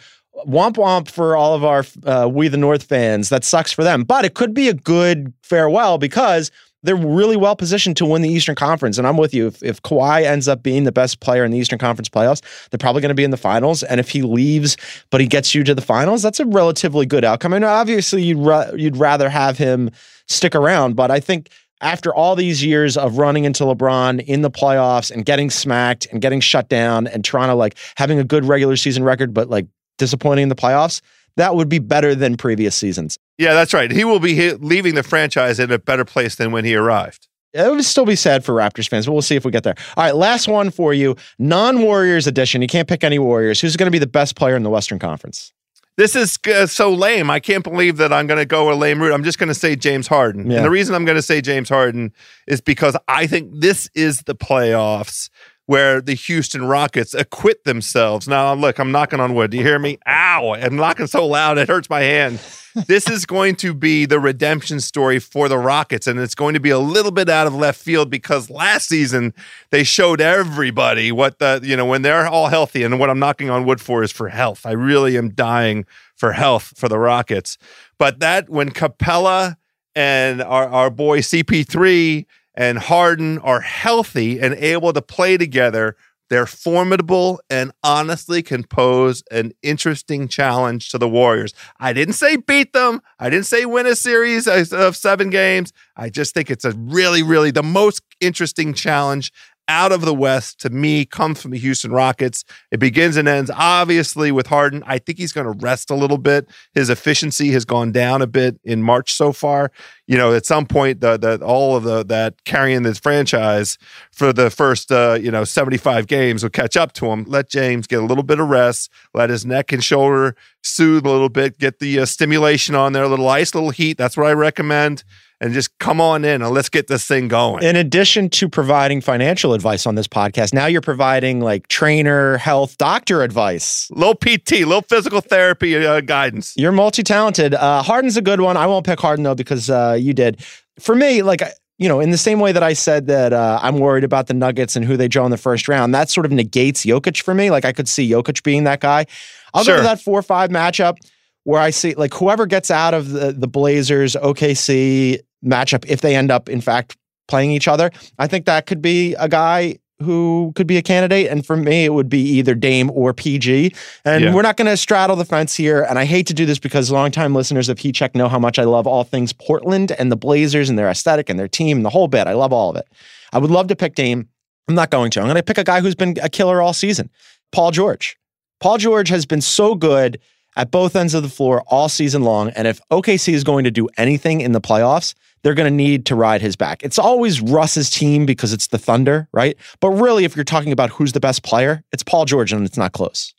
womp 0.46 0.74
womp 0.74 1.08
for 1.08 1.36
all 1.36 1.54
of 1.54 1.64
our 1.64 1.84
uh, 2.04 2.28
We 2.28 2.48
the 2.48 2.56
North 2.56 2.84
fans. 2.84 3.28
That 3.28 3.44
sucks 3.44 3.72
for 3.72 3.84
them. 3.84 4.02
But 4.02 4.24
it 4.24 4.34
could 4.34 4.52
be 4.52 4.68
a 4.68 4.74
good 4.74 5.32
farewell 5.42 5.98
because 5.98 6.50
they're 6.82 6.96
really 6.96 7.36
well 7.36 7.56
positioned 7.56 7.96
to 7.96 8.06
win 8.06 8.22
the 8.22 8.28
Eastern 8.28 8.54
Conference. 8.54 8.98
And 8.98 9.06
I'm 9.06 9.16
with 9.16 9.34
you. 9.34 9.46
If, 9.48 9.62
if 9.62 9.82
Kawhi 9.82 10.24
ends 10.24 10.46
up 10.46 10.62
being 10.62 10.84
the 10.84 10.92
best 10.92 11.20
player 11.20 11.44
in 11.44 11.50
the 11.50 11.58
Eastern 11.58 11.78
Conference 11.78 12.08
playoffs, 12.08 12.42
they're 12.70 12.78
probably 12.78 13.02
going 13.02 13.10
to 13.10 13.14
be 13.14 13.24
in 13.24 13.30
the 13.30 13.36
finals. 13.36 13.82
And 13.82 13.98
if 13.98 14.10
he 14.10 14.22
leaves, 14.22 14.76
but 15.10 15.20
he 15.20 15.26
gets 15.26 15.54
you 15.54 15.64
to 15.64 15.74
the 15.74 15.82
finals, 15.82 16.22
that's 16.22 16.40
a 16.40 16.46
relatively 16.46 17.06
good 17.06 17.24
outcome. 17.24 17.52
And 17.52 17.64
obviously, 17.64 18.22
you'd, 18.22 18.38
ra- 18.38 18.70
you'd 18.76 18.96
rather 18.96 19.28
have 19.28 19.58
him 19.58 19.90
stick 20.28 20.54
around. 20.54 20.94
But 20.94 21.10
I 21.10 21.20
think 21.20 21.48
after 21.80 22.14
all 22.14 22.36
these 22.36 22.64
years 22.64 22.96
of 22.96 23.18
running 23.18 23.44
into 23.44 23.64
LeBron 23.64 24.24
in 24.24 24.42
the 24.42 24.50
playoffs 24.50 25.10
and 25.10 25.24
getting 25.24 25.50
smacked 25.50 26.06
and 26.12 26.20
getting 26.20 26.40
shut 26.40 26.68
down 26.68 27.06
and 27.06 27.24
Toronto 27.24 27.56
like 27.56 27.76
having 27.96 28.18
a 28.18 28.24
good 28.24 28.44
regular 28.44 28.76
season 28.76 29.04
record, 29.04 29.32
but 29.32 29.48
like 29.48 29.66
disappointing 29.96 30.44
in 30.44 30.48
the 30.48 30.56
playoffs, 30.56 31.00
that 31.38 31.54
would 31.54 31.68
be 31.68 31.78
better 31.78 32.14
than 32.14 32.36
previous 32.36 32.74
seasons. 32.74 33.16
Yeah, 33.38 33.54
that's 33.54 33.72
right. 33.72 33.90
He 33.90 34.04
will 34.04 34.18
be 34.18 34.52
leaving 34.54 34.96
the 34.96 35.04
franchise 35.04 35.60
in 35.60 35.70
a 35.70 35.78
better 35.78 36.04
place 36.04 36.34
than 36.34 36.50
when 36.52 36.64
he 36.64 36.74
arrived. 36.74 37.28
It 37.54 37.70
would 37.70 37.82
still 37.84 38.04
be 38.04 38.16
sad 38.16 38.44
for 38.44 38.54
Raptors 38.54 38.88
fans, 38.88 39.06
but 39.06 39.12
we'll 39.12 39.22
see 39.22 39.36
if 39.36 39.44
we 39.44 39.50
get 39.50 39.62
there. 39.62 39.76
All 39.96 40.04
right, 40.04 40.14
last 40.14 40.48
one 40.48 40.70
for 40.70 40.92
you. 40.92 41.16
Non 41.38 41.80
Warriors 41.80 42.26
edition. 42.26 42.60
You 42.60 42.68
can't 42.68 42.88
pick 42.88 43.04
any 43.04 43.18
Warriors. 43.18 43.60
Who's 43.60 43.76
going 43.76 43.86
to 43.86 43.90
be 43.90 43.98
the 43.98 44.06
best 44.06 44.36
player 44.36 44.56
in 44.56 44.64
the 44.64 44.70
Western 44.70 44.98
Conference? 44.98 45.52
This 45.96 46.14
is 46.14 46.38
uh, 46.46 46.66
so 46.66 46.92
lame. 46.92 47.30
I 47.30 47.40
can't 47.40 47.64
believe 47.64 47.96
that 47.96 48.12
I'm 48.12 48.26
going 48.26 48.38
to 48.38 48.44
go 48.44 48.72
a 48.72 48.74
lame 48.74 49.00
route. 49.00 49.12
I'm 49.12 49.24
just 49.24 49.38
going 49.38 49.48
to 49.48 49.54
say 49.54 49.74
James 49.74 50.06
Harden. 50.06 50.48
Yeah. 50.48 50.58
And 50.58 50.64
the 50.64 50.70
reason 50.70 50.94
I'm 50.94 51.04
going 51.04 51.16
to 51.16 51.22
say 51.22 51.40
James 51.40 51.68
Harden 51.68 52.12
is 52.46 52.60
because 52.60 52.96
I 53.08 53.26
think 53.26 53.50
this 53.52 53.90
is 53.94 54.22
the 54.22 54.36
playoffs 54.36 55.28
where 55.68 56.00
the 56.00 56.14
Houston 56.14 56.64
Rockets 56.64 57.12
acquit 57.12 57.64
themselves. 57.64 58.26
Now, 58.26 58.54
look, 58.54 58.78
I'm 58.78 58.90
knocking 58.90 59.20
on 59.20 59.34
wood. 59.34 59.50
Do 59.50 59.58
you 59.58 59.62
hear 59.62 59.78
me? 59.78 59.98
Ow. 60.06 60.54
I'm 60.54 60.76
knocking 60.76 61.06
so 61.06 61.26
loud 61.26 61.58
it 61.58 61.68
hurts 61.68 61.90
my 61.90 62.00
hand. 62.00 62.40
this 62.86 63.06
is 63.06 63.26
going 63.26 63.54
to 63.56 63.74
be 63.74 64.06
the 64.06 64.18
redemption 64.18 64.80
story 64.80 65.18
for 65.18 65.46
the 65.46 65.58
Rockets, 65.58 66.06
and 66.06 66.18
it's 66.18 66.34
going 66.34 66.54
to 66.54 66.60
be 66.60 66.70
a 66.70 66.78
little 66.78 67.10
bit 67.10 67.28
out 67.28 67.46
of 67.46 67.54
left 67.54 67.78
field 67.78 68.08
because 68.08 68.48
last 68.48 68.88
season 68.88 69.34
they 69.68 69.84
showed 69.84 70.22
everybody 70.22 71.12
what 71.12 71.38
the, 71.38 71.60
you 71.62 71.76
know, 71.76 71.84
when 71.84 72.00
they're 72.00 72.26
all 72.26 72.46
healthy, 72.46 72.82
and 72.82 72.98
what 72.98 73.10
I'm 73.10 73.18
knocking 73.18 73.50
on 73.50 73.66
wood 73.66 73.82
for 73.82 74.02
is 74.02 74.10
for 74.10 74.30
health. 74.30 74.64
I 74.64 74.72
really 74.72 75.18
am 75.18 75.28
dying 75.28 75.84
for 76.16 76.32
health 76.32 76.72
for 76.78 76.88
the 76.88 76.98
Rockets. 76.98 77.58
But 77.98 78.20
that 78.20 78.48
when 78.48 78.70
Capela 78.70 79.56
and 79.94 80.40
our, 80.40 80.66
our 80.66 80.88
boy 80.88 81.18
CP3 81.18 82.24
and 82.58 82.76
Harden 82.76 83.38
are 83.38 83.60
healthy 83.60 84.40
and 84.40 84.52
able 84.54 84.92
to 84.92 85.00
play 85.00 85.36
together, 85.36 85.96
they're 86.28 86.44
formidable 86.44 87.40
and 87.48 87.70
honestly 87.84 88.42
can 88.42 88.64
pose 88.64 89.22
an 89.30 89.52
interesting 89.62 90.26
challenge 90.26 90.90
to 90.90 90.98
the 90.98 91.08
Warriors. 91.08 91.54
I 91.78 91.92
didn't 91.92 92.14
say 92.14 92.36
beat 92.36 92.72
them. 92.72 93.00
I 93.18 93.30
didn't 93.30 93.46
say 93.46 93.64
win 93.64 93.86
a 93.86 93.94
series 93.94 94.48
of 94.48 94.96
seven 94.96 95.30
games. 95.30 95.72
I 95.96 96.10
just 96.10 96.34
think 96.34 96.50
it's 96.50 96.64
a 96.64 96.72
really, 96.72 97.22
really 97.22 97.52
the 97.52 97.62
most 97.62 98.02
interesting 98.20 98.74
challenge 98.74 99.32
out 99.68 99.92
of 99.92 100.00
the 100.00 100.14
West 100.14 100.58
to 100.60 100.70
me 100.70 101.04
comes 101.04 101.40
from 101.40 101.50
the 101.50 101.58
Houston 101.58 101.92
Rockets. 101.92 102.44
It 102.70 102.80
begins 102.80 103.16
and 103.16 103.28
ends 103.28 103.50
obviously 103.54 104.32
with 104.32 104.46
Harden. 104.46 104.82
I 104.86 104.98
think 104.98 105.18
he's 105.18 105.32
going 105.32 105.46
to 105.46 105.64
rest 105.64 105.90
a 105.90 105.94
little 105.94 106.18
bit. 106.18 106.48
His 106.74 106.90
efficiency 106.90 107.50
has 107.52 107.64
gone 107.64 107.92
down 107.92 108.22
a 108.22 108.26
bit 108.26 108.58
in 108.64 108.82
March 108.82 109.12
so 109.12 109.32
far. 109.32 109.70
You 110.06 110.16
know, 110.16 110.32
at 110.32 110.46
some 110.46 110.66
point, 110.66 111.00
the, 111.00 111.18
the 111.18 111.44
all 111.44 111.76
of 111.76 111.84
the 111.84 112.04
that 112.06 112.44
carrying 112.44 112.82
this 112.82 112.98
franchise 112.98 113.76
for 114.10 114.32
the 114.32 114.50
first 114.50 114.90
uh, 114.90 115.18
you 115.20 115.30
know 115.30 115.44
75 115.44 116.06
games 116.06 116.42
will 116.42 116.50
catch 116.50 116.76
up 116.76 116.92
to 116.94 117.06
him. 117.06 117.24
Let 117.26 117.50
James 117.50 117.86
get 117.86 118.00
a 118.00 118.06
little 118.06 118.24
bit 118.24 118.40
of 118.40 118.48
rest. 118.48 118.90
Let 119.12 119.28
his 119.28 119.44
neck 119.44 119.72
and 119.72 119.84
shoulder 119.84 120.34
soothe 120.62 121.06
a 121.06 121.10
little 121.10 121.28
bit. 121.28 121.58
Get 121.58 121.78
the 121.78 122.00
uh, 122.00 122.06
stimulation 122.06 122.74
on 122.74 122.94
there, 122.94 123.04
a 123.04 123.08
little 123.08 123.28
ice, 123.28 123.52
a 123.52 123.56
little 123.56 123.70
heat. 123.70 123.98
That's 123.98 124.16
what 124.16 124.26
I 124.26 124.32
recommend. 124.32 125.04
And 125.40 125.54
just 125.54 125.78
come 125.78 126.00
on 126.00 126.24
in 126.24 126.42
and 126.42 126.52
let's 126.52 126.68
get 126.68 126.88
this 126.88 127.06
thing 127.06 127.28
going. 127.28 127.62
In 127.62 127.76
addition 127.76 128.28
to 128.30 128.48
providing 128.48 129.00
financial 129.00 129.52
advice 129.52 129.86
on 129.86 129.94
this 129.94 130.08
podcast, 130.08 130.52
now 130.52 130.66
you're 130.66 130.80
providing 130.80 131.40
like 131.40 131.68
trainer, 131.68 132.38
health, 132.38 132.76
doctor 132.76 133.22
advice. 133.22 133.88
little 133.92 134.16
PT, 134.16 134.66
little 134.66 134.82
physical 134.82 135.20
therapy 135.20 135.76
uh, 135.76 136.00
guidance. 136.00 136.54
You're 136.56 136.72
multi 136.72 137.04
talented. 137.04 137.54
Uh, 137.54 137.84
Harden's 137.84 138.16
a 138.16 138.22
good 138.22 138.40
one. 138.40 138.56
I 138.56 138.66
won't 138.66 138.84
pick 138.84 138.98
Harden 138.98 139.22
though 139.22 139.36
because 139.36 139.70
uh, 139.70 139.96
you 139.98 140.12
did. 140.12 140.44
For 140.80 140.96
me, 140.96 141.22
like 141.22 141.42
you 141.78 141.88
know, 141.88 142.00
in 142.00 142.10
the 142.10 142.18
same 142.18 142.40
way 142.40 142.50
that 142.50 142.62
I 142.64 142.72
said 142.72 143.06
that 143.06 143.32
uh, 143.32 143.60
I'm 143.62 143.78
worried 143.78 144.02
about 144.02 144.26
the 144.26 144.34
Nuggets 144.34 144.74
and 144.74 144.84
who 144.84 144.96
they 144.96 145.06
draw 145.06 145.24
in 145.24 145.30
the 145.30 145.38
first 145.38 145.68
round, 145.68 145.94
that 145.94 146.10
sort 146.10 146.26
of 146.26 146.32
negates 146.32 146.84
Jokic 146.84 147.22
for 147.22 147.34
me. 147.34 147.50
Like 147.50 147.64
I 147.64 147.72
could 147.72 147.88
see 147.88 148.10
Jokic 148.10 148.42
being 148.42 148.64
that 148.64 148.80
guy. 148.80 149.06
I'll 149.54 149.64
go 149.64 149.76
to 149.76 149.82
that 149.82 150.02
four 150.02 150.18
or 150.18 150.22
five 150.22 150.50
matchup 150.50 150.96
where 151.44 151.60
I 151.60 151.70
see 151.70 151.94
like 151.94 152.12
whoever 152.12 152.46
gets 152.46 152.70
out 152.70 152.94
of 152.94 153.10
the, 153.10 153.32
the 153.32 153.46
Blazers 153.48 154.16
OKC 154.16 155.20
matchup, 155.44 155.84
if 155.88 156.00
they 156.00 156.14
end 156.16 156.30
up 156.30 156.48
in 156.48 156.60
fact 156.60 156.96
playing 157.28 157.50
each 157.50 157.68
other, 157.68 157.90
I 158.18 158.26
think 158.26 158.46
that 158.46 158.66
could 158.66 158.80
be 158.82 159.14
a 159.14 159.28
guy 159.28 159.78
who 160.00 160.52
could 160.54 160.68
be 160.68 160.76
a 160.76 160.82
candidate. 160.82 161.26
And 161.28 161.44
for 161.44 161.56
me, 161.56 161.84
it 161.84 161.92
would 161.92 162.08
be 162.08 162.20
either 162.20 162.54
Dame 162.54 162.88
or 162.94 163.12
PG. 163.12 163.74
And 164.04 164.24
Yeah. 164.24 164.32
we're 164.34 164.42
not 164.42 164.56
going 164.56 164.68
to 164.68 164.76
straddle 164.76 165.16
the 165.16 165.24
fence 165.24 165.56
here. 165.56 165.82
And 165.82 165.98
I 165.98 166.04
hate 166.04 166.28
to 166.28 166.34
do 166.34 166.46
this 166.46 166.60
because 166.60 166.90
longtime 166.92 167.34
listeners 167.34 167.68
of 167.68 167.80
Heat 167.80 167.96
Check 167.96 168.14
know 168.14 168.28
how 168.28 168.38
much 168.38 168.60
I 168.60 168.62
love 168.64 168.86
all 168.86 169.02
things 169.02 169.32
Portland 169.32 169.90
and 169.98 170.12
the 170.12 170.16
Blazers 170.16 170.70
and 170.70 170.78
their 170.78 170.88
aesthetic 170.88 171.28
and 171.28 171.36
their 171.38 171.48
team 171.48 171.78
and 171.78 171.84
the 171.84 171.90
whole 171.90 172.06
bit. 172.06 172.28
I 172.28 172.34
love 172.34 172.52
all 172.52 172.70
of 172.70 172.76
it. 172.76 172.86
I 173.32 173.38
would 173.38 173.50
love 173.50 173.66
to 173.68 173.76
pick 173.76 173.96
Dame. 173.96 174.28
I'm 174.68 174.76
not 174.76 174.90
going 174.90 175.10
to. 175.12 175.20
I'm 175.20 175.26
going 175.26 175.34
to 175.36 175.42
pick 175.42 175.58
a 175.58 175.64
guy 175.64 175.80
who's 175.80 175.96
been 175.96 176.14
a 176.22 176.28
killer 176.28 176.62
all 176.62 176.72
season, 176.74 177.10
Paul 177.50 177.72
George. 177.72 178.16
Paul 178.60 178.78
George 178.78 179.08
has 179.08 179.26
been 179.26 179.40
so 179.40 179.74
good 179.74 180.20
at 180.56 180.70
both 180.70 180.94
ends 180.94 181.14
of 181.14 181.24
the 181.24 181.28
floor 181.28 181.62
all 181.66 181.88
season 181.88 182.22
long. 182.22 182.50
And 182.50 182.68
if 182.68 182.80
OKC 182.92 183.32
is 183.32 183.42
going 183.42 183.64
to 183.64 183.70
do 183.72 183.88
anything 183.96 184.40
in 184.42 184.52
the 184.52 184.60
playoffs, 184.60 185.14
they're 185.42 185.54
going 185.54 185.70
to 185.70 185.76
need 185.76 186.06
to 186.06 186.14
ride 186.14 186.40
his 186.40 186.56
back. 186.56 186.82
It's 186.82 186.98
always 186.98 187.40
Russ's 187.40 187.90
team 187.90 188.26
because 188.26 188.52
it's 188.52 188.68
the 188.68 188.78
Thunder, 188.78 189.28
right? 189.32 189.56
But 189.80 189.90
really, 189.90 190.24
if 190.24 190.36
you're 190.36 190.44
talking 190.44 190.72
about 190.72 190.90
who's 190.90 191.12
the 191.12 191.20
best 191.20 191.42
player, 191.42 191.84
it's 191.92 192.02
Paul 192.02 192.24
George, 192.24 192.52
and 192.52 192.64
it's 192.64 192.76
not 192.76 192.92
close. 192.92 193.34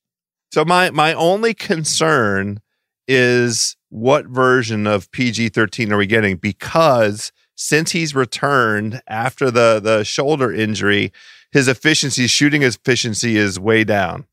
So 0.52 0.66
my 0.66 0.90
my 0.92 1.14
only 1.14 1.54
concern 1.54 2.60
is 3.08 3.76
what 3.90 4.26
version 4.28 4.88
of 4.88 5.12
PG 5.12 5.50
thirteen 5.50 5.92
are 5.92 5.98
we 5.98 6.08
getting? 6.08 6.38
Because 6.38 7.32
since 7.56 7.92
he's 7.92 8.16
returned 8.16 9.02
after 9.08 9.52
the 9.52 9.80
the 9.84 10.04
shoulder 10.04 10.52
injury, 10.52 11.12
his 11.52 11.68
efficiency, 11.68 12.28
shooting 12.28 12.64
efficiency, 12.64 13.38
is 13.38 13.60
way 13.60 13.84
down. 13.84 14.26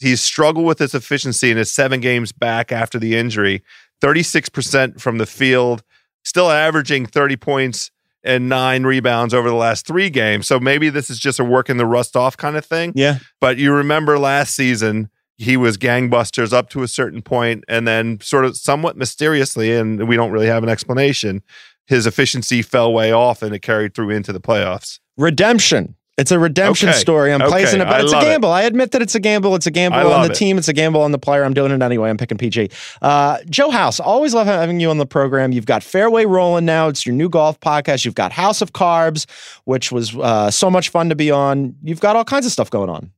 He's 0.00 0.20
struggled 0.20 0.66
with 0.66 0.80
his 0.80 0.94
efficiency 0.94 1.50
in 1.50 1.56
his 1.56 1.72
seven 1.72 2.00
games 2.00 2.32
back 2.32 2.72
after 2.72 2.98
the 2.98 3.16
injury. 3.16 3.62
Thirty 4.00 4.22
six 4.22 4.48
percent 4.48 5.00
from 5.00 5.18
the 5.18 5.26
field, 5.26 5.82
still 6.24 6.50
averaging 6.50 7.06
thirty 7.06 7.36
points 7.36 7.90
and 8.24 8.48
nine 8.48 8.84
rebounds 8.84 9.34
over 9.34 9.48
the 9.48 9.54
last 9.54 9.86
three 9.86 10.10
games. 10.10 10.46
So 10.46 10.58
maybe 10.58 10.88
this 10.88 11.10
is 11.10 11.18
just 11.18 11.38
a 11.38 11.44
working 11.44 11.76
the 11.76 11.86
rust 11.86 12.16
off 12.16 12.36
kind 12.36 12.56
of 12.56 12.64
thing. 12.64 12.92
Yeah. 12.94 13.18
But 13.40 13.58
you 13.58 13.72
remember 13.72 14.18
last 14.18 14.54
season, 14.54 15.10
he 15.36 15.56
was 15.56 15.76
gangbusters 15.76 16.52
up 16.52 16.70
to 16.70 16.82
a 16.82 16.88
certain 16.88 17.20
point, 17.20 17.64
and 17.68 17.86
then 17.86 18.20
sort 18.20 18.44
of 18.44 18.56
somewhat 18.56 18.96
mysteriously, 18.96 19.76
and 19.76 20.08
we 20.08 20.16
don't 20.16 20.30
really 20.30 20.46
have 20.46 20.62
an 20.62 20.68
explanation, 20.68 21.42
his 21.86 22.06
efficiency 22.06 22.62
fell 22.62 22.92
way 22.92 23.12
off 23.12 23.42
and 23.42 23.54
it 23.54 23.60
carried 23.60 23.94
through 23.94 24.10
into 24.10 24.32
the 24.32 24.40
playoffs. 24.40 25.00
Redemption. 25.18 25.94
It's 26.16 26.30
a 26.30 26.38
redemption 26.38 26.90
Okay. 26.90 26.98
story. 26.98 27.32
I'm 27.32 27.42
Okay. 27.42 27.50
placing 27.50 27.80
it, 27.80 27.86
but 27.86 27.94
I 27.94 28.02
it's 28.02 28.12
a 28.12 28.14
love 28.14 28.22
it. 28.22 28.26
gamble. 28.26 28.52
I 28.52 28.62
admit 28.62 28.92
that 28.92 29.02
it's 29.02 29.16
a 29.16 29.20
gamble. 29.20 29.56
It's 29.56 29.66
a 29.66 29.70
gamble 29.72 30.12
on 30.12 30.26
the 30.26 30.32
it. 30.32 30.36
team. 30.36 30.58
It's 30.58 30.68
a 30.68 30.72
gamble 30.72 31.00
on 31.02 31.10
the 31.10 31.18
player. 31.18 31.42
I'm 31.42 31.54
doing 31.54 31.72
it 31.72 31.82
anyway. 31.82 32.08
I'm 32.08 32.16
picking 32.16 32.38
PG. 32.38 32.70
Uh, 33.02 33.38
Joe 33.50 33.70
House, 33.70 33.98
always 33.98 34.32
love 34.32 34.46
having 34.46 34.78
you 34.78 34.90
on 34.90 34.98
the 34.98 35.06
program. 35.06 35.50
You've 35.50 35.66
got 35.66 35.82
Fairway 35.82 36.24
Rolling 36.24 36.64
now. 36.66 36.86
It's 36.86 37.04
your 37.04 37.16
new 37.16 37.28
golf 37.28 37.58
podcast. 37.58 38.04
You've 38.04 38.14
got 38.14 38.30
House 38.30 38.62
of 38.62 38.72
Carbs, 38.72 39.26
which 39.64 39.90
was 39.90 40.16
uh, 40.16 40.52
so 40.52 40.70
much 40.70 40.90
fun 40.90 41.08
to 41.08 41.16
be 41.16 41.32
on. 41.32 41.74
You've 41.82 42.00
got 42.00 42.14
all 42.14 42.24
kinds 42.24 42.46
of 42.46 42.52
stuff 42.52 42.70
going 42.70 42.90
on. 42.90 43.10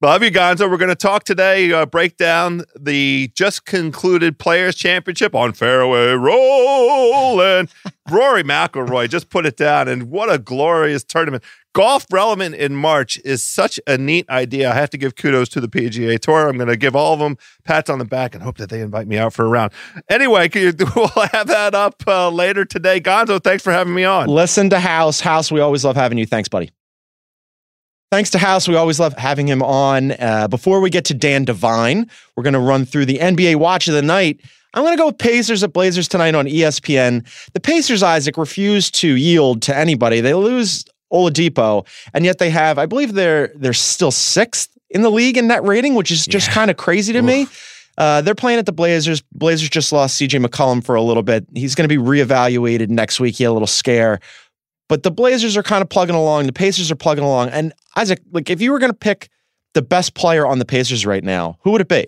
Love 0.00 0.22
you, 0.22 0.30
Gonzo. 0.30 0.70
We're 0.70 0.76
going 0.76 0.90
to 0.90 0.94
talk 0.94 1.24
today, 1.24 1.72
uh, 1.72 1.86
break 1.86 2.18
down 2.18 2.62
the 2.78 3.30
just 3.34 3.64
concluded 3.64 4.38
Players 4.38 4.74
Championship 4.76 5.34
on 5.34 5.52
Fairway 5.54 6.12
Rolling. 6.12 7.68
Rory 8.10 8.42
McIlroy 8.44 9.08
just 9.08 9.30
put 9.30 9.46
it 9.46 9.56
down, 9.56 9.88
and 9.88 10.10
what 10.10 10.30
a 10.30 10.38
glorious 10.38 11.02
tournament. 11.04 11.42
Golf 11.74 12.06
relevant 12.12 12.54
in 12.54 12.76
March 12.76 13.18
is 13.24 13.42
such 13.42 13.80
a 13.88 13.98
neat 13.98 14.30
idea. 14.30 14.70
I 14.70 14.74
have 14.74 14.90
to 14.90 14.96
give 14.96 15.16
kudos 15.16 15.48
to 15.50 15.60
the 15.60 15.66
PGA 15.66 16.20
Tour. 16.20 16.48
I'm 16.48 16.56
going 16.56 16.68
to 16.68 16.76
give 16.76 16.94
all 16.94 17.14
of 17.14 17.18
them 17.18 17.36
pats 17.64 17.90
on 17.90 17.98
the 17.98 18.04
back 18.04 18.32
and 18.32 18.44
hope 18.44 18.58
that 18.58 18.70
they 18.70 18.80
invite 18.80 19.08
me 19.08 19.18
out 19.18 19.32
for 19.32 19.44
a 19.44 19.48
round. 19.48 19.72
Anyway, 20.08 20.48
we'll 20.54 21.08
have 21.32 21.48
that 21.48 21.74
up 21.74 22.00
uh, 22.06 22.30
later 22.30 22.64
today. 22.64 23.00
Gonzo, 23.00 23.42
thanks 23.42 23.64
for 23.64 23.72
having 23.72 23.92
me 23.92 24.04
on. 24.04 24.28
Listen 24.28 24.70
to 24.70 24.78
House. 24.78 25.20
House, 25.20 25.50
we 25.50 25.58
always 25.58 25.84
love 25.84 25.96
having 25.96 26.16
you. 26.16 26.26
Thanks, 26.26 26.48
buddy. 26.48 26.70
Thanks 28.12 28.30
to 28.30 28.38
House. 28.38 28.68
We 28.68 28.76
always 28.76 29.00
love 29.00 29.14
having 29.14 29.48
him 29.48 29.60
on. 29.60 30.12
Uh, 30.12 30.46
before 30.46 30.80
we 30.80 30.90
get 30.90 31.04
to 31.06 31.14
Dan 31.14 31.44
Devine, 31.44 32.08
we're 32.36 32.44
going 32.44 32.54
to 32.54 32.60
run 32.60 32.84
through 32.84 33.06
the 33.06 33.18
NBA 33.18 33.56
watch 33.56 33.88
of 33.88 33.94
the 33.94 34.02
night. 34.02 34.40
I'm 34.74 34.84
going 34.84 34.96
to 34.96 35.00
go 35.00 35.06
with 35.06 35.18
Pacers 35.18 35.64
at 35.64 35.72
Blazers 35.72 36.06
tonight 36.06 36.36
on 36.36 36.46
ESPN. 36.46 37.26
The 37.52 37.60
Pacers, 37.60 38.04
Isaac, 38.04 38.36
refuse 38.36 38.92
to 38.92 39.08
yield 39.08 39.62
to 39.62 39.76
anybody. 39.76 40.20
They 40.20 40.34
lose 40.34 40.84
Oladipo, 41.14 41.86
and 42.12 42.24
yet 42.24 42.38
they 42.38 42.50
have, 42.50 42.78
I 42.78 42.86
believe 42.86 43.14
they're 43.14 43.52
they're 43.54 43.72
still 43.72 44.10
sixth 44.10 44.68
in 44.90 45.02
the 45.02 45.10
league 45.10 45.36
in 45.38 45.46
net 45.46 45.62
rating, 45.64 45.94
which 45.94 46.10
is 46.10 46.26
just 46.26 46.48
Yeah. 46.48 46.54
kind 46.54 46.70
of 46.70 46.76
crazy 46.76 47.12
to 47.12 47.22
me. 47.22 47.46
Uh, 47.96 48.20
they're 48.22 48.34
playing 48.34 48.58
at 48.58 48.66
the 48.66 48.72
Blazers. 48.72 49.22
Blazers 49.32 49.68
just 49.70 49.92
lost 49.92 50.20
CJ 50.20 50.44
McCollum 50.44 50.84
for 50.84 50.96
a 50.96 51.02
little 51.02 51.22
bit. 51.22 51.46
He's 51.54 51.74
going 51.76 51.88
to 51.88 51.96
be 51.96 52.02
reevaluated 52.02 52.88
next 52.88 53.20
week. 53.20 53.36
He 53.36 53.44
had 53.44 53.50
a 53.50 53.52
little 53.52 53.68
scare. 53.68 54.18
But 54.88 55.04
the 55.04 55.10
Blazers 55.12 55.56
are 55.56 55.62
kind 55.62 55.80
of 55.80 55.88
plugging 55.88 56.16
along. 56.16 56.46
The 56.46 56.52
Pacers 56.52 56.90
are 56.90 56.96
plugging 56.96 57.22
along. 57.24 57.50
And 57.50 57.72
Isaac, 57.96 58.20
like 58.32 58.50
if 58.50 58.60
you 58.60 58.72
were 58.72 58.78
going 58.80 58.90
to 58.92 58.98
pick 58.98 59.28
the 59.74 59.82
best 59.82 60.14
player 60.14 60.44
on 60.46 60.58
the 60.58 60.64
Pacers 60.64 61.06
right 61.06 61.22
now, 61.24 61.56
who 61.62 61.70
would 61.70 61.80
it 61.80 61.88
be? 61.88 62.06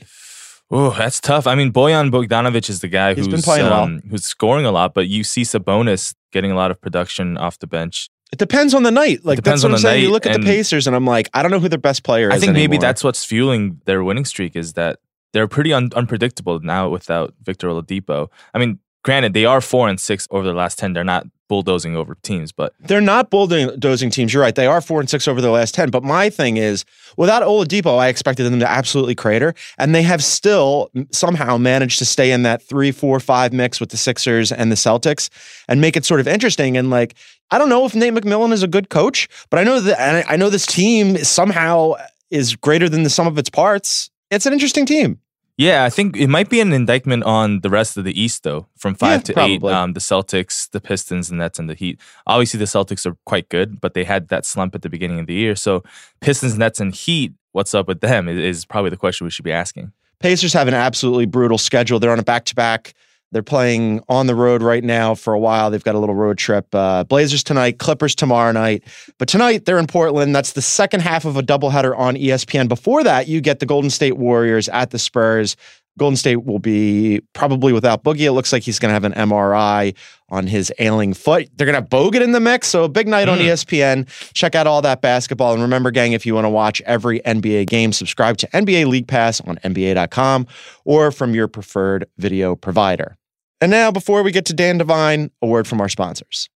Oh, 0.71 0.91
that's 0.91 1.21
tough. 1.21 1.47
I 1.47 1.55
mean, 1.55 1.73
Bojan 1.73 2.11
Bogdanovic 2.11 2.69
is 2.69 2.81
the 2.81 2.89
guy 2.89 3.15
He's 3.15 3.25
who's 3.27 3.35
been 3.35 3.43
playing 3.43 3.67
well. 3.67 3.85
um, 3.85 4.03
who's 4.11 4.25
scoring 4.25 4.67
a 4.67 4.73
lot, 4.73 4.93
but 4.95 5.07
you 5.07 5.23
see 5.23 5.43
Sabonis 5.43 6.15
getting 6.33 6.51
a 6.51 6.57
lot 6.57 6.73
of 6.73 6.81
production 6.81 7.37
off 7.37 7.59
the 7.61 7.69
bench. 7.69 8.11
It 8.33 8.39
depends 8.39 8.75
on 8.75 8.83
the 8.83 8.91
night. 8.91 9.25
Like 9.25 9.37
depends 9.37 9.63
that's 9.63 9.71
what 9.71 9.77
I'm 9.77 9.79
saying. 9.79 10.03
You 10.05 10.11
look 10.11 10.27
at 10.27 10.41
the 10.41 10.45
Pacers, 10.45 10.87
and 10.87 10.97
I'm 10.97 11.07
like, 11.07 11.31
I 11.33 11.43
don't 11.43 11.51
know 11.51 11.61
who 11.61 11.69
their 11.69 11.79
best 11.79 12.03
player 12.03 12.29
is. 12.29 12.35
I 12.35 12.39
think 12.39 12.53
maybe 12.55 12.77
that's 12.79 13.05
what's 13.05 13.25
fueling 13.25 13.81
their 13.85 14.03
winning 14.03 14.25
streak 14.25 14.57
is 14.57 14.73
that 14.73 14.99
they're 15.33 15.49
pretty 15.49 15.73
un- 15.73 15.91
unpredictable 15.95 16.61
now 16.61 16.89
without 16.89 17.35
Victor 17.43 17.69
Oladipo. 17.69 18.29
I 18.53 18.59
mean, 18.59 18.81
granted, 19.05 19.33
they 19.33 19.45
are 19.45 19.61
four 19.61 19.89
and 19.89 20.01
six 20.01 20.27
over 20.31 20.45
the 20.45 20.55
last 20.55 20.79
ten. 20.79 20.93
They're 20.93 21.05
not 21.05 21.27
bulldozing 21.49 21.97
over 21.97 22.17
teams, 22.23 22.53
but 22.53 22.75
They're 22.81 23.01
not 23.01 23.31
bulldozing 23.31 24.11
teams. 24.11 24.33
You're 24.33 24.43
right. 24.43 24.55
They 24.55 24.67
are 24.67 24.81
four 24.81 25.01
and 25.01 25.09
six 25.09 25.29
over 25.29 25.41
the 25.41 25.51
last 25.51 25.75
10. 25.75 25.91
But 25.91 26.03
my 26.03 26.31
thing 26.31 26.57
is, 26.57 26.85
without 27.17 27.43
Oladipo, 27.43 27.99
I 27.99 28.09
expected 28.09 28.45
them 28.45 28.59
to 28.61 28.71
absolutely 28.71 29.15
crater. 29.15 29.55
And 29.79 29.95
they 29.95 30.03
have 30.03 30.23
still 30.23 30.91
somehow 31.11 31.57
managed 31.57 31.99
to 31.99 32.05
stay 32.05 32.33
in 32.33 32.43
that 32.43 32.63
three, 32.63 32.93
four, 32.93 33.21
five 33.21 33.53
mix 33.53 33.81
with 33.81 33.91
the 33.91 33.97
Sixers 33.97 34.53
and 34.53 34.71
the 34.71 34.77
Celtics 34.77 35.31
and 35.69 35.81
make 35.81 35.97
it 35.97 36.05
sort 36.05 36.21
of 36.21 36.29
interesting. 36.29 36.77
And 36.77 36.91
like, 36.91 37.15
I 37.51 37.59
don't 37.59 37.69
know 37.69 37.85
if 37.85 37.95
Nate 37.95 38.15
McMillan 38.15 38.53
is 38.53 38.63
a 38.63 38.69
good 38.69 38.89
coach, 38.89 39.29
but 39.51 39.59
I 39.59 39.65
know 39.65 39.81
that 39.81 40.27
I 40.29 40.37
know 40.37 40.51
this 40.51 40.67
team 40.67 41.17
somehow 41.19 41.95
is 42.31 42.57
greater 42.57 42.89
than 42.89 43.05
the 43.05 43.11
sum 43.11 43.27
of 43.27 43.39
its 43.39 43.51
parts. 43.51 44.11
It's 44.31 44.47
an 44.47 44.53
interesting 44.53 44.87
team. 44.87 45.21
Yeah, 45.59 45.85
I 45.85 45.91
think 45.91 46.19
it 46.19 46.29
might 46.29 46.51
be 46.51 46.61
an 46.61 46.75
indictment 46.75 47.25
on 47.25 47.61
the 47.61 47.71
rest 47.71 47.97
of 47.97 48.05
the 48.05 48.19
East, 48.21 48.43
though. 48.43 48.67
From 48.77 48.95
five 48.95 49.21
Yeah, 49.21 49.23
to 49.23 49.33
probably. 49.33 49.55
eight, 49.55 49.63
um, 49.75 49.93
the 49.95 50.01
Celtics, 50.01 50.71
the 50.71 50.81
Pistons, 50.81 51.31
and 51.31 51.39
Nets 51.39 51.59
and 51.59 51.69
the 51.71 51.75
Heat. 51.75 51.99
Obviously, 52.27 52.59
the 52.59 52.67
Celtics 52.67 53.07
are 53.07 53.17
quite 53.25 53.49
good, 53.49 53.81
but 53.81 53.95
they 53.95 54.05
had 54.05 54.29
that 54.29 54.45
slump 54.45 54.75
at 54.75 54.83
the 54.83 54.91
beginning 54.91 55.19
of 55.19 55.27
the 55.27 55.33
year. 55.35 55.57
So, 55.57 55.83
Pistons, 56.21 56.59
Nets, 56.59 56.79
and 56.79 56.95
Heat, 56.95 57.33
what's 57.53 57.75
up 57.75 57.89
with 57.89 58.03
them 58.03 58.29
is, 58.29 58.39
is 58.39 58.65
probably 58.67 58.91
the 58.91 58.99
question 58.99 59.25
we 59.25 59.31
should 59.31 59.47
be 59.47 59.53
asking. 59.53 59.93
Pacers 60.19 60.53
have 60.53 60.69
an 60.69 60.75
absolutely 60.75 61.27
brutal 61.27 61.59
schedule. 61.59 61.99
They're 61.99 62.13
on 62.13 62.19
a 62.19 62.23
back 62.25 62.45
to 62.47 62.55
back. 62.55 62.93
They're 63.33 63.43
playing 63.43 64.03
on 64.09 64.27
the 64.27 64.35
road 64.35 64.63
right 64.63 64.85
now 64.85 65.15
for 65.15 65.35
a 65.35 65.39
while. 65.39 65.71
They've 65.71 65.83
got 65.83 65.95
a 65.95 65.99
little 65.99 66.15
road 66.15 66.39
trip. 66.39 66.73
Uh, 66.75 67.05
Blazers 67.05 67.43
tonight, 67.43 67.79
Clippers 67.79 68.15
tomorrow 68.15 68.53
night. 68.53 68.85
But 69.19 69.29
tonight 69.29 69.65
they're 69.65 69.79
in 69.79 69.87
Portland. 69.87 70.35
That's 70.35 70.53
the 70.53 70.63
second 70.63 71.01
half 71.01 71.25
of 71.25 71.37
a 71.37 71.43
doubleheader 71.43 71.97
on 71.97 72.15
ESPN. 72.15 72.69
Before 72.69 73.03
that, 73.05 73.29
you 73.29 73.41
get 73.41 73.59
the 73.59 73.67
Golden 73.67 73.91
State 73.91 74.17
Warriors 74.17 74.69
at 74.69 74.91
the 74.91 74.99
Spurs. 74.99 75.57
Golden 75.99 76.17
State 76.17 76.45
will 76.45 76.59
be 76.59 77.21
probably 77.33 77.73
without 77.73 78.05
Boogie. 78.05 78.21
It 78.21 78.33
looks 78.33 78.53
like 78.53 78.63
he's 78.63 78.79
going 78.79 78.91
to 78.91 78.93
have 78.95 79.05
an 79.05 79.13
MRI 79.13 79.97
on 80.29 80.47
his 80.47 80.73
ailing 80.79 81.15
foot. 81.15 81.49
They're 81.55 81.67
going 81.67 81.75
to 81.75 81.81
have 81.81 81.89
Bogut 81.89 82.23
in 82.23 82.33
the 82.33 82.41
mix. 82.41 82.69
So 82.69 82.85
a 82.85 82.89
big 82.89 83.09
night 83.09 83.29
on 83.29 83.39
hmm. 83.39 83.45
E 83.45 83.49
ESPN. 83.49 84.07
Check 84.35 84.55
out 84.55 84.67
all 84.67 84.83
that 84.83 85.01
basketball. 85.01 85.53
And 85.53 85.63
remember, 85.63 85.91
gang, 85.91 86.13
if 86.13 86.27
you 86.27 86.35
want 86.35 86.45
to 86.45 86.51
watch 86.51 86.83
every 86.83 87.21
NBA 87.21 87.67
game, 87.69 87.93
subscribe 87.93 88.37
to 88.39 88.49
NBA 88.49 88.87
League 88.87 89.09
Pass 89.09 89.41
on 89.41 89.57
NBA.com 89.59 90.47
or 90.85 91.11
from 91.11 91.35
your 91.35 91.49
preferred 91.49 92.07
video 92.19 92.57
provider. 92.57 93.17
And 93.61 93.71
now, 93.71 93.91
before 93.91 94.23
we 94.23 94.33
get 94.33 94.45
to 94.47 94.53
Dan 94.53 94.79
Devine, 94.79 95.31
a 95.41 95.47
word 95.47 95.67
from 95.67 95.81
our 95.81 95.89
sponsors. 95.89 96.51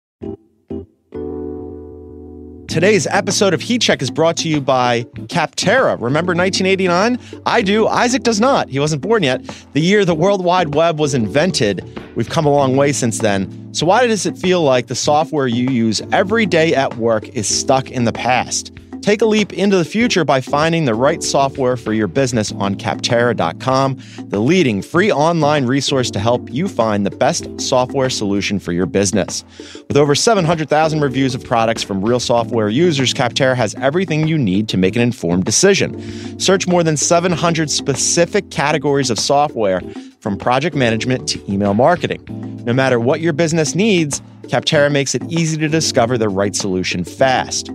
Today's 2.69 3.07
episode 3.07 3.55
of 3.55 3.61
Heat 3.61 3.81
Check 3.81 3.99
is 3.99 4.11
brought 4.11 4.37
to 4.37 4.47
you 4.47 4.61
by 4.61 5.01
Capterra. 5.25 5.99
Remember 5.99 6.35
1989? 6.35 7.17
I 7.47 7.63
do. 7.63 7.87
Isaac 7.87 8.21
does 8.21 8.39
not. 8.39 8.69
He 8.69 8.79
wasn't 8.79 9.01
born 9.01 9.23
yet. 9.23 9.41
The 9.73 9.81
year 9.81 10.05
the 10.05 10.13
World 10.13 10.45
Wide 10.45 10.75
Web 10.75 10.99
was 10.99 11.15
invented. 11.15 11.83
We've 12.15 12.29
come 12.29 12.45
a 12.45 12.51
long 12.51 12.77
way 12.77 12.91
since 12.91 13.17
then. 13.17 13.73
So, 13.73 13.87
why 13.87 14.05
does 14.05 14.27
it 14.27 14.37
feel 14.37 14.61
like 14.61 14.85
the 14.85 14.93
software 14.93 15.47
you 15.47 15.67
use 15.67 15.99
every 16.11 16.45
day 16.45 16.75
at 16.75 16.97
work 16.97 17.27
is 17.29 17.47
stuck 17.47 17.89
in 17.89 18.03
the 18.03 18.13
past? 18.13 18.71
Take 19.01 19.21
a 19.21 19.25
leap 19.25 19.53
into 19.53 19.77
the 19.77 19.85
future 19.85 20.25
by 20.25 20.41
finding 20.41 20.85
the 20.85 20.93
right 20.93 21.23
software 21.23 21.77
for 21.77 21.93
your 21.93 22.07
business 22.07 22.51
on 22.51 22.75
Capterra.com, 22.75 23.97
the 24.25 24.39
leading 24.39 24.81
free 24.81 25.11
online 25.11 25.65
resource 25.65 26.11
to 26.11 26.19
help 26.19 26.51
you 26.51 26.67
find 26.67 27.05
the 27.05 27.11
best 27.11 27.61
software 27.61 28.09
solution 28.09 28.59
for 28.59 28.73
your 28.73 28.85
business. 28.85 29.45
With 29.87 29.95
over 29.95 30.15
700,000 30.15 30.99
reviews 30.99 31.33
of 31.33 31.43
products 31.43 31.81
from 31.81 32.03
real 32.03 32.19
software 32.19 32.69
users, 32.69 33.13
Capterra 33.13 33.55
has 33.55 33.73
everything 33.75 34.27
you 34.27 34.37
need 34.37 34.67
to 34.69 34.77
make 34.77 34.95
an 34.95 35.01
informed 35.01 35.45
decision. 35.45 36.39
Search 36.39 36.67
more 36.67 36.83
than 36.83 36.97
700 36.97 37.71
specific 37.71 38.51
categories 38.51 39.09
of 39.09 39.17
software 39.17 39.81
from 40.19 40.37
project 40.37 40.75
management 40.75 41.27
to 41.29 41.51
email 41.51 41.73
marketing. 41.73 42.23
No 42.65 42.73
matter 42.73 42.99
what 42.99 43.21
your 43.21 43.33
business 43.33 43.75
needs, 43.75 44.21
Capterra 44.43 44.91
makes 44.91 45.15
it 45.15 45.23
easy 45.31 45.57
to 45.57 45.69
discover 45.69 46.17
the 46.17 46.27
right 46.27 46.55
solution 46.55 47.03
fast. 47.03 47.71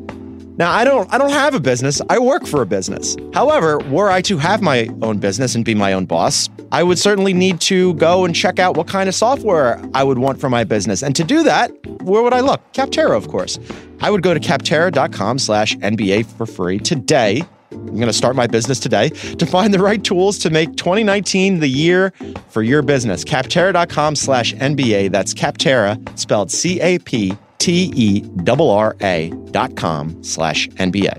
Now, 0.56 0.70
I 0.70 0.84
don't 0.84 1.12
I 1.12 1.18
don't 1.18 1.30
have 1.30 1.54
a 1.54 1.60
business. 1.60 2.00
I 2.08 2.18
work 2.20 2.46
for 2.46 2.62
a 2.62 2.66
business. 2.66 3.16
However, 3.32 3.78
were 3.90 4.08
I 4.08 4.20
to 4.22 4.38
have 4.38 4.62
my 4.62 4.88
own 5.02 5.18
business 5.18 5.56
and 5.56 5.64
be 5.64 5.74
my 5.74 5.92
own 5.92 6.06
boss, 6.06 6.48
I 6.70 6.84
would 6.84 6.98
certainly 6.98 7.32
need 7.32 7.60
to 7.62 7.94
go 7.94 8.24
and 8.24 8.34
check 8.34 8.60
out 8.60 8.76
what 8.76 8.86
kind 8.86 9.08
of 9.08 9.16
software 9.16 9.82
I 9.94 10.04
would 10.04 10.18
want 10.18 10.40
for 10.40 10.48
my 10.48 10.62
business. 10.62 11.02
And 11.02 11.16
to 11.16 11.24
do 11.24 11.42
that, 11.42 11.72
where 12.02 12.22
would 12.22 12.32
I 12.32 12.40
look? 12.40 12.60
Capterra, 12.72 13.16
of 13.16 13.26
course. 13.28 13.58
I 14.00 14.10
would 14.10 14.22
go 14.22 14.32
to 14.32 14.38
capterra.com 14.38 15.40
slash 15.40 15.76
NBA 15.78 16.26
for 16.26 16.46
free 16.46 16.78
today. 16.78 17.42
I'm 17.72 17.86
going 17.86 18.06
to 18.06 18.12
start 18.12 18.36
my 18.36 18.46
business 18.46 18.78
today 18.78 19.08
to 19.08 19.46
find 19.46 19.74
the 19.74 19.80
right 19.80 20.02
tools 20.04 20.38
to 20.40 20.50
make 20.50 20.76
2019 20.76 21.58
the 21.58 21.66
year 21.66 22.12
for 22.48 22.62
your 22.62 22.82
business. 22.82 23.24
Capterra.com 23.24 24.14
slash 24.14 24.54
NBA. 24.54 25.10
That's 25.10 25.34
Capterra, 25.34 26.16
spelled 26.16 26.52
C 26.52 26.80
A 26.80 26.98
P 27.00 27.36
T 27.64 27.90
E 27.96 28.20
R 28.44 28.68
R 28.68 28.94
A 29.00 29.30
dot 29.50 29.74
com 29.74 30.22
slash 30.22 30.68
NBA. 30.68 31.18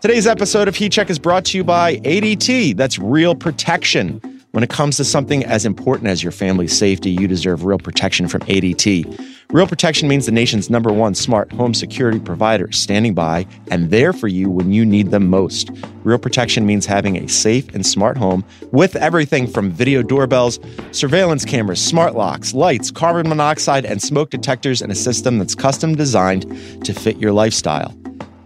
Today's 0.00 0.26
episode 0.26 0.66
of 0.66 0.74
Heat 0.74 0.90
Check 0.90 1.08
is 1.08 1.20
brought 1.20 1.44
to 1.46 1.56
you 1.56 1.62
by 1.62 1.98
ADT. 1.98 2.76
That's 2.76 2.98
real 2.98 3.36
protection. 3.36 4.20
When 4.54 4.62
it 4.62 4.70
comes 4.70 4.96
to 4.98 5.04
something 5.04 5.44
as 5.44 5.66
important 5.66 6.06
as 6.06 6.22
your 6.22 6.30
family's 6.30 6.78
safety, 6.78 7.10
you 7.10 7.26
deserve 7.26 7.64
real 7.64 7.76
protection 7.76 8.28
from 8.28 8.42
ADT. 8.42 9.20
Real 9.50 9.66
protection 9.66 10.06
means 10.06 10.26
the 10.26 10.32
nation's 10.32 10.70
number 10.70 10.92
one 10.92 11.16
smart 11.16 11.50
home 11.50 11.74
security 11.74 12.20
provider 12.20 12.70
standing 12.70 13.14
by 13.14 13.48
and 13.72 13.90
there 13.90 14.12
for 14.12 14.28
you 14.28 14.48
when 14.48 14.72
you 14.72 14.86
need 14.86 15.10
them 15.10 15.28
most. 15.28 15.72
Real 16.04 16.18
protection 16.18 16.66
means 16.66 16.86
having 16.86 17.16
a 17.16 17.28
safe 17.28 17.68
and 17.74 17.84
smart 17.84 18.16
home 18.16 18.44
with 18.70 18.94
everything 18.94 19.48
from 19.48 19.72
video 19.72 20.04
doorbells, 20.04 20.60
surveillance 20.92 21.44
cameras, 21.44 21.84
smart 21.84 22.14
locks, 22.14 22.54
lights, 22.54 22.92
carbon 22.92 23.28
monoxide, 23.28 23.84
and 23.84 24.00
smoke 24.00 24.30
detectors 24.30 24.80
and 24.80 24.92
a 24.92 24.94
system 24.94 25.38
that's 25.38 25.56
custom 25.56 25.96
designed 25.96 26.42
to 26.84 26.94
fit 26.94 27.16
your 27.16 27.32
lifestyle 27.32 27.92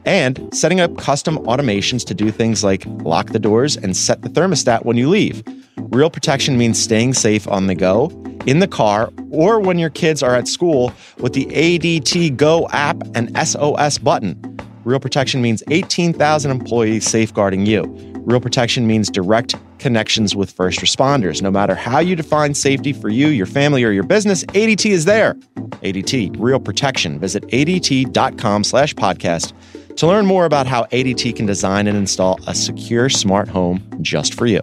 and 0.06 0.48
setting 0.54 0.80
up 0.80 0.96
custom 0.96 1.36
automations 1.40 2.02
to 2.06 2.14
do 2.14 2.30
things 2.30 2.64
like 2.64 2.82
lock 2.86 3.28
the 3.28 3.38
doors 3.38 3.76
and 3.76 3.94
set 3.94 4.22
the 4.22 4.30
thermostat 4.30 4.86
when 4.86 4.96
you 4.96 5.06
leave. 5.06 5.42
Real 5.90 6.10
protection 6.10 6.58
means 6.58 6.80
staying 6.80 7.14
safe 7.14 7.48
on 7.48 7.66
the 7.66 7.74
go, 7.74 8.10
in 8.46 8.58
the 8.58 8.68
car, 8.68 9.10
or 9.30 9.60
when 9.60 9.78
your 9.78 9.90
kids 9.90 10.22
are 10.22 10.34
at 10.34 10.48
school 10.48 10.92
with 11.18 11.32
the 11.32 11.46
ADT 11.46 12.36
Go 12.36 12.68
app 12.68 12.96
and 13.14 13.36
SOS 13.36 13.98
button. 13.98 14.40
Real 14.84 15.00
protection 15.00 15.42
means 15.42 15.62
18,000 15.70 16.50
employees 16.50 17.06
safeguarding 17.06 17.66
you. 17.66 17.82
Real 18.24 18.40
protection 18.40 18.86
means 18.86 19.10
direct 19.10 19.54
connections 19.78 20.36
with 20.36 20.50
first 20.50 20.80
responders. 20.80 21.40
No 21.40 21.50
matter 21.50 21.74
how 21.74 21.98
you 21.98 22.16
define 22.16 22.54
safety 22.54 22.92
for 22.92 23.08
you, 23.08 23.28
your 23.28 23.46
family, 23.46 23.84
or 23.84 23.90
your 23.90 24.04
business, 24.04 24.44
ADT 24.44 24.90
is 24.90 25.04
there. 25.04 25.34
ADT, 25.82 26.36
real 26.38 26.60
protection. 26.60 27.18
Visit 27.18 27.44
ADT.com 27.48 28.64
slash 28.64 28.94
podcast 28.94 29.52
to 29.96 30.06
learn 30.06 30.26
more 30.26 30.44
about 30.44 30.66
how 30.66 30.84
ADT 30.84 31.36
can 31.36 31.46
design 31.46 31.86
and 31.86 31.96
install 31.96 32.38
a 32.46 32.54
secure 32.54 33.08
smart 33.08 33.48
home 33.48 33.82
just 34.00 34.34
for 34.34 34.46
you. 34.46 34.60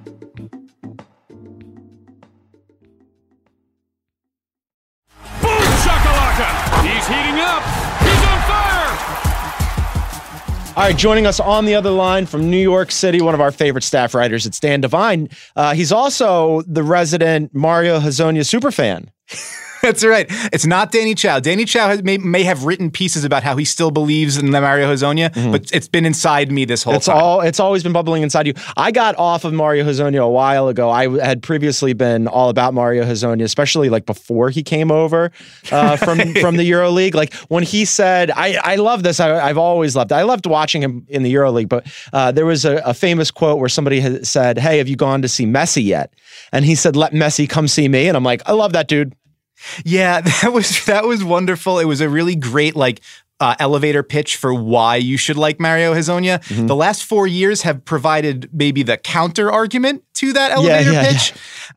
All 10.75 10.83
right, 10.83 10.97
joining 10.97 11.25
us 11.25 11.39
on 11.39 11.63
the 11.63 11.75
other 11.75 11.89
line 11.89 12.25
from 12.25 12.49
New 12.49 12.59
York 12.59 12.91
City, 12.91 13.21
one 13.21 13.33
of 13.33 13.39
our 13.39 13.51
favorite 13.51 13.85
staff 13.85 14.13
writers, 14.13 14.45
it's 14.45 14.59
Dan 14.59 14.81
Devine. 14.81 15.29
Uh, 15.55 15.73
he's 15.73 15.93
also 15.93 16.63
the 16.63 16.83
resident 16.83 17.55
Mario 17.55 17.97
Hezonja 17.97 18.41
superfan. 18.41 19.07
That's 19.85 20.03
right. 20.03 20.25
It's 20.51 20.65
not 20.65 20.91
Danny 20.91 21.13
Chau. 21.13 21.39
Danny 21.39 21.65
Chau 21.65 21.87
has, 21.87 22.01
may, 22.03 22.17
may 22.17 22.43
have 22.43 22.63
written 22.63 22.89
pieces 22.89 23.23
about 23.23 23.43
how 23.43 23.55
he 23.55 23.65
still 23.65 23.91
believes 23.91 24.35
in 24.37 24.49
Mario 24.49 24.91
Hezonja, 24.91 25.51
but 25.51 25.71
it's 25.71 25.87
been 25.87 26.05
inside 26.05 26.51
me 26.51 26.65
this 26.65 26.81
whole 26.81 26.93
Mm-hmm. 26.93 26.97
It's 26.97 27.05
time. 27.07 27.17
all 27.17 27.41
it's 27.41 27.59
always 27.59 27.83
been 27.83 27.91
bubbling 27.93 28.23
inside 28.23 28.47
you. 28.47 28.53
I 28.77 28.91
got 28.91 29.15
off 29.17 29.43
of 29.43 29.53
Mario 29.53 29.83
Hezonja 29.83 30.23
a 30.23 30.29
while 30.29 30.69
ago. 30.69 30.89
I 30.89 31.19
had 31.19 31.43
previously 31.43 31.93
been 31.93 32.27
all 32.27 32.49
about 32.49 32.73
Mario 32.73 33.03
Hezonja, 33.03 33.43
especially 33.43 33.89
like 33.89 34.05
before 34.05 34.49
he 34.49 34.63
came 34.63 34.91
over 34.91 35.31
uh, 35.71 35.97
from 36.05 36.33
from 36.35 36.55
the 36.57 36.69
EuroLeague. 36.71 37.13
Like 37.13 37.33
when 37.49 37.63
he 37.63 37.85
said, 37.85 38.31
"I 38.31 38.57
I 38.63 38.75
love 38.77 39.03
this. 39.03 39.19
I, 39.19 39.39
I've 39.39 39.57
always 39.57 39.95
loved. 39.95 40.11
It. 40.11 40.15
I 40.15 40.23
loved 40.23 40.45
watching 40.45 40.81
him 40.81 41.05
in 41.09 41.23
the 41.23 41.33
EuroLeague." 41.33 41.69
But 41.69 41.85
uh, 42.13 42.31
there 42.31 42.45
was 42.45 42.65
a, 42.65 42.77
a 42.77 42.93
famous 42.93 43.29
quote 43.29 43.59
where 43.59 43.69
somebody 43.69 43.99
had 43.99 44.25
said, 44.25 44.57
"Hey, 44.57 44.77
have 44.77 44.87
you 44.87 44.95
gone 44.95 45.21
to 45.21 45.27
see 45.27 45.45
Messi 45.45 45.83
yet?" 45.83 46.13
And 46.53 46.63
he 46.63 46.75
said, 46.75 46.95
"Let 46.95 47.11
Messi 47.11 47.47
come 47.49 47.67
see 47.67 47.87
me." 47.89 48.07
And 48.07 48.15
I'm 48.15 48.23
like, 48.23 48.41
"I 48.45 48.53
love 48.53 48.71
that 48.73 48.87
dude." 48.87 49.13
Yeah, 49.83 50.21
that 50.41 50.53
was 50.53 50.85
that 50.85 51.05
was 51.05 51.23
wonderful. 51.23 51.79
It 51.79 51.85
was 51.85 52.01
a 52.01 52.09
really 52.09 52.35
great 52.35 52.75
like 52.75 53.01
uh, 53.39 53.55
elevator 53.59 54.01
pitch 54.01 54.37
for 54.37 54.53
why 54.53 54.95
you 54.95 55.17
should 55.17 55.35
like 55.35 55.59
Mario 55.59 55.93
Hezonja. 55.93 56.41
Mm-hmm. 56.45 56.67
The 56.67 56.75
last 56.75 57.03
four 57.03 57.27
years 57.27 57.63
have 57.63 57.83
provided 57.83 58.49
maybe 58.53 58.81
the 58.81 58.97
counter 58.97 59.51
argument 59.51 60.03
to 60.15 60.31
that 60.33 60.51
elevator 60.51 60.93
yeah, 60.93 61.11
pitch, 61.11 61.33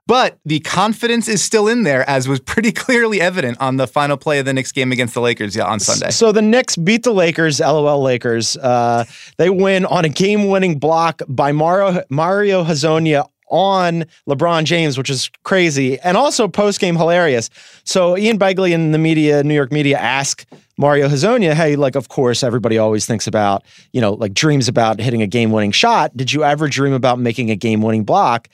but 0.07 0.39
the 0.45 0.61
confidence 0.61 1.27
is 1.27 1.43
still 1.43 1.67
in 1.67 1.83
there, 1.83 2.09
as 2.09 2.29
was 2.29 2.39
pretty 2.47 2.71
clearly 2.71 3.21
evident 3.21 3.61
on 3.61 3.77
the 3.77 3.89
final 3.89 4.17
play 4.17 4.39
of 4.39 4.45
the 4.45 4.53
Knicks 4.53 4.71
game 4.71 4.93
against 4.93 5.15
the 5.15 5.21
Lakers 5.21 5.57
yeah, 5.57 5.65
on 5.65 5.81
Sunday. 5.81 6.11
So 6.11 6.31
the 6.31 6.43
Knicks 6.43 6.77
beat 6.77 7.03
the 7.03 7.13
Lakers, 7.13 7.59
LOL 7.59 8.03
Lakers. 8.03 8.57
Uh, 8.57 9.05
they 9.37 9.51
win 9.51 9.85
on 9.87 10.05
a 10.05 10.09
game-winning 10.09 10.79
block 10.79 11.23
by 11.29 11.51
Mario 11.51 12.05
Mario 12.09 12.63
Hezonja 12.63 13.29
on 13.51 14.05
LeBron 14.29 14.65
James, 14.65 14.99
which 14.99 15.11
is 15.11 15.31
crazy, 15.45 15.99
and 16.01 16.17
also 16.17 16.49
post-game 16.49 16.97
hilarious. 16.97 17.51
So 17.85 18.17
Ian 18.17 18.39
Begley 18.39 18.75
and 18.75 18.93
the 18.95 18.99
media, 18.99 19.43
New 19.43 19.55
York 19.55 19.73
media, 19.73 19.99
ask 19.99 20.45
Mario 20.77 21.09
Hezonja, 21.09 21.55
"Hey, 21.55 21.77
like, 21.77 21.97
of 21.97 22.09
course, 22.09 22.43
everybody 22.45 22.79
always 22.79 23.05
thinks 23.05 23.27
about, 23.27 23.65
you 23.93 24.01
know, 24.01 24.13
like 24.13 24.33
dreams 24.33 24.69
about 24.69 25.01
hitting 25.01 25.23
a 25.23 25.27
game-winning 25.27 25.73
shot. 25.73 26.17
Did 26.17 26.33
you 26.33 26.45
ever 26.45 26.69
dream 26.69 26.93
about 26.93 27.19
making 27.19 27.51
a 27.51 27.57
game-winning 27.57 28.05
block?" 28.05 28.49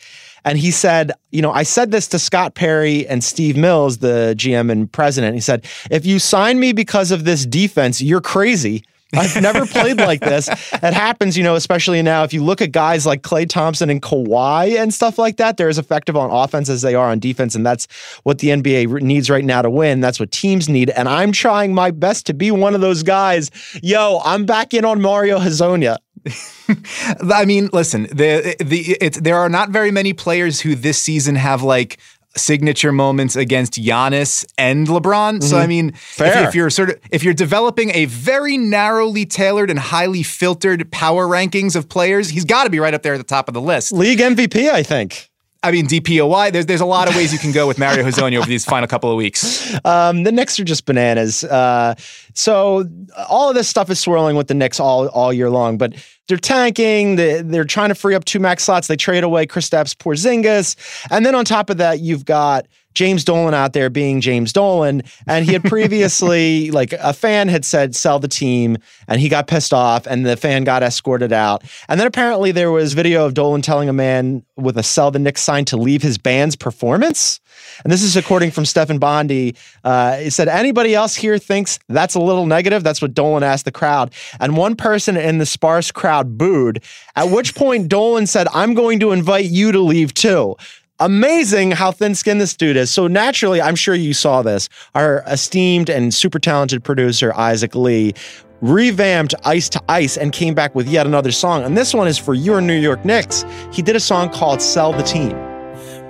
And 0.46 0.58
he 0.58 0.70
said, 0.70 1.12
you 1.30 1.40
know, 1.40 1.52
I 1.52 1.62
said 1.62 1.90
this 1.90 2.06
to 2.08 2.18
Scott 2.18 2.54
Perry 2.54 3.06
and 3.08 3.24
Steve 3.24 3.56
Mills, 3.56 3.98
the 3.98 4.34
GM 4.36 4.70
and 4.70 4.92
president. 4.92 5.34
He 5.34 5.40
said, 5.40 5.64
if 5.90 6.04
you 6.04 6.18
sign 6.18 6.60
me 6.60 6.72
because 6.74 7.10
of 7.10 7.24
this 7.24 7.46
defense, 7.46 8.02
you're 8.02 8.20
crazy. 8.20 8.84
I've 9.12 9.40
never 9.40 9.66
played 9.66 9.98
like 9.98 10.20
this. 10.20 10.48
It 10.48 10.94
happens, 10.94 11.36
you 11.36 11.44
know, 11.44 11.54
especially 11.54 12.02
now. 12.02 12.24
If 12.24 12.32
you 12.32 12.42
look 12.42 12.60
at 12.60 12.72
guys 12.72 13.06
like 13.06 13.22
Klay 13.22 13.48
Thompson 13.48 13.90
and 13.90 14.02
Kawhi 14.02 14.80
and 14.80 14.92
stuff 14.92 15.18
like 15.18 15.36
that, 15.36 15.56
they're 15.56 15.68
as 15.68 15.78
effective 15.78 16.16
on 16.16 16.30
offense 16.30 16.68
as 16.68 16.82
they 16.82 16.94
are 16.94 17.10
on 17.10 17.18
defense. 17.18 17.54
And 17.54 17.64
that's 17.64 17.86
what 18.22 18.38
the 18.38 18.48
NBA 18.48 19.02
needs 19.02 19.30
right 19.30 19.44
now 19.44 19.62
to 19.62 19.70
win. 19.70 20.00
That's 20.00 20.18
what 20.18 20.32
teams 20.32 20.68
need. 20.68 20.90
And 20.90 21.08
I'm 21.08 21.32
trying 21.32 21.74
my 21.74 21.90
best 21.90 22.26
to 22.26 22.34
be 22.34 22.50
one 22.50 22.74
of 22.74 22.80
those 22.80 23.02
guys. 23.02 23.50
Yo, 23.82 24.20
I'm 24.24 24.46
back 24.46 24.74
in 24.74 24.84
on 24.84 25.00
Mario 25.00 25.38
Hezonja. 25.38 25.98
I 27.32 27.44
mean, 27.44 27.68
listen, 27.72 28.04
the 28.04 28.56
the 28.58 28.96
it's 29.00 29.20
there 29.20 29.36
are 29.36 29.50
not 29.50 29.70
very 29.70 29.90
many 29.90 30.14
players 30.14 30.60
who 30.60 30.74
this 30.74 30.98
season 30.98 31.34
have 31.34 31.62
like 31.62 31.98
signature 32.36 32.92
moments 32.92 33.36
against 33.36 33.74
Giannis 33.74 34.44
and 34.58 34.86
LeBron. 34.86 35.42
So 35.42 35.56
I 35.56 35.60
mm-hmm. 35.62 35.68
mean, 35.68 35.88
if, 35.88 36.20
if 36.20 36.54
you're 36.54 36.70
sort 36.70 36.90
of 36.90 37.00
if 37.10 37.22
you're 37.22 37.34
developing 37.34 37.90
a 37.90 38.04
very 38.06 38.56
narrowly 38.56 39.26
tailored 39.26 39.70
and 39.70 39.78
highly 39.78 40.22
filtered 40.22 40.90
power 40.90 41.26
rankings 41.26 41.76
of 41.76 41.88
players, 41.88 42.30
he's 42.30 42.44
got 42.44 42.64
to 42.64 42.70
be 42.70 42.80
right 42.80 42.94
up 42.94 43.02
there 43.02 43.14
at 43.14 43.18
the 43.18 43.24
top 43.24 43.48
of 43.48 43.54
the 43.54 43.60
list. 43.60 43.92
League 43.92 44.18
MVP, 44.18 44.70
I 44.70 44.82
think. 44.82 45.30
I 45.64 45.70
mean, 45.70 45.86
DPOY. 45.86 46.52
There's 46.52 46.66
there's 46.66 46.82
a 46.82 46.86
lot 46.86 47.08
of 47.08 47.16
ways 47.16 47.32
you 47.32 47.38
can 47.38 47.50
go 47.50 47.66
with 47.66 47.78
Mario 47.78 48.04
Hezonja 48.04 48.36
over 48.36 48.46
these 48.46 48.66
final 48.66 48.86
couple 48.86 49.10
of 49.10 49.16
weeks. 49.16 49.74
Um, 49.86 50.22
the 50.22 50.30
Knicks 50.30 50.60
are 50.60 50.64
just 50.64 50.84
bananas. 50.84 51.42
Uh, 51.42 51.94
so 52.34 52.86
all 53.30 53.48
of 53.48 53.54
this 53.54 53.66
stuff 53.66 53.88
is 53.88 53.98
swirling 53.98 54.36
with 54.36 54.48
the 54.48 54.54
Knicks 54.54 54.78
all 54.78 55.08
all 55.08 55.32
year 55.32 55.48
long, 55.48 55.78
but 55.78 55.94
they're 56.28 56.36
tanking. 56.36 57.16
They, 57.16 57.40
they're 57.40 57.64
trying 57.64 57.88
to 57.88 57.94
free 57.94 58.14
up 58.14 58.26
two 58.26 58.40
max 58.40 58.64
slots. 58.64 58.88
They 58.88 58.96
trade 58.96 59.24
away 59.24 59.46
Kristaps 59.46 59.94
Porzingis, 59.94 60.76
and 61.10 61.24
then 61.24 61.34
on 61.34 61.46
top 61.46 61.70
of 61.70 61.78
that, 61.78 62.00
you've 62.00 62.26
got 62.26 62.66
James 62.94 63.24
Dolan 63.24 63.54
out 63.54 63.72
there 63.72 63.90
being 63.90 64.20
James 64.20 64.52
Dolan, 64.52 65.02
and 65.26 65.44
he 65.44 65.52
had 65.52 65.64
previously 65.74 66.70
like 66.70 66.92
a 66.92 67.12
fan 67.12 67.48
had 67.48 67.64
said 67.64 67.94
sell 67.94 68.18
the 68.18 68.28
team, 68.28 68.76
and 69.08 69.20
he 69.20 69.28
got 69.28 69.46
pissed 69.46 69.74
off, 69.74 70.06
and 70.06 70.24
the 70.24 70.36
fan 70.36 70.64
got 70.64 70.82
escorted 70.82 71.32
out, 71.32 71.62
and 71.88 71.98
then 71.98 72.06
apparently 72.06 72.52
there 72.52 72.70
was 72.70 72.92
video 72.92 73.26
of 73.26 73.34
Dolan 73.34 73.62
telling 73.62 73.88
a 73.88 73.92
man 73.92 74.44
with 74.56 74.78
a 74.78 74.82
sell 74.82 75.10
the 75.10 75.18
Knicks 75.18 75.42
sign 75.42 75.64
to 75.66 75.76
leave 75.76 76.02
his 76.02 76.18
band's 76.18 76.56
performance. 76.56 77.40
And 77.82 77.92
this 77.92 78.02
is 78.02 78.16
according 78.16 78.50
from 78.50 78.64
Stefan 78.64 78.98
Bondy. 78.98 79.56
Uh, 79.82 80.16
he 80.16 80.30
said, 80.30 80.48
anybody 80.48 80.94
else 80.94 81.14
here 81.14 81.38
thinks 81.38 81.78
that's 81.88 82.14
a 82.14 82.20
little 82.20 82.46
negative? 82.46 82.84
That's 82.84 83.02
what 83.02 83.14
Dolan 83.14 83.42
asked 83.42 83.64
the 83.64 83.72
crowd. 83.72 84.12
And 84.40 84.56
one 84.56 84.76
person 84.76 85.16
in 85.16 85.38
the 85.38 85.46
sparse 85.46 85.90
crowd 85.90 86.38
booed, 86.38 86.82
at 87.16 87.30
which 87.30 87.54
point 87.54 87.88
Dolan 87.88 88.26
said, 88.26 88.46
I'm 88.52 88.74
going 88.74 89.00
to 89.00 89.12
invite 89.12 89.46
you 89.46 89.72
to 89.72 89.80
leave 89.80 90.14
too. 90.14 90.56
Amazing 91.00 91.72
how 91.72 91.90
thin 91.90 92.14
skinned 92.14 92.40
this 92.40 92.56
dude 92.56 92.76
is. 92.76 92.88
So 92.88 93.08
naturally, 93.08 93.60
I'm 93.60 93.74
sure 93.74 93.96
you 93.96 94.14
saw 94.14 94.42
this. 94.42 94.68
Our 94.94 95.24
esteemed 95.26 95.90
and 95.90 96.14
super 96.14 96.38
talented 96.38 96.84
producer, 96.84 97.34
Isaac 97.34 97.74
Lee, 97.74 98.14
revamped 98.60 99.34
Ice 99.44 99.68
to 99.70 99.82
Ice 99.88 100.16
and 100.16 100.32
came 100.32 100.54
back 100.54 100.72
with 100.76 100.86
yet 100.86 101.04
another 101.04 101.32
song. 101.32 101.64
And 101.64 101.76
this 101.76 101.94
one 101.94 102.06
is 102.06 102.16
for 102.16 102.32
your 102.32 102.60
New 102.60 102.78
York 102.78 103.04
Knicks. 103.04 103.44
He 103.72 103.82
did 103.82 103.96
a 103.96 104.00
song 104.00 104.30
called 104.30 104.62
Sell 104.62 104.92
the 104.92 105.02
Team. 105.02 105.32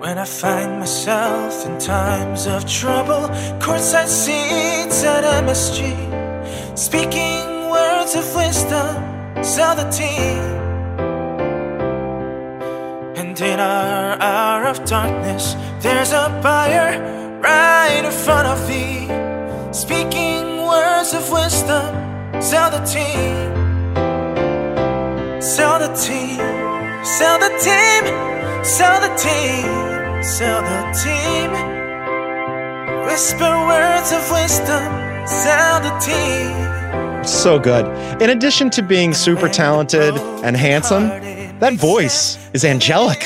When 0.00 0.18
I 0.18 0.26
find 0.26 0.78
myself 0.80 1.64
in 1.64 1.78
times 1.78 2.46
of 2.46 2.70
trouble, 2.70 3.28
courtside 3.58 4.06
seats 4.06 5.02
at 5.02 5.24
MSG, 5.44 6.78
speaking 6.78 7.70
words 7.70 8.14
of 8.14 8.36
wisdom, 8.36 9.42
sell 9.42 9.74
the 9.74 9.88
team. 9.90 10.63
And 13.34 13.42
in 13.42 13.58
our 13.58 14.16
hour 14.20 14.64
of 14.66 14.84
darkness, 14.84 15.56
there's 15.80 16.12
a 16.12 16.38
buyer 16.40 17.40
right 17.40 18.02
in 18.04 18.12
front 18.12 18.46
of 18.46 18.64
thee, 18.68 19.08
speaking 19.72 20.58
words 20.58 21.12
of 21.14 21.28
wisdom, 21.32 21.90
sell 22.40 22.70
the 22.70 22.78
team. 22.86 23.50
Sell 25.42 25.80
the 25.80 25.92
team, 25.96 26.38
sell 27.04 27.40
the 27.40 27.50
team, 27.58 28.04
sell 28.64 29.00
the 29.00 29.12
team, 29.16 30.22
sell 30.22 30.62
the 30.62 30.82
team. 31.02 31.50
Whisper 33.04 33.54
words 33.66 34.12
of 34.12 34.30
wisdom, 34.30 35.26
sell 35.26 35.80
the 35.80 35.90
team. 35.98 37.24
So 37.24 37.58
good. 37.58 37.86
In 38.22 38.30
addition 38.30 38.70
to 38.70 38.82
being 38.82 39.12
super 39.12 39.48
talented 39.48 40.14
and 40.44 40.56
handsome, 40.56 41.10
that 41.60 41.74
voice 41.74 42.38
is 42.52 42.64
angelic, 42.64 43.24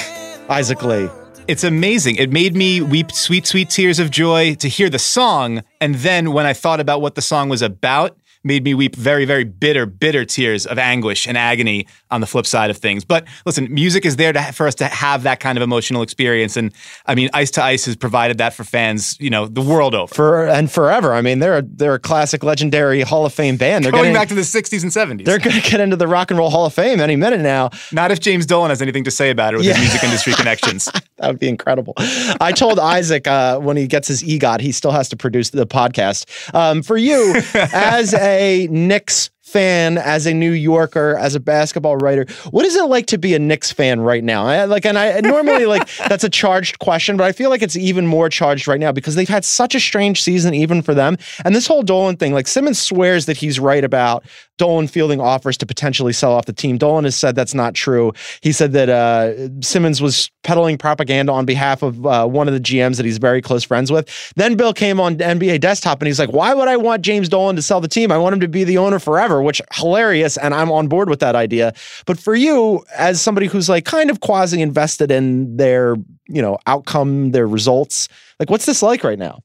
Isaac 0.49 0.83
Lee. 0.83 1.09
It's 1.49 1.64
amazing. 1.64 2.16
It 2.16 2.31
made 2.31 2.55
me 2.55 2.83
weep 2.83 3.11
sweet, 3.11 3.47
sweet 3.47 3.70
tears 3.70 3.99
of 3.99 4.11
joy 4.11 4.55
to 4.57 4.68
hear 4.68 4.91
the 4.91 4.99
song. 4.99 5.62
And 5.81 5.95
then 5.97 6.33
when 6.33 6.45
I 6.45 6.53
thought 6.53 6.79
about 6.79 7.01
what 7.01 7.14
the 7.14 7.22
song 7.22 7.49
was 7.49 7.62
about, 7.62 8.18
made 8.49 8.64
me 8.64 8.74
weep 8.74 8.96
very, 8.96 9.24
very 9.24 9.44
bitter, 9.44 9.86
bitter 9.86 10.24
tears 10.24 10.66
of 10.66 10.78
anguish 10.78 11.28
and 11.28 11.38
agony 11.38 11.86
on 12.11 12.20
the 12.20 12.26
flip 12.26 12.46
side 12.46 12.70
of 12.70 12.78
things. 12.78 13.05
But 13.05 13.26
listen, 13.46 13.72
music 13.72 14.05
is 14.05 14.16
there 14.16 14.32
to, 14.32 14.42
for 14.53 14.66
us 14.66 14.74
to 14.76 14.86
have 14.86 15.22
that 15.22 15.38
kind 15.38 15.57
of 15.57 15.62
emotional 15.62 16.03
experience. 16.03 16.57
And 16.57 16.72
I 17.07 17.14
mean, 17.14 17.28
Ice 17.34 17.53
to 17.53 17.62
Ice 17.62 17.84
has 17.84 17.94
provided 17.94 18.38
that 18.38 18.55
for 18.55 18.64
fans, 18.64 19.16
you 19.20 19.30
know, 19.30 19.46
the 19.46 19.61
world 19.61 19.94
over. 19.94 20.12
For 20.12 20.49
and 20.49 20.68
forever. 20.70 21.12
I 21.14 21.20
mean, 21.22 21.38
they're 21.38 21.59
a, 21.59 21.62
they're 21.62 21.94
a 21.94 21.99
classic, 22.01 22.42
legendary 22.42 23.03
Hall 23.03 23.24
of 23.26 23.32
Fame 23.32 23.57
band. 23.57 23.84
They're 23.84 23.92
Going 23.92 24.05
getting, 24.05 24.14
back 24.14 24.28
to 24.28 24.34
the 24.34 24.40
60s 24.40 24.82
and 24.82 24.90
70s. 24.90 25.24
they're 25.24 25.38
going 25.38 25.61
to 25.61 25.70
get 25.70 25.80
into 25.80 25.96
the 25.96 26.09
Rock 26.09 26.30
and 26.30 26.38
Roll 26.38 26.51
Hall 26.51 26.66
of 26.66 26.74
Fame 26.74 26.99
any 27.01 27.14
minute 27.16 27.40
now. 27.40 27.70
Not 27.92 28.11
if 28.11 28.18
James 28.20 28.46
Dolan 28.46 28.70
has 28.70 28.80
anything 28.82 29.05
to 29.05 29.11
say 29.11 29.30
about 29.30 29.55
it 29.55 29.59
with 29.59 29.66
Yeah. 29.66 29.74
his 29.74 29.82
music 29.90 30.03
industry 30.05 30.32
connections. 30.36 30.88
That 31.18 31.28
would 31.28 31.38
be 31.38 31.49
incredible. 31.49 31.92
I 32.40 32.53
told 32.53 32.78
Isaac 32.78 33.26
uh, 33.26 33.59
when 33.59 33.76
he 33.76 33.86
gets 33.86 34.09
his 34.09 34.22
EGOT, 34.22 34.61
he 34.61 34.72
still 34.72 34.92
has 34.92 35.09
to 35.11 35.16
produce 35.16 35.51
the 35.51 35.66
podcast. 35.66 36.26
Um, 36.55 36.82
for 36.82 36.96
you, 36.96 37.34
as 37.55 38.14
a 38.14 38.38
Knicks 38.68 39.30
fan, 39.49 39.97
as 39.97 40.26
a 40.26 40.34
New 40.34 40.53
Yorker, 40.53 41.16
as 41.16 41.34
a 41.34 41.41
basketball 41.41 41.97
writer, 41.97 42.26
what 42.51 42.66
is 42.66 42.76
it 42.76 42.84
like 42.84 43.07
to 43.07 43.18
be 43.18 43.34
a 43.34 43.39
Knicks 43.39 43.72
fan 43.72 44.01
right 44.01 44.22
now? 44.22 44.47
I, 44.47 44.64
like, 44.66 44.84
and 44.84 44.99
I 44.99 45.20
normally 45.20 45.66
like 45.66 45.89
that's 46.09 46.24
a 46.24 46.28
charged 46.28 46.78
question, 46.78 47.16
but 47.16 47.24
I 47.24 47.32
feel 47.32 47.51
like 47.51 47.62
it's 47.62 47.76
even 47.76 48.07
more 48.07 48.28
charged 48.28 48.68
right 48.68 48.78
now 48.78 48.93
because 48.93 49.14
they've 49.14 49.28
had 49.28 49.45
such 49.45 49.74
a 49.74 49.80
strange 49.80 50.22
season, 50.22 50.55
even 50.55 50.82
for 50.82 50.95
them. 50.95 51.16
And 51.45 51.55
this 51.55 51.66
whole 51.66 51.82
Dolan 51.82 52.16
thing, 52.16 52.34
like 52.34 52.47
Simmons 52.47 52.78
swears 52.78 53.26
that 53.26 53.39
he's 53.39 53.59
right 53.59 53.84
about 53.84 54.24
Dolan 54.59 54.88
fielding 54.88 55.20
offers 55.20 55.56
to 55.59 55.66
potentially 55.66 56.12
sell 56.12 56.32
off 56.32 56.44
the 56.44 56.52
team. 56.52 56.76
Dolan 56.76 57.04
has 57.04 57.16
said 57.16 57.34
that's 57.34 57.54
not 57.54 57.74
true. 57.74 58.12
He 58.42 58.52
said 58.52 58.72
that 58.72 58.88
uh, 58.88 59.48
Simmons 59.62 60.02
was 60.02 60.30
peddling 60.42 60.76
propaganda 60.76 61.32
on 61.32 61.46
behalf 61.46 61.82
of 61.82 62.04
uh, 62.04 62.26
one 62.26 62.48
of 62.48 62.54
the 62.54 62.61
GMs 62.61 62.96
that 62.96 63.06
he's 63.06 63.18
very 63.18 63.40
close 63.40 63.64
friends 63.64 63.90
with. 63.90 64.32
Then 64.36 64.56
Bill 64.56 64.74
came 64.74 65.00
on 65.00 65.16
NBA 65.16 65.61
Desktop 65.61 66.00
and 66.00 66.06
he's 66.06 66.18
like, 66.18 66.32
"Why 66.32 66.54
would 66.54 66.68
I 66.68 66.76
want 66.76 67.02
James 67.02 67.28
Dolan 67.28 67.56
to 67.56 67.62
sell 67.62 67.80
the 67.80 67.88
team? 67.88 68.12
I 68.12 68.18
want 68.18 68.34
him 68.34 68.40
to 68.40 68.48
be 68.48 68.64
the 68.64 68.78
owner 68.78 68.98
forever." 68.98 69.42
Which 69.42 69.62
hilarious, 69.72 70.36
and 70.36 70.52
I'm 70.52 70.70
on 70.70 70.88
board 70.88 71.09
with 71.09 71.20
that 71.20 71.36
idea. 71.36 71.72
But 72.06 72.18
for 72.18 72.34
you, 72.34 72.84
as 72.96 73.20
somebody 73.20 73.46
who's 73.46 73.68
like 73.68 73.84
kind 73.84 74.11
of 74.11 74.20
quasi 74.20 74.61
invested 74.61 75.11
in 75.11 75.56
their 75.56 75.96
you 76.26 76.42
know 76.42 76.59
outcome, 76.66 77.30
their 77.30 77.46
results, 77.46 78.09
like 78.38 78.50
what's 78.50 78.66
this 78.66 78.82
like 78.82 79.04
right 79.04 79.18
now? 79.18 79.40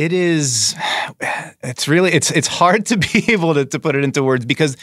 It 0.00 0.14
is 0.14 0.74
it's 1.62 1.86
really 1.86 2.10
it's 2.10 2.30
it's 2.30 2.48
hard 2.48 2.86
to 2.86 2.96
be 3.12 3.30
able 3.32 3.52
to, 3.54 3.66
to 3.66 3.78
put 3.78 3.94
it 3.94 4.02
into 4.02 4.22
words 4.22 4.46
because 4.46 4.76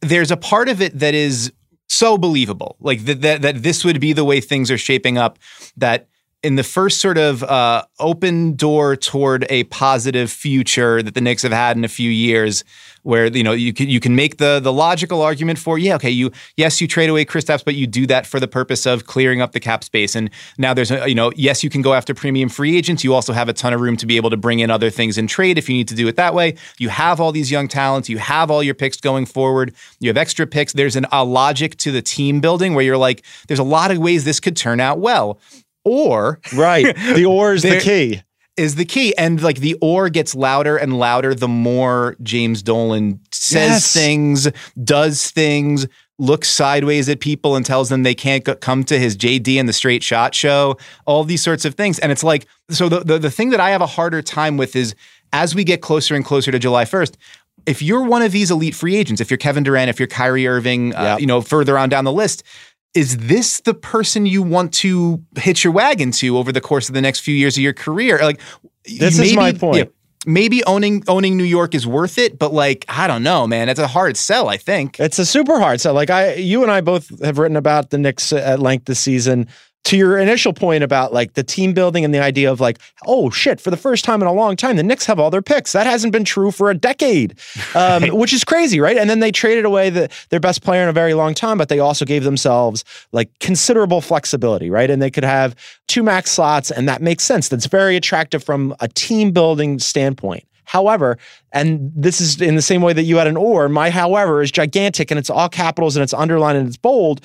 there's 0.00 0.30
a 0.30 0.36
part 0.36 0.68
of 0.68 0.80
it 0.80 0.98
that 0.98 1.14
is 1.14 1.52
so 1.88 2.16
believable 2.16 2.76
like 2.80 3.04
that, 3.04 3.20
that 3.20 3.42
that 3.42 3.62
this 3.62 3.84
would 3.84 4.00
be 4.00 4.12
the 4.12 4.24
way 4.24 4.40
things 4.40 4.70
are 4.70 4.78
shaping 4.78 5.18
up 5.18 5.38
that 5.76 6.08
in 6.42 6.56
the 6.56 6.62
first 6.62 7.00
sort 7.00 7.18
of 7.18 7.42
uh, 7.42 7.84
open 7.98 8.54
door 8.54 8.96
toward 8.96 9.46
a 9.50 9.64
positive 9.64 10.30
future 10.30 11.02
that 11.02 11.14
the 11.14 11.20
Knicks 11.20 11.42
have 11.42 11.52
had 11.52 11.76
in 11.76 11.84
a 11.84 11.88
few 11.88 12.10
years, 12.10 12.64
where 13.02 13.26
you 13.26 13.42
know 13.42 13.52
you 13.52 13.72
can 13.72 13.88
you 13.88 14.00
can 14.00 14.14
make 14.14 14.38
the 14.38 14.60
the 14.60 14.72
logical 14.72 15.22
argument 15.22 15.58
for 15.58 15.78
yeah 15.78 15.94
okay 15.94 16.10
you 16.10 16.30
yes 16.56 16.80
you 16.80 16.86
trade 16.86 17.08
away 17.08 17.24
Kristaps 17.24 17.64
but 17.64 17.74
you 17.74 17.86
do 17.86 18.06
that 18.06 18.26
for 18.26 18.38
the 18.38 18.48
purpose 18.48 18.84
of 18.86 19.06
clearing 19.06 19.40
up 19.40 19.52
the 19.52 19.60
cap 19.60 19.84
space. 19.84 20.14
And 20.14 20.30
now 20.58 20.74
there's 20.74 20.90
a, 20.90 21.08
you 21.08 21.14
know 21.14 21.32
yes 21.36 21.62
you 21.64 21.70
can 21.70 21.82
go 21.82 21.94
after 21.94 22.14
premium 22.14 22.48
free 22.48 22.76
agents. 22.76 23.04
You 23.04 23.14
also 23.14 23.32
have 23.32 23.48
a 23.48 23.52
ton 23.52 23.72
of 23.72 23.80
room 23.80 23.96
to 23.98 24.06
be 24.06 24.16
able 24.16 24.30
to 24.30 24.36
bring 24.36 24.60
in 24.60 24.70
other 24.70 24.90
things 24.90 25.18
in 25.18 25.26
trade 25.26 25.58
if 25.58 25.68
you 25.68 25.74
need 25.74 25.88
to 25.88 25.94
do 25.94 26.08
it 26.08 26.16
that 26.16 26.34
way. 26.34 26.56
You 26.78 26.88
have 26.88 27.20
all 27.20 27.32
these 27.32 27.50
young 27.50 27.68
talents. 27.68 28.08
You 28.08 28.18
have 28.18 28.50
all 28.50 28.62
your 28.62 28.74
picks 28.74 28.98
going 28.98 29.26
forward. 29.26 29.74
You 29.98 30.08
have 30.08 30.16
extra 30.16 30.46
picks. 30.46 30.72
There's 30.72 30.96
an, 30.96 31.06
a 31.12 31.24
logic 31.24 31.76
to 31.78 31.92
the 31.92 32.02
team 32.02 32.40
building 32.40 32.74
where 32.74 32.84
you're 32.84 32.98
like 32.98 33.24
there's 33.48 33.60
a 33.60 33.64
lot 33.64 33.90
of 33.90 33.98
ways 33.98 34.24
this 34.24 34.40
could 34.40 34.56
turn 34.56 34.80
out 34.80 34.98
well 34.98 35.38
or 35.84 36.40
Right. 36.54 36.94
The 37.14 37.24
or 37.24 37.54
is 37.54 37.62
the 37.62 37.80
key. 37.80 38.22
is 38.56 38.74
the 38.74 38.84
key. 38.84 39.16
And 39.16 39.42
like 39.42 39.58
the 39.58 39.76
or 39.80 40.08
gets 40.08 40.34
louder 40.34 40.76
and 40.76 40.98
louder 40.98 41.34
the 41.34 41.48
more 41.48 42.16
James 42.22 42.62
Dolan 42.62 43.20
says 43.32 43.70
Yes. 43.70 43.92
things, 43.92 44.48
does 44.82 45.30
things, 45.30 45.86
looks 46.18 46.50
sideways 46.50 47.08
at 47.08 47.20
people 47.20 47.56
and 47.56 47.64
tells 47.64 47.88
them 47.88 48.02
they 48.02 48.14
can't 48.14 48.44
go- 48.44 48.54
come 48.54 48.84
to 48.84 48.98
his 48.98 49.16
JD 49.16 49.58
and 49.58 49.66
the 49.68 49.72
straight 49.72 50.02
shot 50.02 50.34
show, 50.34 50.76
all 51.06 51.24
these 51.24 51.42
sorts 51.42 51.64
of 51.64 51.74
things. 51.74 51.98
And 51.98 52.12
it's 52.12 52.22
like, 52.22 52.46
so 52.68 52.88
the, 52.90 53.00
the, 53.00 53.18
the 53.18 53.30
thing 53.30 53.50
that 53.50 53.60
I 53.60 53.70
have 53.70 53.80
a 53.80 53.86
harder 53.86 54.20
time 54.20 54.58
with 54.58 54.76
is 54.76 54.94
as 55.32 55.54
we 55.54 55.64
get 55.64 55.80
closer 55.80 56.14
and 56.14 56.22
closer 56.24 56.50
to 56.52 56.58
July 56.58 56.84
1st, 56.84 57.14
if 57.66 57.80
you're 57.82 58.02
one 58.04 58.20
of 58.22 58.32
these 58.32 58.50
elite 58.50 58.74
free 58.74 58.96
agents, 58.96 59.20
if 59.20 59.30
you're 59.30 59.38
Kevin 59.38 59.62
Durant, 59.62 59.88
if 59.90 59.98
you're 60.00 60.08
Kyrie 60.08 60.46
Irving, 60.46 60.94
uh, 60.94 61.02
Yep. 61.02 61.20
you 61.20 61.26
know, 61.26 61.40
further 61.40 61.78
on 61.78 61.88
down 61.88 62.04
the 62.04 62.12
list, 62.12 62.42
is 62.94 63.16
this 63.18 63.60
the 63.60 63.74
person 63.74 64.26
you 64.26 64.42
want 64.42 64.72
to 64.74 65.22
hitch 65.36 65.62
your 65.64 65.72
wagon 65.72 66.10
to 66.12 66.36
over 66.38 66.50
the 66.52 66.60
course 66.60 66.88
of 66.88 66.94
the 66.94 67.00
next 67.00 67.20
few 67.20 67.34
years 67.34 67.56
of 67.56 67.62
your 67.62 67.72
career? 67.72 68.18
Like, 68.22 68.40
This 68.84 69.18
is 69.18 69.34
my 69.36 69.52
point. 69.52 69.92
maybe 70.26 70.62
owning 70.64 71.02
owning 71.08 71.36
New 71.36 71.44
York 71.44 71.74
is 71.74 71.86
worth 71.86 72.18
it, 72.18 72.38
but 72.38 72.52
like, 72.52 72.84
I 72.88 73.06
don't 73.06 73.22
know, 73.22 73.46
man. 73.46 73.68
It's 73.68 73.80
a 73.80 73.86
hard 73.86 74.16
sell. 74.16 74.48
I 74.48 74.56
think. 74.56 74.98
It's 74.98 75.18
a 75.18 75.24
super 75.26 75.58
hard 75.60 75.80
sell. 75.80 75.94
Like 75.94 76.10
I, 76.10 76.34
you 76.34 76.62
and 76.62 76.70
I 76.70 76.80
both 76.80 77.22
have 77.24 77.38
written 77.38 77.56
about 77.56 77.90
the 77.90 77.98
Knicks 77.98 78.32
at 78.32 78.60
length 78.60 78.86
this 78.86 79.00
season. 79.00 79.48
To 79.84 79.96
your 79.96 80.18
initial 80.18 80.52
point 80.52 80.84
about 80.84 81.12
like 81.12 81.32
the 81.34 81.42
team 81.42 81.72
building 81.72 82.04
and 82.04 82.14
the 82.14 82.20
idea 82.20 82.52
of 82.52 82.60
like, 82.60 82.78
oh 83.06 83.30
shit, 83.30 83.60
for 83.60 83.70
the 83.70 83.76
first 83.76 84.04
time 84.04 84.20
in 84.22 84.28
a 84.28 84.32
long 84.32 84.54
time, 84.54 84.76
the 84.76 84.82
Knicks 84.82 85.06
have 85.06 85.18
all 85.18 85.30
their 85.30 85.42
picks. 85.42 85.72
That 85.72 85.86
hasn't 85.86 86.12
been 86.12 86.24
true 86.24 86.50
for 86.50 86.70
a 86.70 86.74
decade, 86.74 87.38
um, 87.74 88.04
which 88.08 88.32
is 88.32 88.44
crazy, 88.44 88.78
right? 88.78 88.96
And 88.96 89.10
then 89.10 89.20
they 89.20 89.32
traded 89.32 89.64
away 89.64 89.90
the, 89.90 90.08
their 90.28 90.38
best 90.38 90.62
player 90.62 90.82
in 90.82 90.88
a 90.88 90.92
very 90.92 91.14
long 91.14 91.34
time, 91.34 91.58
but 91.58 91.68
they 91.68 91.80
also 91.80 92.04
gave 92.04 92.24
themselves 92.24 92.84
like 93.12 93.30
considerable 93.40 94.00
flexibility, 94.00 94.70
right? 94.70 94.90
And 94.90 95.02
they 95.02 95.10
could 95.10 95.24
have 95.24 95.56
two 95.88 96.02
max 96.02 96.30
slots, 96.30 96.70
and 96.70 96.88
that 96.88 97.02
makes 97.02 97.24
sense. 97.24 97.48
That's 97.48 97.66
very 97.66 97.96
attractive 97.96 98.44
from 98.44 98.74
a 98.80 98.88
team 98.88 99.32
building 99.32 99.78
standpoint. 99.78 100.44
However, 100.70 101.18
and 101.50 101.90
this 101.96 102.20
is 102.20 102.40
in 102.40 102.54
the 102.54 102.62
same 102.62 102.80
way 102.80 102.92
that 102.92 103.02
you 103.02 103.16
had 103.16 103.26
an 103.26 103.36
or, 103.36 103.68
my 103.68 103.90
however 103.90 104.40
is 104.40 104.52
gigantic 104.52 105.10
and 105.10 105.18
it's 105.18 105.28
all 105.28 105.48
capitals 105.48 105.96
and 105.96 106.02
it's 106.04 106.14
underlined 106.14 106.58
and 106.58 106.68
it's 106.68 106.76
bold. 106.76 107.22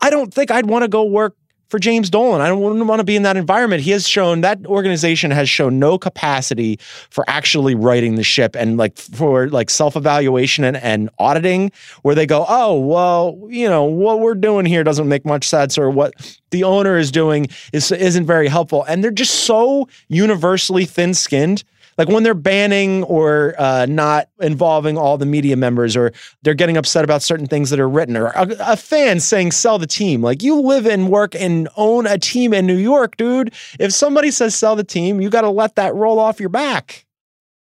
I 0.00 0.10
don't 0.10 0.34
think 0.34 0.50
I'd 0.50 0.66
want 0.66 0.82
to 0.82 0.88
go 0.88 1.04
work 1.04 1.36
for 1.70 1.78
James 1.78 2.10
Dolan. 2.10 2.40
I 2.40 2.48
don't 2.48 2.86
want 2.86 2.98
to 2.98 3.04
be 3.04 3.16
in 3.16 3.22
that 3.22 3.36
environment. 3.36 3.82
He 3.82 3.92
has 3.92 4.06
shown 4.06 4.40
that 4.40 4.66
organization 4.66 5.30
has 5.30 5.48
shown 5.48 5.78
no 5.78 5.96
capacity 5.96 6.78
for 7.10 7.24
actually 7.28 7.76
righting 7.76 8.16
the 8.16 8.24
ship 8.24 8.56
and 8.56 8.76
like 8.76 8.98
for 8.98 9.48
like 9.48 9.70
self-evaluation 9.70 10.64
and, 10.64 10.76
and 10.76 11.08
auditing 11.18 11.70
where 12.02 12.16
they 12.16 12.26
go, 12.26 12.44
oh, 12.48 12.78
well, 12.78 13.38
you 13.48 13.68
know, 13.68 13.84
what 13.84 14.18
we're 14.18 14.34
doing 14.34 14.66
here 14.66 14.82
doesn't 14.82 15.08
make 15.08 15.24
much 15.24 15.48
sense 15.48 15.78
or 15.78 15.88
what 15.90 16.38
the 16.50 16.64
owner 16.64 16.98
is 16.98 17.12
doing 17.12 17.46
is 17.72 17.92
isn't 17.92 18.26
very 18.26 18.48
helpful. 18.48 18.82
And 18.84 19.04
they're 19.04 19.12
just 19.12 19.44
so 19.44 19.88
universally 20.08 20.84
thin-skinned 20.84 21.62
like 22.00 22.08
when 22.08 22.22
they're 22.22 22.34
banning 22.34 23.02
or 23.04 23.54
uh, 23.58 23.84
not 23.86 24.28
involving 24.40 24.96
all 24.96 25.18
the 25.18 25.26
media 25.26 25.54
members 25.56 25.96
or 25.96 26.12
they're 26.42 26.54
getting 26.54 26.76
upset 26.78 27.04
about 27.04 27.22
certain 27.22 27.46
things 27.46 27.68
that 27.70 27.78
are 27.78 27.88
written 27.88 28.16
or 28.16 28.28
a, 28.28 28.48
a 28.60 28.76
fan 28.76 29.20
saying 29.20 29.52
sell 29.52 29.78
the 29.78 29.86
team 29.86 30.22
like 30.22 30.42
you 30.42 30.58
live 30.60 30.86
and 30.86 31.10
work 31.10 31.34
and 31.34 31.68
own 31.76 32.06
a 32.06 32.16
team 32.16 32.54
in 32.54 32.66
new 32.66 32.76
york 32.76 33.16
dude 33.18 33.52
if 33.78 33.92
somebody 33.92 34.30
says 34.30 34.54
sell 34.54 34.74
the 34.74 34.84
team 34.84 35.20
you 35.20 35.28
got 35.28 35.42
to 35.42 35.50
let 35.50 35.74
that 35.76 35.94
roll 35.94 36.18
off 36.18 36.40
your 36.40 36.48
back 36.48 37.04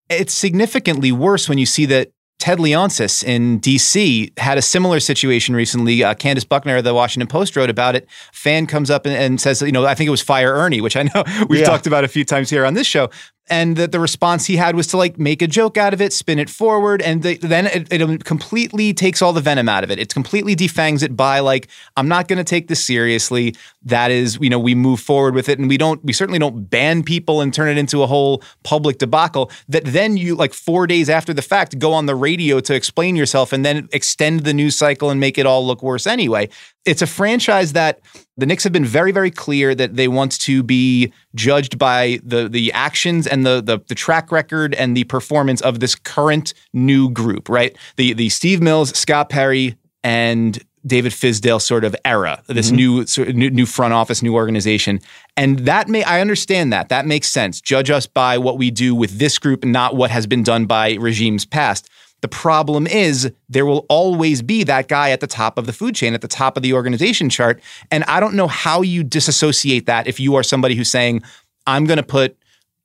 It's 0.09 0.33
significantly 0.33 1.11
worse 1.11 1.49
when 1.49 1.57
you 1.57 1.65
see 1.65 1.85
that 1.87 2.11
Ted 2.39 2.57
Leonsis 2.57 3.21
in 3.21 3.59
DC 3.59 4.31
had 4.39 4.57
a 4.57 4.61
similar 4.61 5.01
situation 5.01 5.53
recently. 5.57 6.01
Uh, 6.05 6.13
Candace 6.13 6.45
Buckner 6.45 6.77
of 6.77 6.85
the 6.85 6.93
Washington 6.93 7.27
Post 7.27 7.57
wrote 7.57 7.69
about 7.69 7.97
it. 7.97 8.07
Fan 8.31 8.65
comes 8.65 8.89
up 8.89 9.05
and, 9.05 9.13
and 9.13 9.41
says, 9.41 9.61
you 9.61 9.73
know, 9.73 9.85
I 9.85 9.93
think 9.93 10.07
it 10.07 10.11
was 10.11 10.21
Fire 10.21 10.53
Ernie, 10.53 10.79
which 10.79 10.95
I 10.95 11.03
know 11.03 11.23
we've 11.49 11.59
Yeah. 11.59 11.65
talked 11.65 11.85
about 11.85 12.05
a 12.05 12.07
few 12.07 12.23
times 12.23 12.49
here 12.49 12.65
on 12.65 12.75
this 12.75 12.87
show. 12.87 13.09
And 13.51 13.77
that 13.77 13.91
the 13.91 13.99
response 13.99 14.45
he 14.45 14.57
had 14.57 14.75
was 14.75 14.85
to 14.87 14.97
like 14.97 15.17
make 15.17 15.41
a 15.41 15.47
joke 15.47 15.75
out 15.75 15.93
of 15.93 16.01
it, 16.01 16.13
spin 16.13 16.37
it 16.37 16.49
forward, 16.49 17.01
and 17.01 17.23
the, 17.23 17.37
then 17.37 17.65
it, 17.65 17.91
it 17.91 18.23
completely 18.23 18.93
takes 18.93 19.23
all 19.23 19.33
the 19.33 19.41
venom 19.41 19.67
out 19.67 19.83
of 19.83 19.89
it. 19.89 19.97
It 19.97 20.13
completely 20.13 20.53
defangs 20.53 21.01
it 21.01 21.17
by 21.17 21.39
like, 21.39 21.67
I'm 21.97 22.07
not 22.07 22.27
going 22.27 22.37
to 22.37 22.43
take 22.43 22.67
this 22.67 22.83
seriously. 22.83 23.55
That 23.81 24.11
is, 24.11 24.37
you 24.39 24.51
know, 24.51 24.59
we 24.59 24.75
move 24.75 24.99
forward 24.99 25.33
with 25.33 25.49
it, 25.49 25.57
and 25.57 25.67
we 25.67 25.77
don't, 25.77 26.03
we 26.05 26.13
certainly 26.13 26.37
don't 26.37 26.69
ban 26.69 27.01
people 27.01 27.41
and 27.41 27.51
turn 27.51 27.69
it 27.69 27.77
into 27.77 28.03
a 28.03 28.07
whole 28.07 28.43
public 28.63 28.99
debacle. 28.99 29.49
That 29.67 29.83
then 29.83 30.15
you 30.15 30.35
like 30.35 30.53
four 30.53 30.85
days 30.85 31.09
after 31.09 31.33
the 31.33 31.41
fact 31.41 31.79
go 31.79 31.91
on 31.93 32.05
the 32.05 32.15
radio 32.15 32.59
to 32.59 32.75
explain 32.75 33.15
yourself, 33.15 33.51
and 33.51 33.65
then 33.65 33.89
extend 33.91 34.41
the 34.41 34.53
news 34.53 34.75
cycle 34.75 35.09
and 35.09 35.19
make 35.19 35.39
it 35.39 35.47
all 35.47 35.65
look 35.65 35.81
worse 35.81 36.05
anyway. 36.05 36.49
It's 36.85 37.01
a 37.01 37.07
franchise 37.07 37.73
that 37.73 37.99
the 38.37 38.45
Knicks 38.45 38.63
have 38.63 38.73
been 38.73 38.85
very, 38.85 39.11
very 39.11 39.31
clear 39.31 39.75
that 39.75 39.95
they 39.95 40.07
want 40.07 40.39
to 40.39 40.63
be 40.63 41.11
judged 41.35 41.77
by 41.77 42.19
the 42.23 42.47
the 42.47 42.71
actions 42.71 43.27
and 43.27 43.45
the, 43.45 43.61
the 43.61 43.79
the 43.87 43.95
track 43.95 44.31
record 44.31 44.73
and 44.75 44.95
the 44.95 45.03
performance 45.03 45.61
of 45.61 45.81
this 45.81 45.93
current 45.93 46.53
new 46.73 47.09
group, 47.09 47.49
right? 47.49 47.77
The 47.97 48.13
the 48.13 48.29
Steve 48.29 48.61
Mills, 48.61 48.97
Scott 48.97 49.29
Perry, 49.29 49.75
and 50.03 50.57
David 50.85 51.11
Fizdale 51.11 51.61
sort 51.61 51.83
of 51.83 51.95
era, 52.05 52.41
this 52.47 52.67
mm-hmm. 52.67 52.75
new, 52.75 53.05
sort 53.05 53.27
of 53.27 53.35
new 53.35 53.49
new 53.49 53.65
front 53.65 53.93
office, 53.93 54.21
new 54.21 54.33
organization, 54.33 54.99
and 55.35 55.59
that 55.59 55.89
may 55.89 56.03
I 56.03 56.21
understand 56.21 56.71
that 56.71 56.89
that 56.89 57.05
makes 57.05 57.27
sense. 57.27 57.59
Judge 57.59 57.89
us 57.89 58.07
by 58.07 58.37
what 58.37 58.57
we 58.57 58.71
do 58.71 58.95
with 58.95 59.19
this 59.19 59.37
group, 59.37 59.65
not 59.65 59.95
what 59.95 60.11
has 60.11 60.25
been 60.25 60.43
done 60.43 60.65
by 60.65 60.93
regimes 60.95 61.45
past. 61.45 61.89
The 62.21 62.27
problem 62.27 62.85
is 62.87 63.31
there 63.47 63.65
will 63.65 63.85
always 63.89 64.41
be 64.41 64.63
that 64.65 64.87
guy 64.87 65.11
at 65.11 65.19
the 65.19 65.27
top 65.27 65.57
of 65.57 65.65
the 65.65 65.73
food 65.73 65.95
chain, 65.95 66.13
at 66.13 66.21
the 66.21 66.27
top 66.27 66.57
of 66.57 66.63
the 66.63 66.73
organization 66.73 67.29
chart. 67.29 67.61
And 67.91 68.03
I 68.05 68.19
don't 68.19 68.35
know 68.35 68.47
how 68.47 68.81
you 68.81 69.03
disassociate 69.03 69.85
that 69.85 70.07
if 70.07 70.19
you 70.19 70.35
are 70.35 70.43
somebody 70.43 70.75
who's 70.75 70.89
saying, 70.89 71.23
I'm 71.65 71.85
going 71.85 71.97
to 71.97 72.03
put, 72.03 72.35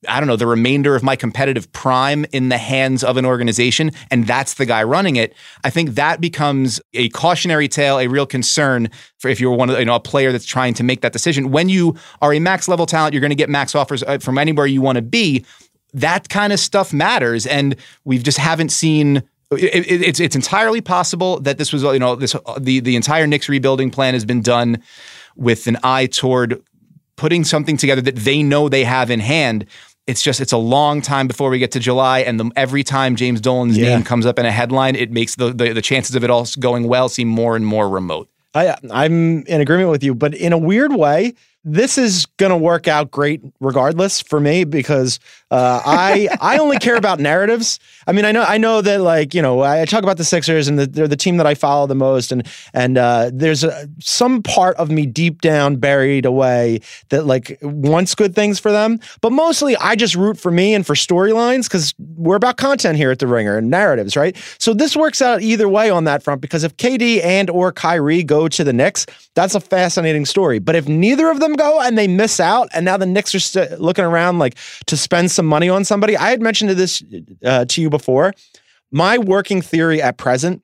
I 0.08 0.20
don't 0.20 0.26
know, 0.26 0.36
the 0.36 0.46
remainder 0.46 0.94
of 0.94 1.02
my 1.02 1.16
competitive 1.16 1.72
prime 1.72 2.26
in 2.32 2.48
the 2.48 2.58
hands 2.58 3.02
of 3.02 3.16
an 3.16 3.24
organization, 3.24 3.90
and 4.10 4.26
that's 4.26 4.54
the 4.54 4.66
guy 4.66 4.82
running 4.82 5.16
it. 5.16 5.34
I 5.64 5.70
think 5.70 5.90
that 5.90 6.20
becomes 6.20 6.80
a 6.92 7.08
cautionary 7.08 7.68
tale, 7.68 7.98
a 7.98 8.06
real 8.06 8.26
concern 8.26 8.90
for 9.18 9.28
if 9.28 9.40
you're 9.40 9.56
one 9.56 9.70
of, 9.70 9.78
you 9.78 9.86
know, 9.86 9.94
a 9.94 10.00
player 10.00 10.30
that's 10.30 10.44
trying 10.44 10.74
to 10.74 10.84
make 10.84 11.00
that 11.00 11.12
decision. 11.12 11.50
When 11.50 11.68
you 11.68 11.96
are 12.20 12.34
a 12.34 12.38
max 12.38 12.68
level 12.68 12.86
talent, 12.86 13.14
you're 13.14 13.22
going 13.22 13.30
to 13.30 13.36
get 13.36 13.48
max 13.48 13.74
offers 13.74 14.02
uh, 14.02 14.18
from 14.18 14.38
anywhere 14.38 14.66
you 14.66 14.82
want 14.82 14.96
to 14.96 15.02
be 15.02 15.44
that 15.94 16.28
kind 16.28 16.52
of 16.52 16.60
stuff 16.60 16.92
matters 16.92 17.46
and 17.46 17.76
we've 18.04 18.22
just 18.22 18.38
haven't 18.38 18.70
seen 18.70 19.22
it, 19.52 19.86
it- 19.86 20.02
it's 20.02 20.20
it's 20.20 20.34
entirely 20.36 20.80
possible 20.80 21.38
that 21.40 21.58
this 21.58 21.72
was 21.72 21.82
you 21.82 21.98
know 21.98 22.16
this 22.16 22.34
the 22.58 22.80
the 22.80 22.96
entire 22.96 23.26
Knicks 23.26 23.48
rebuilding 23.48 23.90
plan 23.90 24.14
has 24.14 24.24
been 24.24 24.42
done 24.42 24.82
with 25.36 25.66
an 25.66 25.76
eye 25.82 26.06
toward 26.06 26.60
putting 27.16 27.44
something 27.44 27.76
together 27.76 28.00
that 28.00 28.16
they 28.16 28.42
know 28.42 28.68
they 28.68 28.82
have 28.84 29.10
in 29.10 29.20
hand. 29.20 29.66
It's 30.06 30.20
just 30.22 30.40
it's 30.40 30.52
a 30.52 30.56
long 30.58 31.00
time 31.00 31.28
before 31.28 31.48
we 31.50 31.58
get 31.58 31.72
to 31.72 31.80
July, 31.80 32.20
and 32.20 32.38
the, 32.40 32.50
every 32.56 32.82
time 32.82 33.14
James 33.16 33.40
Dolan's 33.40 33.78
Yeah. 33.78 33.90
name 33.94 34.02
comes 34.04 34.26
up 34.26 34.38
in 34.38 34.44
a 34.46 34.50
headline, 34.50 34.96
it 34.96 35.10
makes 35.12 35.36
the, 35.36 35.52
the 35.52 35.72
the 35.72 35.82
chances 35.82 36.16
of 36.16 36.24
it 36.24 36.30
all 36.30 36.46
going 36.58 36.88
well 36.88 37.08
seem 37.08 37.28
more 37.28 37.54
and 37.56 37.64
more 37.64 37.88
remote. 37.88 38.28
I, 38.54 38.76
I'm 38.90 39.44
in 39.46 39.60
agreement 39.60 39.90
with 39.90 40.02
you, 40.04 40.14
but 40.14 40.34
in 40.34 40.52
a 40.52 40.58
weird 40.58 40.94
way, 40.94 41.34
this 41.64 41.96
is 41.96 42.26
going 42.36 42.50
to 42.50 42.56
work 42.56 42.86
out 42.86 43.10
great 43.10 43.40
regardless 43.58 44.20
for 44.20 44.38
me 44.38 44.64
because 44.64 45.18
uh, 45.50 45.80
I 45.84 46.28
I 46.40 46.58
only 46.58 46.78
care 46.78 46.96
about 46.96 47.20
narratives. 47.20 47.78
I 48.06 48.12
mean, 48.12 48.24
I 48.24 48.32
know 48.32 48.42
I 48.42 48.58
know 48.58 48.80
that 48.82 49.00
like 49.00 49.34
you 49.34 49.40
know 49.40 49.62
I 49.62 49.84
talk 49.86 50.02
about 50.02 50.18
the 50.18 50.24
Sixers 50.24 50.68
and 50.68 50.78
the, 50.78 50.86
they're 50.86 51.08
the 51.08 51.16
team 51.16 51.38
that 51.38 51.46
I 51.46 51.54
follow 51.54 51.86
the 51.86 51.94
most, 51.94 52.32
and 52.32 52.46
and 52.74 52.98
uh, 52.98 53.30
there's 53.32 53.64
a, 53.64 53.88
some 54.00 54.42
part 54.42 54.76
of 54.76 54.90
me 54.90 55.06
deep 55.06 55.40
down 55.40 55.76
buried 55.76 56.26
away 56.26 56.80
that 57.08 57.24
like 57.24 57.58
wants 57.62 58.14
good 58.14 58.34
things 58.34 58.58
for 58.58 58.70
them, 58.70 59.00
but 59.22 59.30
mostly 59.30 59.76
I 59.76 59.96
just 59.96 60.14
root 60.14 60.38
for 60.38 60.50
me 60.50 60.74
and 60.74 60.86
for 60.86 60.94
storylines 60.94 61.64
because 61.64 61.94
we're 62.16 62.36
about 62.36 62.58
content 62.58 62.96
here 62.96 63.10
at 63.10 63.20
the 63.20 63.26
Ringer 63.26 63.56
and 63.56 63.70
narratives, 63.70 64.16
right? 64.16 64.36
So 64.58 64.74
this 64.74 64.96
works 64.96 65.22
out 65.22 65.40
either 65.40 65.68
way 65.68 65.88
on 65.88 66.04
that 66.04 66.22
front 66.22 66.40
because 66.40 66.64
if 66.64 66.76
KD 66.76 67.24
and 67.24 67.48
or 67.48 67.72
Kyrie 67.72 68.22
go 68.22 68.48
to 68.48 68.64
the 68.64 68.72
Knicks, 68.72 69.06
that's 69.34 69.54
a 69.54 69.60
fascinating 69.60 70.24
story. 70.26 70.58
But 70.58 70.76
if 70.76 70.88
neither 70.88 71.30
of 71.30 71.40
them 71.40 71.53
go 71.56 71.80
and 71.80 71.96
they 71.96 72.08
miss 72.08 72.40
out, 72.40 72.68
and 72.72 72.84
now 72.84 72.96
the 72.96 73.06
Knicks 73.06 73.34
are 73.34 73.40
st- 73.40 73.80
looking 73.80 74.04
around 74.04 74.38
like 74.38 74.56
to 74.86 74.96
spend 74.96 75.30
some 75.30 75.46
money 75.46 75.68
on 75.68 75.84
somebody, 75.84 76.16
I 76.16 76.30
had 76.30 76.40
mentioned 76.40 76.70
this 76.70 77.02
uh, 77.44 77.64
to 77.66 77.82
you 77.82 77.90
before. 77.90 78.32
My 78.90 79.18
working 79.18 79.62
theory 79.62 80.00
at 80.00 80.16
present, 80.16 80.62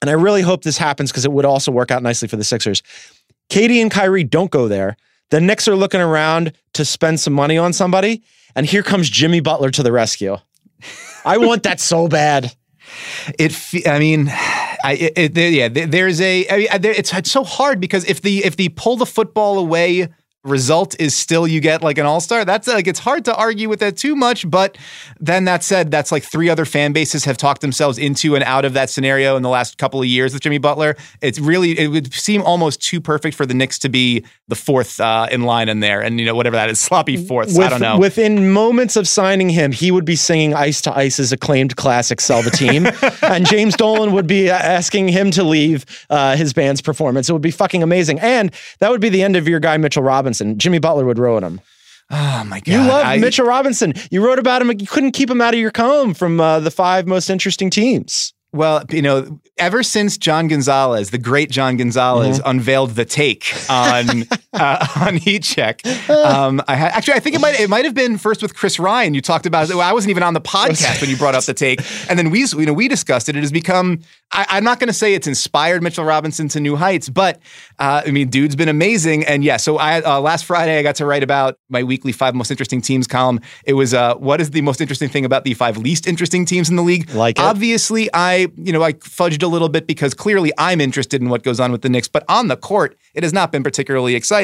and 0.00 0.10
I 0.10 0.14
really 0.14 0.42
hope 0.42 0.62
this 0.62 0.78
happens 0.78 1.10
because 1.10 1.24
it 1.24 1.32
would 1.32 1.44
also 1.44 1.72
work 1.72 1.90
out 1.90 2.02
nicely 2.02 2.28
for 2.28 2.36
the 2.36 2.44
Sixers. 2.44 2.82
Katie 3.48 3.80
and 3.80 3.90
Kyrie 3.90 4.24
don't 4.24 4.50
go 4.50 4.68
there. 4.68 4.96
The 5.30 5.40
Knicks 5.40 5.66
are 5.66 5.76
looking 5.76 6.00
around 6.00 6.52
to 6.74 6.84
spend 6.84 7.20
some 7.20 7.32
money 7.32 7.58
on 7.58 7.72
somebody, 7.72 8.22
and 8.54 8.66
here 8.66 8.82
comes 8.82 9.08
Jimmy 9.08 9.40
Butler 9.40 9.70
to 9.70 9.82
the 9.82 9.92
rescue. 9.92 10.36
I 11.24 11.38
want 11.38 11.62
that 11.62 11.80
so 11.80 12.08
bad. 12.08 12.54
It. 13.38 13.56
I 13.86 13.98
mean, 13.98 14.28
I. 14.28 15.12
It, 15.16 15.36
it, 15.38 15.52
yeah. 15.52 15.86
There's 15.86 16.20
a. 16.20 16.48
I 16.48 16.56
mean, 16.56 16.68
it's 16.84 17.12
it's 17.12 17.30
so 17.30 17.44
hard 17.44 17.80
because 17.80 18.04
if 18.04 18.20
the 18.20 18.44
if 18.44 18.56
the 18.56 18.68
pull 18.70 18.96
the 18.96 19.06
football 19.06 19.58
away 19.58 20.08
result 20.44 20.98
is 21.00 21.16
still 21.16 21.46
you 21.46 21.60
get 21.60 21.82
like 21.82 21.98
an 21.98 22.06
all 22.06 22.20
star. 22.20 22.44
That's 22.44 22.66
like 22.66 22.86
it's 22.86 22.98
hard 22.98 23.24
to 23.26 23.34
argue 23.34 23.68
with 23.68 23.80
that 23.80 23.96
too 23.96 24.16
much. 24.16 24.48
But 24.48 24.76
then 25.20 25.44
that 25.44 25.62
said, 25.62 25.90
that's 25.90 26.10
like 26.10 26.24
three 26.24 26.48
other 26.48 26.64
fan 26.64 26.92
bases 26.92 27.24
have 27.24 27.36
talked 27.36 27.60
themselves 27.60 27.96
into 27.98 28.34
and 28.34 28.42
out 28.44 28.64
of 28.64 28.72
that 28.72 28.90
scenario 28.90 29.36
in 29.36 29.42
the 29.42 29.48
last 29.48 29.78
couple 29.78 30.00
of 30.00 30.06
years 30.06 30.32
with 30.32 30.42
Jimmy 30.42 30.58
Butler. 30.58 30.96
It's 31.20 31.38
really 31.38 31.78
it 31.78 31.88
would 31.88 32.12
seem 32.12 32.42
almost 32.42 32.82
too 32.82 33.00
perfect 33.00 33.36
for 33.36 33.46
the 33.46 33.54
Knicks 33.54 33.78
to 33.80 33.88
be 33.88 34.24
the 34.48 34.56
fourth 34.56 35.00
uh, 35.00 35.28
in 35.30 35.42
line 35.42 35.68
in 35.68 35.80
there, 35.80 36.00
and 36.00 36.18
you 36.18 36.26
know 36.26 36.34
whatever 36.34 36.56
that 36.56 36.70
is, 36.70 36.80
sloppy 36.80 37.16
fourths. 37.16 37.56
I 37.58 37.68
don't 37.68 37.80
know. 37.80 37.98
Within 37.98 38.50
moments 38.50 38.96
of 38.96 39.06
signing 39.06 39.48
him, 39.48 39.70
he 39.70 39.90
would 39.90 40.04
be 40.04 40.16
singing 40.16 40.54
Ice 40.54 40.80
to 40.82 40.96
Ice's 40.96 41.32
acclaimed 41.32 41.76
classic 41.76 42.20
Sell 42.20 42.42
the 42.42 42.50
Team. 42.50 42.88
and 43.22 43.46
James 43.46 43.76
Dolan 43.76 44.12
would 44.12 44.26
be 44.26 44.50
uh, 44.50 44.54
asking 44.54 45.08
him 45.08 45.30
to 45.32 45.44
leave 45.44 45.86
uh, 46.10 46.36
his 46.36 46.52
band's 46.52 46.82
performance. 46.82 47.28
It 47.28 47.32
would 47.32 47.42
be 47.42 47.50
fucking 47.52 47.82
amazing. 47.82 48.18
And 48.18 48.52
that 48.80 48.90
would 48.90 49.00
be 49.00 49.08
the 49.08 49.22
end 49.22 49.36
of 49.36 49.46
your 49.46 49.60
guy, 49.60 49.76
Mitchell 49.76 50.02
Robinson. 50.02 50.31
Jimmy 50.58 50.78
Butler 50.78 51.04
would 51.04 51.18
ruin 51.18 51.44
him. 51.44 51.60
oh 52.10 52.44
my 52.46 52.60
god, 52.60 52.68
You 52.68 52.78
love 52.78 53.06
I- 53.06 53.18
Mitchell 53.18 53.46
Robinson. 53.46 53.94
You 54.10 54.24
wrote 54.24 54.38
about 54.38 54.62
him. 54.62 54.68
You 54.78 54.86
couldn't 54.86 55.12
keep 55.12 55.30
him 55.30 55.40
out 55.40 55.54
of 55.54 55.60
your 55.60 55.70
comb 55.70 56.14
from 56.14 56.40
uh, 56.40 56.60
the 56.60 56.70
five 56.70 57.06
most 57.06 57.30
interesting 57.30 57.70
teams. 57.70 58.32
Well, 58.54 58.84
you 58.90 59.00
know, 59.00 59.40
ever 59.56 59.82
since 59.82 60.18
John 60.18 60.46
Gonzalez, 60.46 61.08
the 61.10 61.16
great 61.18 61.50
John 61.50 61.78
Gonzalez, 61.78 62.38
Mm-hmm. 62.38 62.48
unveiled 62.50 62.90
the 62.90 63.06
take 63.06 63.46
on 63.70 64.24
uh, 64.52 64.86
on 65.00 65.16
Heat 65.16 65.42
Check, 65.42 65.84
um, 66.08 66.62
I 66.68 66.74
had 66.76 66.92
actually 66.92 67.14
I 67.14 67.20
think 67.20 67.36
it 67.36 67.40
might 67.40 67.58
it 67.58 67.70
might 67.70 67.84
have 67.84 67.94
been 67.94 68.18
first 68.18 68.42
with 68.42 68.54
Chris 68.54 68.78
Ryan. 68.78 69.14
You 69.14 69.20
talked 69.20 69.46
about 69.46 69.70
it. 69.70 69.74
Well, 69.74 69.88
I 69.88 69.92
wasn't 69.92 70.10
even 70.10 70.22
on 70.22 70.34
the 70.34 70.40
podcast 70.52 71.00
when 71.00 71.10
you 71.10 71.16
brought 71.16 71.34
up 71.34 71.44
the 71.44 71.54
take, 71.54 71.80
and 72.08 72.18
then 72.18 72.30
we 72.30 72.44
you 72.44 72.66
know 72.66 72.72
we 72.72 72.88
discussed 72.88 73.28
it. 73.28 73.36
It 73.36 73.40
has 73.40 73.52
become. 73.52 74.00
I, 74.34 74.46
I'm 74.48 74.64
not 74.64 74.80
going 74.80 74.88
to 74.88 74.94
say 74.94 75.14
it's 75.14 75.26
inspired 75.26 75.82
Mitchell 75.82 76.04
Robinson 76.04 76.48
to 76.48 76.60
new 76.60 76.76
heights, 76.76 77.08
but 77.08 77.40
uh, 77.78 78.02
I 78.06 78.10
mean, 78.10 78.28
dude's 78.28 78.56
been 78.56 78.68
amazing. 78.68 79.24
And 79.24 79.44
yeah, 79.44 79.58
so 79.58 79.78
I 79.78 80.00
uh, 80.00 80.20
last 80.20 80.44
Friday 80.44 80.78
I 80.78 80.82
got 80.82 80.96
to 80.96 81.06
write 81.06 81.22
about 81.22 81.58
my 81.68 81.82
weekly 81.82 82.12
five 82.12 82.34
most 82.34 82.50
interesting 82.50 82.80
teams 82.80 83.06
column. 83.06 83.40
It 83.64 83.74
was 83.74 83.94
uh, 83.94 84.14
what 84.16 84.40
is 84.40 84.50
the 84.50 84.62
most 84.62 84.80
interesting 84.80 85.08
thing 85.08 85.24
about 85.24 85.44
the 85.44 85.54
five 85.54 85.76
least 85.76 86.06
interesting 86.06 86.44
teams 86.44 86.68
in 86.68 86.76
the 86.76 86.82
league? 86.82 87.10
Like 87.10 87.38
it. 87.38 87.42
obviously 87.42 88.08
I, 88.14 88.48
you 88.56 88.72
know, 88.72 88.82
I 88.82 88.94
fudged 88.94 89.42
a 89.42 89.46
little 89.46 89.68
bit 89.68 89.86
because 89.86 90.14
clearly 90.14 90.52
I'm 90.58 90.80
interested 90.80 91.20
in 91.22 91.28
what 91.28 91.42
goes 91.42 91.60
on 91.60 91.72
with 91.72 91.82
the 91.82 91.88
Knicks, 91.88 92.08
but 92.08 92.24
on 92.28 92.48
the 92.48 92.56
court, 92.56 92.96
it 93.14 93.22
has 93.22 93.32
not 93.32 93.52
been 93.52 93.62
particularly 93.62 94.14
exciting 94.14 94.41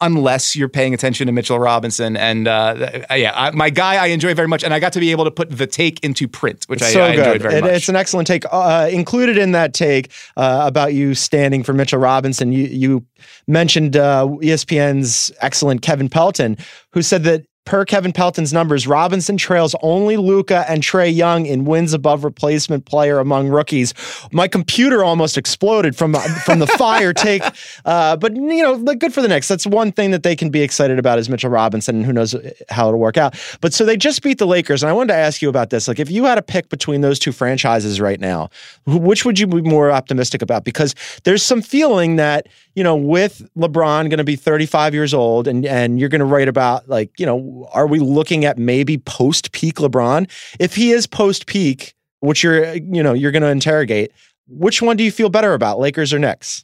unless 0.00 0.54
you're 0.56 0.68
paying 0.68 0.92
attention 0.94 1.26
to 1.26 1.32
Mitchell 1.32 1.58
Robinson. 1.58 2.16
And 2.16 2.46
uh, 2.48 3.02
yeah, 3.10 3.32
I, 3.34 3.50
my 3.52 3.70
guy 3.70 3.96
I 3.96 4.08
enjoy 4.08 4.34
very 4.34 4.48
much, 4.48 4.62
and 4.64 4.74
I 4.74 4.80
got 4.80 4.92
to 4.94 5.00
be 5.00 5.10
able 5.10 5.24
to 5.24 5.30
put 5.30 5.50
the 5.50 5.66
take 5.66 6.02
into 6.04 6.28
print, 6.28 6.64
which 6.66 6.82
I, 6.82 6.90
so 6.90 7.00
I 7.02 7.08
enjoyed 7.10 7.42
very 7.42 7.54
It- 7.56 7.60
much. 7.62 7.70
It's 7.72 7.88
an 7.88 7.96
excellent 7.96 8.26
take. 8.26 8.44
Uh, 8.50 8.88
included 8.90 9.38
in 9.38 9.52
that 9.52 9.74
take 9.74 10.12
uh, 10.36 10.62
about 10.66 10.92
you 10.94 11.14
standing 11.14 11.62
for 11.62 11.72
Mitchell 11.72 11.98
Robinson, 11.98 12.52
you, 12.52 12.64
you 12.64 13.06
mentioned 13.46 13.96
uh, 13.96 14.26
ESPN's 14.42 15.32
excellent 15.40 15.82
Kevin 15.82 16.08
Pelton, 16.08 16.56
who 16.92 17.02
said 17.02 17.24
that 17.24 17.44
per 17.66 17.84
Kevin 17.84 18.12
Pelton's 18.12 18.52
numbers, 18.52 18.86
Robinson 18.86 19.36
trails 19.36 19.74
only 19.82 20.16
Luka 20.16 20.64
and 20.68 20.82
Trae 20.82 21.14
Young 21.14 21.44
in 21.44 21.64
wins 21.64 21.92
above 21.92 22.24
replacement 22.24 22.86
player 22.86 23.18
among 23.18 23.48
rookies. 23.48 23.92
My 24.32 24.48
computer 24.48 25.04
almost 25.04 25.36
exploded 25.36 25.94
from 25.94 26.14
from 26.44 26.60
the 26.60 26.66
fire 26.66 27.12
take, 27.26 27.42
uh, 27.84 28.16
but 28.16 28.34
you 28.34 28.62
know, 28.62 28.78
good 28.94 29.12
for 29.12 29.20
the 29.20 29.28
Knicks. 29.28 29.48
That's 29.48 29.66
one 29.66 29.92
thing 29.92 30.12
that 30.12 30.22
they 30.22 30.34
can 30.34 30.48
be 30.48 30.62
excited 30.62 30.98
about 30.98 31.18
is 31.18 31.28
Mitchell 31.28 31.50
Robinson, 31.50 31.96
and 31.96 32.06
who 32.06 32.12
knows 32.12 32.34
how 32.70 32.88
it'll 32.88 33.00
work 33.00 33.18
out. 33.18 33.34
But 33.60 33.74
so 33.74 33.84
they 33.84 33.96
just 33.96 34.22
beat 34.22 34.38
the 34.38 34.46
Lakers, 34.46 34.82
and 34.82 34.88
I 34.88 34.92
wanted 34.92 35.12
to 35.12 35.18
ask 35.18 35.42
you 35.42 35.48
about 35.48 35.70
this. 35.70 35.88
Like, 35.88 35.98
if 35.98 36.10
you 36.10 36.24
had 36.24 36.36
to 36.36 36.42
pick 36.42 36.70
between 36.70 37.00
those 37.00 37.18
two 37.18 37.32
franchises 37.32 38.00
right 38.00 38.20
now, 38.20 38.48
which 38.86 39.24
would 39.24 39.38
you 39.38 39.46
be 39.46 39.60
more 39.62 39.90
optimistic 39.90 40.40
about? 40.40 40.64
Because 40.64 40.94
there's 41.24 41.42
some 41.42 41.60
feeling 41.60 42.16
that 42.16 42.46
you 42.76 42.84
know, 42.84 42.94
with 42.94 43.48
LeBron 43.56 44.10
going 44.10 44.18
to 44.18 44.24
be 44.24 44.36
35 44.36 44.92
years 44.92 45.14
old, 45.14 45.48
and 45.48 45.64
and 45.64 45.98
you're 45.98 46.10
going 46.10 46.20
to 46.20 46.26
write 46.26 46.46
about 46.46 46.88
like, 46.88 47.10
you 47.18 47.24
know, 47.24 47.55
are 47.72 47.86
we 47.86 47.98
looking 47.98 48.44
at 48.44 48.58
maybe 48.58 48.98
post 48.98 49.52
peak 49.52 49.76
LeBron? 49.76 50.30
If 50.58 50.74
he 50.74 50.90
is 50.92 51.06
post 51.06 51.46
peak, 51.46 51.94
which 52.20 52.42
you're 52.42 52.74
you 52.74 53.02
know 53.02 53.12
you're 53.12 53.32
going 53.32 53.42
to 53.42 53.48
interrogate, 53.48 54.12
which 54.48 54.82
one 54.82 54.96
do 54.96 55.04
you 55.04 55.10
feel 55.12 55.28
better 55.28 55.54
about, 55.54 55.78
Lakers 55.78 56.12
or 56.12 56.18
Knicks? 56.18 56.62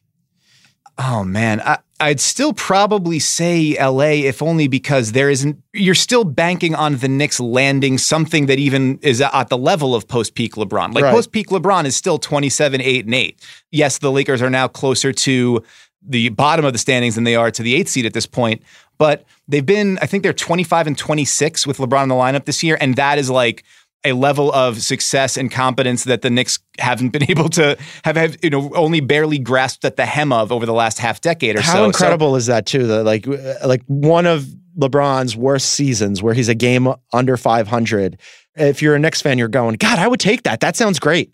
Oh 0.98 1.24
man, 1.24 1.60
I, 1.62 1.78
I'd 2.00 2.20
still 2.20 2.52
probably 2.52 3.18
say 3.18 3.76
LA, 3.80 4.26
if 4.28 4.42
only 4.42 4.68
because 4.68 5.12
there 5.12 5.30
isn't. 5.30 5.56
You're 5.72 5.94
still 5.94 6.24
banking 6.24 6.74
on 6.74 6.98
the 6.98 7.08
Knicks 7.08 7.40
landing 7.40 7.96
something 7.96 8.46
that 8.46 8.58
even 8.58 8.98
is 9.02 9.20
at 9.22 9.48
the 9.48 9.56
level 9.56 9.94
of 9.94 10.06
post 10.06 10.34
peak 10.34 10.54
LeBron. 10.54 10.94
Like 10.94 11.04
Right. 11.04 11.14
post 11.14 11.32
peak 11.32 11.48
LeBron 11.48 11.86
is 11.86 11.96
still 11.96 12.18
27, 12.18 12.80
8, 12.82 13.04
and 13.06 13.14
8. 13.14 13.40
Yes, 13.70 13.98
the 13.98 14.10
Lakers 14.12 14.42
are 14.42 14.50
now 14.50 14.68
closer 14.68 15.12
to 15.12 15.62
the 16.06 16.28
bottom 16.30 16.64
of 16.64 16.72
the 16.72 16.78
standings 16.78 17.14
than 17.14 17.24
they 17.24 17.36
are 17.36 17.50
to 17.50 17.62
the 17.62 17.74
eighth 17.74 17.88
seed 17.88 18.06
at 18.06 18.12
this 18.12 18.26
point. 18.26 18.62
But 18.98 19.24
they've 19.48 19.64
been, 19.64 19.98
I 20.02 20.06
think 20.06 20.22
they're 20.22 20.32
25 20.32 20.86
and 20.86 20.98
26 20.98 21.66
with 21.66 21.78
LeBron 21.78 22.04
in 22.04 22.08
the 22.08 22.14
lineup 22.14 22.44
this 22.44 22.62
year. 22.62 22.76
And 22.80 22.96
that 22.96 23.18
is 23.18 23.30
like 23.30 23.64
a 24.04 24.12
level 24.12 24.52
of 24.52 24.82
success 24.82 25.36
and 25.36 25.50
competence 25.50 26.04
that 26.04 26.22
the 26.22 26.30
Knicks 26.30 26.58
haven't 26.78 27.10
been 27.10 27.22
able 27.30 27.48
to 27.50 27.76
have, 28.04 28.16
have 28.16 28.36
you 28.42 28.50
know, 28.50 28.70
only 28.74 29.00
barely 29.00 29.38
grasped 29.38 29.84
at 29.84 29.96
the 29.96 30.06
hem 30.06 30.32
of 30.32 30.50
over 30.52 30.66
the 30.66 30.72
last 30.72 30.98
half 30.98 31.20
decade 31.20 31.56
or 31.56 31.62
so. 31.62 31.70
How 31.70 31.76
So- 31.78 31.84
incredible 31.86 32.36
is 32.36 32.46
that 32.46 32.66
too? 32.66 32.86
That 32.88 33.04
like 33.04 33.26
like 33.64 33.82
one 33.86 34.26
of 34.26 34.46
LeBron's 34.78 35.36
worst 35.36 35.70
seasons 35.70 36.22
where 36.22 36.34
he's 36.34 36.48
a 36.48 36.54
game 36.54 36.92
under 37.12 37.36
500. 37.36 38.18
If 38.56 38.82
you're 38.82 38.94
a 38.94 38.98
Knicks 38.98 39.20
fan, 39.22 39.38
you're 39.38 39.48
going, 39.48 39.76
God, 39.76 39.98
I 39.98 40.08
would 40.08 40.20
take 40.20 40.42
that. 40.44 40.60
That 40.60 40.76
sounds 40.76 40.98
great. 40.98 41.32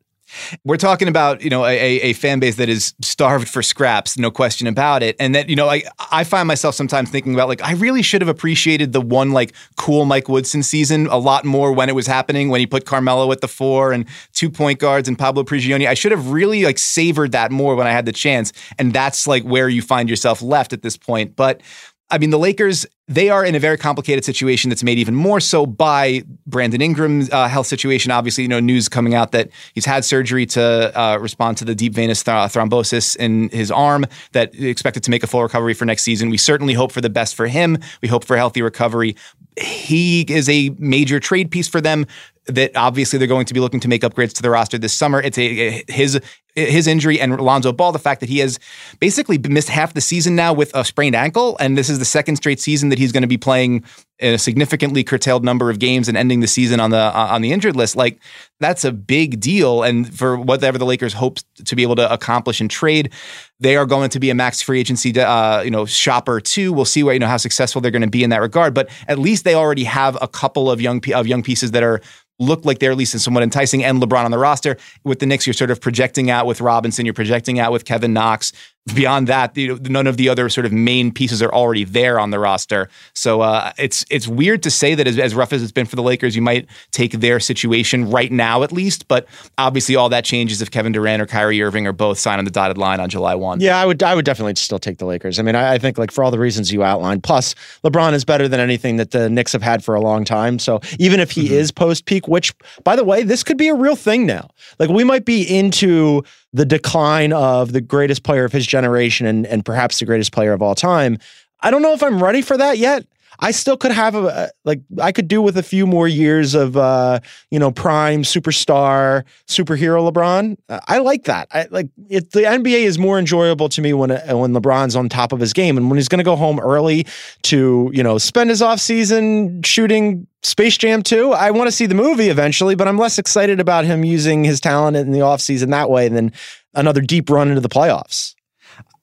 We're 0.64 0.76
talking 0.76 1.08
about 1.08 1.42
you 1.42 1.50
know 1.50 1.64
a, 1.64 2.00
a 2.00 2.12
fan 2.12 2.40
base 2.40 2.56
that 2.56 2.68
is 2.68 2.94
starved 3.02 3.48
for 3.48 3.62
scraps, 3.62 4.18
no 4.18 4.30
question 4.30 4.66
about 4.66 5.02
it. 5.02 5.16
And 5.18 5.34
that 5.34 5.48
you 5.48 5.56
know 5.56 5.68
I 5.68 5.82
I 6.10 6.24
find 6.24 6.46
myself 6.48 6.74
sometimes 6.74 7.10
thinking 7.10 7.34
about 7.34 7.48
like 7.48 7.62
I 7.62 7.72
really 7.72 8.02
should 8.02 8.20
have 8.20 8.28
appreciated 8.28 8.92
the 8.92 9.00
one 9.00 9.32
like 9.32 9.52
cool 9.76 10.04
Mike 10.04 10.28
Woodson 10.28 10.62
season 10.62 11.06
a 11.06 11.18
lot 11.18 11.44
more 11.44 11.72
when 11.72 11.88
it 11.88 11.94
was 11.94 12.06
happening 12.06 12.48
when 12.48 12.60
he 12.60 12.66
put 12.66 12.84
Carmelo 12.84 13.30
at 13.32 13.40
the 13.40 13.48
four 13.48 13.92
and 13.92 14.06
two 14.32 14.50
point 14.50 14.78
guards 14.78 15.08
and 15.08 15.18
Pablo 15.18 15.44
Prigioni. 15.44 15.86
I 15.86 15.94
should 15.94 16.12
have 16.12 16.30
really 16.30 16.64
like 16.64 16.78
savored 16.78 17.32
that 17.32 17.50
more 17.50 17.74
when 17.74 17.86
I 17.86 17.92
had 17.92 18.06
the 18.06 18.12
chance. 18.12 18.52
And 18.78 18.92
that's 18.92 19.26
like 19.26 19.42
where 19.44 19.68
you 19.68 19.82
find 19.82 20.08
yourself 20.08 20.42
left 20.42 20.72
at 20.72 20.82
this 20.82 20.96
point. 20.96 21.36
But 21.36 21.62
I 22.11 22.16
mean, 22.16 22.30
the 22.30 22.38
Lakers, 22.38 22.86
they 23.06 23.28
are 23.28 23.44
in 23.44 23.54
a 23.54 23.59
very 23.59 23.76
complicated 23.76 24.24
situation 24.24 24.70
that's 24.70 24.82
made 24.82 24.98
even 24.98 25.14
more 25.14 25.40
so 25.40 25.66
by 25.66 26.22
Brandon 26.46 26.80
Ingram's 26.80 27.30
uh, 27.30 27.48
health 27.48 27.66
situation. 27.66 28.11
Obviously, 28.11 28.42
you 28.42 28.48
know, 28.48 28.61
news 28.61 28.88
coming 28.88 29.14
out 29.14 29.32
that 29.32 29.50
he's 29.74 29.84
had 29.84 30.06
surgery 30.06 30.46
to 30.46 30.98
uh, 30.98 31.18
respond 31.18 31.59
to 31.59 31.66
the 31.66 31.74
deep 31.74 31.92
venous 31.92 32.22
th- 32.22 32.34
thrombosis 32.50 33.14
in 33.16 33.50
his 33.50 33.70
arm 33.70 34.06
that 34.32 34.54
expected 34.54 35.02
to 35.02 35.11
make 35.11 35.22
a 35.22 35.26
full 35.26 35.42
recovery 35.42 35.74
for 35.74 35.84
next 35.84 36.02
season. 36.02 36.30
We 36.30 36.38
certainly 36.38 36.72
hope 36.72 36.92
for 36.92 37.02
the 37.02 37.11
best 37.11 37.34
for 37.34 37.46
him. 37.46 37.76
We 38.00 38.09
hope 38.09 38.24
for 38.24 38.36
a 38.36 38.38
healthy 38.38 38.62
recovery. 38.62 39.14
He 39.61 40.22
is 40.22 40.48
a 40.48 40.70
major 40.78 41.20
trade 41.20 41.50
piece 41.50 41.68
for 41.68 41.82
them 41.82 42.06
that 42.49 42.76
obviously 42.76 43.18
they're 43.18 43.28
going 43.28 43.46
to 43.46 43.55
be 43.55 43.61
looking 43.61 43.80
to 43.80 43.88
make 43.88 44.03
upgrades 44.03 44.32
to 44.34 44.42
the 44.42 44.51
roster 44.51 44.78
this 44.78 44.92
summer. 44.92 45.20
It's 45.20 45.38
a, 45.38 45.84
his 45.88 46.20
his 46.55 46.86
injury 46.86 47.20
and 47.20 47.40
Lonzo 47.40 47.72
Ball, 47.72 47.92
the 47.92 47.99
fact 47.99 48.20
that 48.20 48.28
he 48.28 48.38
has 48.38 48.59
basically 48.99 49.38
missed 49.38 49.68
half 49.68 49.94
the 49.94 50.01
season 50.01 50.34
now 50.34 50.53
with 50.53 50.74
a 50.74 50.84
sprained 50.84 51.14
ankle, 51.14 51.57
and 51.61 51.78
this 51.78 51.88
is 51.88 51.99
the 51.99 52.05
second 52.05 52.36
straight 52.36 52.61
season 52.61 52.88
that 52.88 52.99
he's 52.99 53.12
going 53.12 53.22
to 53.22 53.28
be 53.28 53.38
playing 53.38 53.76
in 53.76 53.84
a 54.20 54.36
significantly 54.36 55.04
curtailed 55.04 55.44
number 55.44 55.70
of 55.70 55.78
games 55.78 56.08
and 56.08 56.16
ending 56.16 56.40
the 56.40 56.46
season 56.46 56.80
on 56.80 56.90
the 56.90 56.98
uh, 56.98 57.28
on 57.30 57.42
the 57.42 57.52
injured 57.52 57.76
list. 57.76 57.96
Like 57.96 58.20
that's 58.60 58.84
a 58.84 58.92
big 58.92 59.40
deal, 59.40 59.82
and 59.82 60.12
for 60.16 60.36
whatever 60.36 60.78
the 60.78 60.86
Lakers 60.86 61.12
hope 61.12 61.38
to 61.64 61.76
be 61.76 61.82
able 61.82 61.96
to 61.96 62.12
accomplish 62.12 62.60
in 62.60 62.68
trade, 62.68 63.12
they 63.60 63.76
are 63.76 63.86
going 63.86 64.10
to 64.10 64.20
be 64.20 64.30
a 64.30 64.34
max 64.34 64.60
free 64.60 64.80
agency, 64.80 65.18
uh, 65.18 65.62
you 65.62 65.70
know, 65.70 65.86
shopper 65.86 66.40
too. 66.40 66.72
We'll 66.72 66.84
see 66.84 67.02
what 67.02 67.12
you 67.12 67.18
know 67.18 67.26
how 67.26 67.36
successful 67.36 67.80
they're 67.80 67.90
going 67.90 68.02
to 68.02 68.08
be 68.08 68.24
in 68.24 68.30
that 68.30 68.40
regard, 68.40 68.74
but 68.74 68.88
at 69.06 69.18
least 69.18 69.44
they 69.44 69.54
already 69.54 69.84
have 69.84 70.18
a 70.20 70.28
couple 70.28 70.70
of 70.70 70.80
young 70.80 71.00
of 71.12 71.26
young 71.26 71.42
pieces 71.42 71.70
that 71.72 71.82
are 71.82 72.00
look 72.38 72.64
like 72.64 72.78
they're 72.78 72.92
at 72.92 72.96
least 72.96 73.18
somewhat 73.18 73.42
enticing 73.42 73.84
and 73.84 74.00
LeBron 74.00 74.24
on 74.24 74.30
the 74.30 74.38
roster. 74.38 74.76
With 75.04 75.18
the 75.18 75.26
Knicks, 75.26 75.46
you're 75.46 75.54
sort 75.54 75.70
of 75.70 75.80
projecting 75.80 76.30
out 76.30 76.46
with 76.46 76.60
Robinson, 76.60 77.04
you're 77.04 77.14
projecting 77.14 77.58
out 77.58 77.72
with 77.72 77.84
Kevin 77.84 78.12
Knox. 78.12 78.52
Beyond 78.94 79.26
that, 79.26 79.54
you 79.54 79.68
know, 79.68 79.78
none 79.82 80.06
of 80.06 80.16
the 80.16 80.30
other 80.30 80.48
sort 80.48 80.64
of 80.64 80.72
main 80.72 81.12
pieces 81.12 81.42
are 81.42 81.52
already 81.52 81.84
there 81.84 82.18
on 82.18 82.30
the 82.30 82.38
roster. 82.38 82.88
So 83.14 83.42
uh, 83.42 83.70
it's 83.76 84.02
it's 84.10 84.26
weird 84.26 84.62
to 84.62 84.70
say 84.70 84.94
that 84.94 85.06
as, 85.06 85.18
as 85.18 85.34
rough 85.34 85.52
as 85.52 85.62
it's 85.62 85.72
been 85.72 85.84
for 85.84 85.96
the 85.96 86.02
Lakers, 86.02 86.34
you 86.34 86.40
might 86.40 86.66
take 86.90 87.12
their 87.12 87.38
situation 87.38 88.10
right 88.10 88.32
now 88.32 88.62
at 88.62 88.72
least. 88.72 89.06
But 89.06 89.28
obviously, 89.58 89.94
all 89.94 90.08
that 90.08 90.24
changes 90.24 90.62
if 90.62 90.70
Kevin 90.70 90.92
Durant 90.92 91.20
or 91.20 91.26
Kyrie 91.26 91.60
Irving 91.60 91.86
are 91.86 91.92
both 91.92 92.18
signed 92.18 92.38
on 92.38 92.46
the 92.46 92.50
dotted 92.50 92.78
line 92.78 92.98
on 92.98 93.10
July 93.10 93.34
one. 93.34 93.60
Yeah, 93.60 93.78
I 93.78 93.84
would 93.84 94.02
I 94.02 94.14
would 94.14 94.24
definitely 94.24 94.54
still 94.54 94.78
take 94.78 94.96
the 94.96 95.04
Lakers. 95.04 95.38
I 95.38 95.42
mean, 95.42 95.54
I, 95.54 95.74
I 95.74 95.78
think 95.78 95.98
like 95.98 96.10
for 96.10 96.24
all 96.24 96.30
the 96.30 96.38
reasons 96.38 96.72
you 96.72 96.82
outlined, 96.82 97.22
plus 97.22 97.54
LeBron 97.84 98.14
is 98.14 98.24
better 98.24 98.48
than 98.48 98.58
anything 98.58 98.96
that 98.96 99.10
the 99.10 99.28
Knicks 99.28 99.52
have 99.52 99.62
had 99.62 99.84
for 99.84 99.96
a 99.96 100.00
long 100.00 100.24
time. 100.24 100.58
So 100.58 100.80
even 100.98 101.20
if 101.20 101.30
he 101.30 101.54
is 101.54 101.70
post 101.70 102.06
peak, 102.06 102.26
which 102.26 102.54
by 102.84 102.96
the 102.96 103.04
way, 103.04 103.22
this 103.22 103.44
could 103.44 103.58
be 103.58 103.68
a 103.68 103.74
real 103.74 103.96
thing 103.96 104.24
now. 104.24 104.48
Like 104.78 104.88
we 104.88 105.04
might 105.04 105.26
be 105.26 105.42
into 105.42 106.24
the 106.53 106.64
decline 106.64 107.32
of 107.32 107.72
the 107.72 107.80
greatest 107.80 108.22
player 108.22 108.44
of 108.44 108.53
his 108.53 108.66
generation 108.66 109.26
and 109.26 109.46
and 109.46 109.64
perhaps 109.64 109.99
the 109.99 110.05
greatest 110.05 110.32
player 110.32 110.53
of 110.53 110.62
all 110.62 110.74
time. 110.74 111.18
I 111.61 111.70
don't 111.70 111.82
know 111.82 111.92
if 111.92 112.03
I'm 112.03 112.22
ready 112.22 112.42
for 112.42 112.57
that 112.57 112.78
yet. 112.78 113.05
I 113.40 113.50
still 113.52 113.76
could 113.76 113.92
have 113.92 114.14
a 114.14 114.50
like 114.64 114.80
I 115.00 115.12
could 115.12 115.28
do 115.28 115.40
with 115.40 115.56
a 115.56 115.62
few 115.62 115.86
more 115.86 116.08
years 116.08 116.54
of 116.54 116.76
uh, 116.76 117.20
you 117.50 117.58
know 117.58 117.70
prime 117.70 118.22
superstar 118.22 119.24
superhero 119.46 120.10
LeBron. 120.10 120.56
I 120.88 120.98
like 120.98 121.24
that. 121.24 121.48
I 121.52 121.66
like 121.70 121.88
it. 122.08 122.32
The 122.32 122.40
NBA 122.40 122.82
is 122.82 122.98
more 122.98 123.18
enjoyable 123.18 123.68
to 123.70 123.80
me 123.80 123.92
when 123.92 124.10
uh, 124.10 124.36
when 124.36 124.52
LeBron's 124.52 124.96
on 124.96 125.08
top 125.08 125.32
of 125.32 125.40
his 125.40 125.52
game 125.52 125.76
and 125.76 125.88
when 125.90 125.96
he's 125.98 126.08
going 126.08 126.18
to 126.18 126.24
go 126.24 126.36
home 126.36 126.58
early 126.60 127.06
to 127.44 127.90
you 127.92 128.02
know 128.02 128.18
spend 128.18 128.50
his 128.50 128.62
off 128.62 128.80
season 128.80 129.62
shooting 129.62 130.26
Space 130.42 130.76
Jam 130.78 131.02
2. 131.02 131.32
I 131.32 131.50
want 131.50 131.68
to 131.68 131.72
see 131.72 131.86
the 131.86 131.94
movie 131.94 132.28
eventually, 132.28 132.74
but 132.74 132.88
I'm 132.88 132.98
less 132.98 133.18
excited 133.18 133.60
about 133.60 133.84
him 133.84 134.04
using 134.04 134.44
his 134.44 134.60
talent 134.60 134.96
in 134.96 135.12
the 135.12 135.20
off 135.20 135.40
season 135.40 135.70
that 135.70 135.90
way 135.90 136.08
than 136.08 136.32
another 136.74 137.00
deep 137.00 137.28
run 137.28 137.48
into 137.48 137.60
the 137.60 137.68
playoffs. 137.68 138.34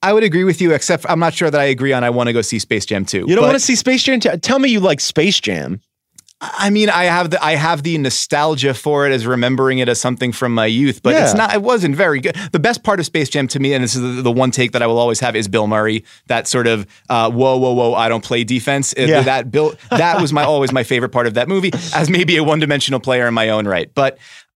I 0.05 0.13
would 0.13 0.23
agree 0.23 0.43
with 0.43 0.61
you, 0.61 0.71
except 0.73 1.05
I'm 1.09 1.19
not 1.19 1.33
sure 1.33 1.49
that 1.49 1.59
I 1.59 1.65
agree 1.65 1.91
on 1.93 2.03
I 2.03 2.09
want 2.11 2.27
to 2.27 2.33
go 2.33 2.41
see 2.41 2.59
Space 2.59 2.85
Jam 2.85 3.05
2. 3.05 3.25
You 3.27 3.35
don't 3.35 3.43
want 3.43 3.55
to 3.55 3.59
see 3.59 3.75
Space 3.75 4.03
Jam 4.03 4.19
2? 4.19 4.37
Tell 4.37 4.59
me 4.59 4.69
you 4.69 4.79
like 4.79 4.99
Space 4.99 5.39
Jam. 5.39 5.81
I 6.41 6.69
mean, 6.69 6.89
I 6.89 7.05
have 7.05 7.29
the 7.31 7.43
I 7.43 7.55
have 7.55 7.81
the 7.83 7.97
nostalgia 7.97 8.73
for 8.73 9.07
it 9.07 9.13
as 9.13 9.25
remembering 9.25 9.79
it 9.79 9.87
as 9.87 9.99
something 10.01 10.31
from 10.33 10.53
my 10.53 10.65
youth, 10.65 11.01
but 11.01 11.13
Yeah. 11.13 11.23
it's 11.23 11.33
not. 11.33 11.53
It 11.55 11.61
wasn't 11.61 11.95
very 11.95 12.19
good. 12.19 12.35
The 12.51 12.59
best 12.59 12.83
part 12.83 12.99
of 12.99 13.05
Space 13.05 13.29
Jam 13.29 13.47
to 13.47 13.59
me, 13.59 13.73
and 13.73 13.81
this 13.83 13.95
is 13.95 14.01
the, 14.01 14.21
the 14.21 14.31
one 14.31 14.51
take 14.51 14.73
that 14.73 14.83
I 14.83 14.87
will 14.87 14.99
always 14.99 15.21
have, 15.21 15.35
is 15.35 15.47
Bill 15.47 15.65
Murray. 15.65 16.03
That 16.27 16.45
sort 16.47 16.67
of 16.67 16.85
uh, 17.09 17.31
whoa, 17.31 17.55
whoa, 17.57 17.71
whoa, 17.73 17.93
I 17.93 18.09
don't 18.09 18.23
play 18.23 18.43
defense. 18.43 18.93
Uh, 18.97 19.03
Yeah. 19.03 19.21
That 19.21 19.49
Bill, 19.49 19.75
that 19.89 20.21
was 20.21 20.33
my 20.33 20.43
always 20.51 20.73
my 20.73 20.83
favorite 20.83 21.09
part 21.13 21.25
of 21.25 21.35
that 21.35 21.47
movie, 21.47 21.71
as 21.95 22.09
maybe 22.09 22.35
a 22.35 22.43
one 22.43 22.59
dimensional 22.59 22.99
player 22.99 23.27
in 23.27 23.33
my 23.33 23.49
own 23.49 23.65
right. 23.65 23.89
But 23.95 24.17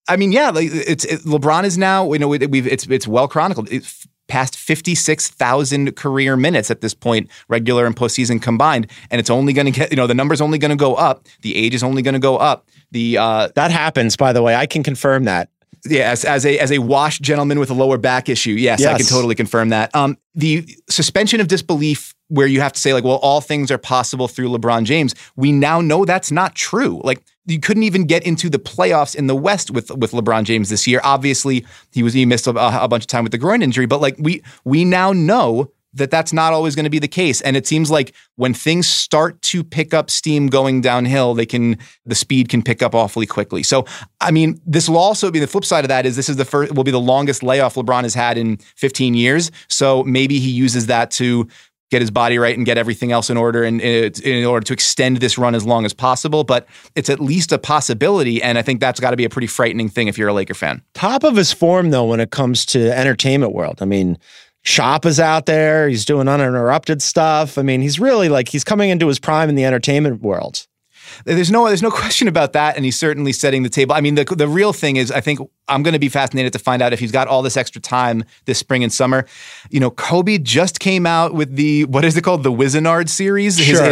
I 0.10 0.16
mean, 0.18 0.32
yeah, 0.32 0.50
like 0.50 0.70
it's 0.72 1.06
it, 1.06 1.22
LeBron 1.26 1.64
is 1.64 1.78
now. 1.78 2.12
You 2.12 2.20
know, 2.20 2.34
it, 2.34 2.50
we've 2.50 2.66
it's 2.66 2.88
it's 2.88 3.08
well 3.08 3.28
chronicled. 3.28 3.68
It's 3.72 4.07
past 4.28 4.56
fifty 4.56 4.96
six 4.96 5.30
thousand 5.30 5.96
career 5.96 6.36
minutes 6.38 6.70
at 6.72 6.82
this 6.82 6.94
point, 6.94 7.30
regular 7.48 7.86
and 7.86 7.96
postseason 7.96 8.42
combined, 8.42 8.88
and 9.12 9.20
it's 9.20 9.30
only 9.30 9.54
going 9.54 9.66
to 9.66 9.72
get. 9.72 9.92
You 9.92 9.98
know, 9.98 10.08
the 10.08 10.14
number's 10.14 10.42
only 10.42 10.58
going 10.58 10.72
to 10.72 10.78
go 10.78 10.96
up. 10.96 11.26
The 11.42 11.56
age 11.56 11.74
is 11.74 11.84
only 11.84 12.02
going 12.02 12.14
to 12.14 12.20
go 12.20 12.38
up. 12.38 12.68
The 12.92 13.18
uh, 13.18 13.50
That 13.56 13.72
happens, 13.72 14.16
by 14.16 14.34
the 14.34 14.42
way. 14.42 14.56
I 14.56 14.66
can 14.66 14.84
confirm 14.84 15.26
that. 15.26 15.50
yeah, 15.86 16.12
as, 16.12 16.46
a 16.46 16.58
as 16.60 16.72
a 16.72 16.80
washed 16.80 17.22
gentleman 17.22 17.60
with 17.60 17.70
a 17.70 17.74
lower 17.74 17.98
back 17.98 18.30
issue, 18.30 18.52
yes, 18.52 18.84
I 18.86 18.98
can 18.98 19.06
totally 19.06 19.36
confirm 19.36 19.70
that. 19.70 19.94
Um, 19.96 20.18
the 20.36 20.68
suspension 20.90 21.40
of 21.40 21.48
disbelief, 21.48 22.14
where 22.30 22.48
you 22.48 22.62
have 22.62 22.74
to 22.74 22.80
say 22.80 22.94
like, 22.94 23.04
well, 23.04 23.18
all 23.18 23.42
things 23.42 23.72
are 23.72 23.78
possible 23.78 24.28
through 24.28 24.50
LeBron 24.50 24.84
James. 24.84 25.16
We 25.36 25.52
now 25.52 25.82
know 25.82 26.06
that's 26.06 26.32
not 26.32 26.56
true. 26.56 27.02
Like 27.04 27.24
you 27.46 27.60
couldn't 27.60 27.84
even 27.84 28.06
get 28.06 28.26
into 28.26 28.50
the 28.50 28.60
playoffs 28.60 29.16
in 29.16 29.28
the 29.28 29.36
West 29.36 29.72
with 29.72 29.90
with 29.92 30.12
LeBron 30.12 30.44
James 30.44 30.70
this 30.70 30.88
year. 30.88 31.00
Obviously, 31.04 31.66
he 31.92 32.04
was 32.04 32.14
he 32.14 32.26
missed 32.26 32.48
a, 32.48 32.84
a 32.84 32.88
bunch 32.88 33.04
of 33.04 33.08
time 33.08 33.24
with 33.24 33.32
the 33.32 33.38
groin 33.38 33.62
injury, 33.62 33.86
but 33.86 34.02
like 34.02 34.16
we 34.20 34.44
we 34.66 34.84
now 34.84 35.14
know 35.14 35.72
that 35.94 36.12
that's 36.12 36.34
not 36.34 36.54
always 36.54 36.76
going 36.76 36.84
to 36.84 36.90
be 36.90 37.00
the 37.00 37.08
case 37.08 37.42
and 37.42 37.56
it 37.56 37.66
seems 37.66 37.90
like 37.90 38.14
when 38.36 38.54
things 38.54 38.88
start 38.88 39.42
to 39.42 39.64
pick 39.64 39.94
up 39.94 40.10
steam 40.10 40.48
going 40.48 40.82
downhill 40.82 41.34
they 41.34 41.46
can 41.46 41.78
the 42.06 42.14
speed 42.14 42.50
can 42.50 42.62
pick 42.62 42.82
up 42.82 42.94
awfully 42.94 43.26
quickly 43.26 43.64
so 43.64 43.86
i 44.22 44.30
mean 44.30 44.60
this 44.66 44.88
will 44.90 44.98
also 44.98 45.32
be 45.32 45.40
the 45.40 45.48
flip 45.48 45.66
side 45.66 45.84
of 45.84 45.90
that 45.90 46.06
is 46.06 46.16
this 46.16 46.30
is 46.30 46.36
the 46.36 46.46
first 46.46 46.74
will 46.74 46.84
be 46.84 46.92
the 46.92 47.00
longest 47.00 47.42
layoff 47.42 47.76
lebron 47.76 48.04
has 48.04 48.14
had 48.14 48.38
in 48.38 48.58
15 48.76 49.14
years 49.14 49.52
so 49.68 50.04
maybe 50.04 50.40
he 50.40 50.50
uses 50.50 50.88
that 50.88 51.10
to 51.12 51.48
get 51.90 52.02
his 52.02 52.12
body 52.12 52.38
right 52.38 52.58
and 52.58 52.66
get 52.66 52.78
everything 52.78 53.12
else 53.12 53.30
in 53.30 53.38
order 53.38 53.64
and 53.64 53.80
in, 53.82 54.12
in 54.24 54.46
order 54.46 54.66
to 54.66 54.74
extend 54.74 55.18
this 55.18 55.38
run 55.38 55.56
as 55.56 55.66
long 55.66 55.86
as 55.86 55.94
possible 55.94 56.44
but 56.44 56.68
it's 56.96 57.10
at 57.10 57.20
least 57.20 57.52
a 57.52 57.58
possibility 57.58 58.42
and 58.42 58.58
i 58.58 58.62
think 58.62 58.80
that's 58.80 59.00
got 59.00 59.12
to 59.12 59.18
be 59.18 59.26
a 59.26 59.30
pretty 59.30 59.48
frightening 59.48 59.90
thing 59.90 60.08
if 60.08 60.18
you're 60.18 60.30
a 60.30 60.34
laker 60.34 60.54
fan 60.54 60.82
Top 60.94 61.24
of 61.24 61.36
his 61.36 61.54
form, 61.54 61.92
though, 61.92 62.06
when 62.06 62.20
it 62.20 62.32
comes 62.32 62.66
to 62.68 62.92
entertainment 62.92 63.54
world. 63.54 63.82
I 63.82 63.86
mean, 63.86 64.18
Shop 64.64 65.06
is 65.06 65.20
out 65.20 65.46
there. 65.46 65.88
He's 65.88 66.06
doing 66.06 66.28
uninterrupted 66.28 67.02
stuff. 67.02 67.58
I 67.58 67.62
mean, 67.62 67.82
he's 67.82 68.00
really 68.00 68.28
like 68.28 68.50
he's 68.50 68.64
coming 68.64 68.90
into 68.90 69.08
his 69.08 69.20
prime 69.20 69.48
in 69.48 69.56
the 69.56 69.64
entertainment 69.64 70.22
world. 70.22 70.66
There's 71.24 71.52
no 71.52 71.68
there's 71.68 71.84
no 71.84 71.92
question 71.92 72.28
about 72.28 72.54
that, 72.54 72.76
and 72.76 72.84
he's 72.84 72.98
certainly 72.98 73.32
setting 73.32 73.64
the 73.64 73.70
table. 73.70 73.94
I 73.94 74.02
mean, 74.02 74.16
the 74.16 74.26
the 74.26 74.48
real 74.48 74.74
thing 74.74 74.98
is, 74.98 75.12
I 75.12 75.22
think 75.22 75.40
I'm 75.68 75.84
going 75.84 75.94
to 75.94 76.00
be 76.00 76.10
fascinated 76.10 76.54
to 76.54 76.60
find 76.60 76.82
out 76.82 76.94
if 76.94 77.00
he's 77.00 77.12
got 77.12 77.28
all 77.28 77.42
this 77.42 77.58
extra 77.58 77.82
time 77.82 78.24
this 78.46 78.58
spring 78.58 78.84
and 78.84 78.92
summer. 78.92 79.26
You 79.70 79.80
know, 79.80 79.92
Kobe 79.92 80.38
just 80.38 80.80
came 80.80 81.06
out 81.06 81.34
with 81.34 81.56
the 81.56 81.86
what 81.86 82.06
is 82.06 82.16
it 82.18 82.24
called, 82.24 82.44
the 82.44 82.52
Wizenard 82.52 83.10
series. 83.10 83.58
Sure. 83.60 83.84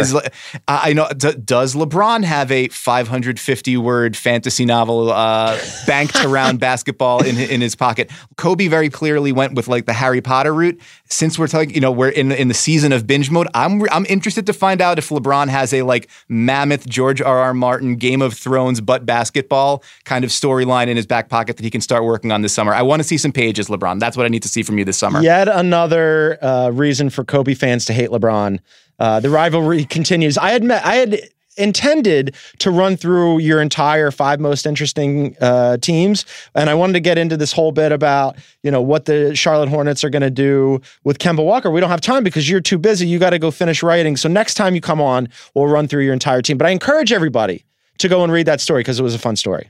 I 0.68 0.86
I 0.86 0.92
know. 0.92 1.08
Does 1.08 1.74
LeBron 1.74 2.24
have 2.24 2.50
a 2.50 2.68
550 2.68 3.76
word 3.76 4.16
fantasy 4.16 4.64
novel 4.64 5.10
uh, 5.10 5.58
banked 5.86 6.24
around 6.24 6.60
basketball 6.60 7.24
in 7.24 7.38
in 7.38 7.60
his 7.60 7.74
pocket? 7.74 8.10
Kobe 8.36 8.68
very 8.68 8.88
clearly 8.88 9.32
went 9.32 9.54
with 9.54 9.68
like 9.68 9.86
the 9.86 9.92
Harry 9.92 10.20
Potter 10.20 10.54
route. 10.54 10.80
Since 11.08 11.38
we're 11.38 11.48
talking, 11.48 11.74
you 11.74 11.80
know, 11.80 11.92
we're 11.92 12.08
in 12.08 12.32
in 12.32 12.48
the 12.48 12.54
season 12.54 12.92
of 12.92 13.06
binge 13.06 13.30
mode. 13.30 13.48
I'm 13.54 13.82
I'm 13.90 14.06
interested 14.06 14.46
to 14.46 14.52
find 14.52 14.80
out 14.80 14.98
if 14.98 15.08
LeBron 15.10 15.48
has 15.48 15.72
a 15.72 15.82
like 15.82 16.08
mammoth 16.28 16.88
George 16.88 17.20
R. 17.20 17.38
R. 17.38 17.54
Martin 17.54 17.96
Game 17.96 18.22
of 18.22 18.34
Thrones 18.34 18.80
but 18.80 19.04
basketball 19.04 19.82
kind 20.04 20.24
of 20.24 20.30
storyline 20.30 20.88
in 20.88 20.96
his 20.96 21.06
back 21.06 21.28
pocket 21.28 21.56
that 21.56 21.64
he 21.66 21.70
can 21.70 21.80
start 21.80 22.04
working 22.04 22.30
on 22.30 22.42
this 22.42 22.54
summer. 22.54 22.72
I 22.72 22.82
want 22.82 23.00
to 23.00 23.04
see 23.04 23.18
some 23.18 23.32
pages, 23.32 23.66
LeBron. 23.66 23.98
That's 23.98 24.16
what 24.16 24.24
I 24.24 24.28
need 24.28 24.44
to 24.44 24.48
see 24.48 24.62
from 24.62 24.78
you 24.78 24.84
this 24.84 24.96
summer. 24.96 25.20
Yet 25.20 25.48
another 25.48 26.38
uh, 26.40 26.70
reason 26.70 27.10
for 27.10 27.24
Kobe 27.24 27.54
fans 27.54 27.84
to 27.86 27.92
hate 27.92 28.10
LeBron. 28.10 28.60
Uh, 29.00 29.18
the 29.18 29.30
rivalry 29.30 29.84
continues. 29.84 30.38
I 30.38 30.52
admit 30.52 30.80
I 30.86 30.94
had 30.94 31.20
intended 31.56 32.36
to 32.58 32.70
run 32.70 32.96
through 32.96 33.38
your 33.38 33.60
entire 33.60 34.12
five 34.12 34.38
most 34.38 34.64
interesting 34.64 35.36
uh, 35.40 35.78
teams, 35.78 36.24
and 36.54 36.70
I 36.70 36.74
wanted 36.74 36.92
to 36.92 37.00
get 37.00 37.18
into 37.18 37.36
this 37.36 37.50
whole 37.50 37.72
bit 37.72 37.90
about 37.90 38.36
you 38.62 38.70
know 38.70 38.80
what 38.80 39.06
the 39.06 39.34
Charlotte 39.34 39.68
Hornets 39.68 40.04
are 40.04 40.10
going 40.10 40.22
to 40.22 40.30
do 40.30 40.80
with 41.02 41.18
Kemba 41.18 41.44
Walker. 41.44 41.68
We 41.68 41.80
don't 41.80 41.90
have 41.90 42.00
time 42.00 42.22
because 42.22 42.48
you're 42.48 42.60
too 42.60 42.78
busy. 42.78 43.08
You 43.08 43.18
got 43.18 43.30
to 43.30 43.40
go 43.40 43.50
finish 43.50 43.82
writing. 43.82 44.16
So 44.16 44.28
next 44.28 44.54
time 44.54 44.76
you 44.76 44.80
come 44.80 45.00
on, 45.00 45.28
we'll 45.54 45.66
run 45.66 45.88
through 45.88 46.04
your 46.04 46.12
entire 46.12 46.42
team. 46.42 46.58
But 46.58 46.68
I 46.68 46.70
encourage 46.70 47.12
everybody 47.12 47.64
to 47.98 48.08
go 48.08 48.22
and 48.22 48.32
read 48.32 48.46
that 48.46 48.60
story 48.60 48.82
because 48.82 49.00
it 49.00 49.02
was 49.02 49.16
a 49.16 49.18
fun 49.18 49.34
story. 49.34 49.68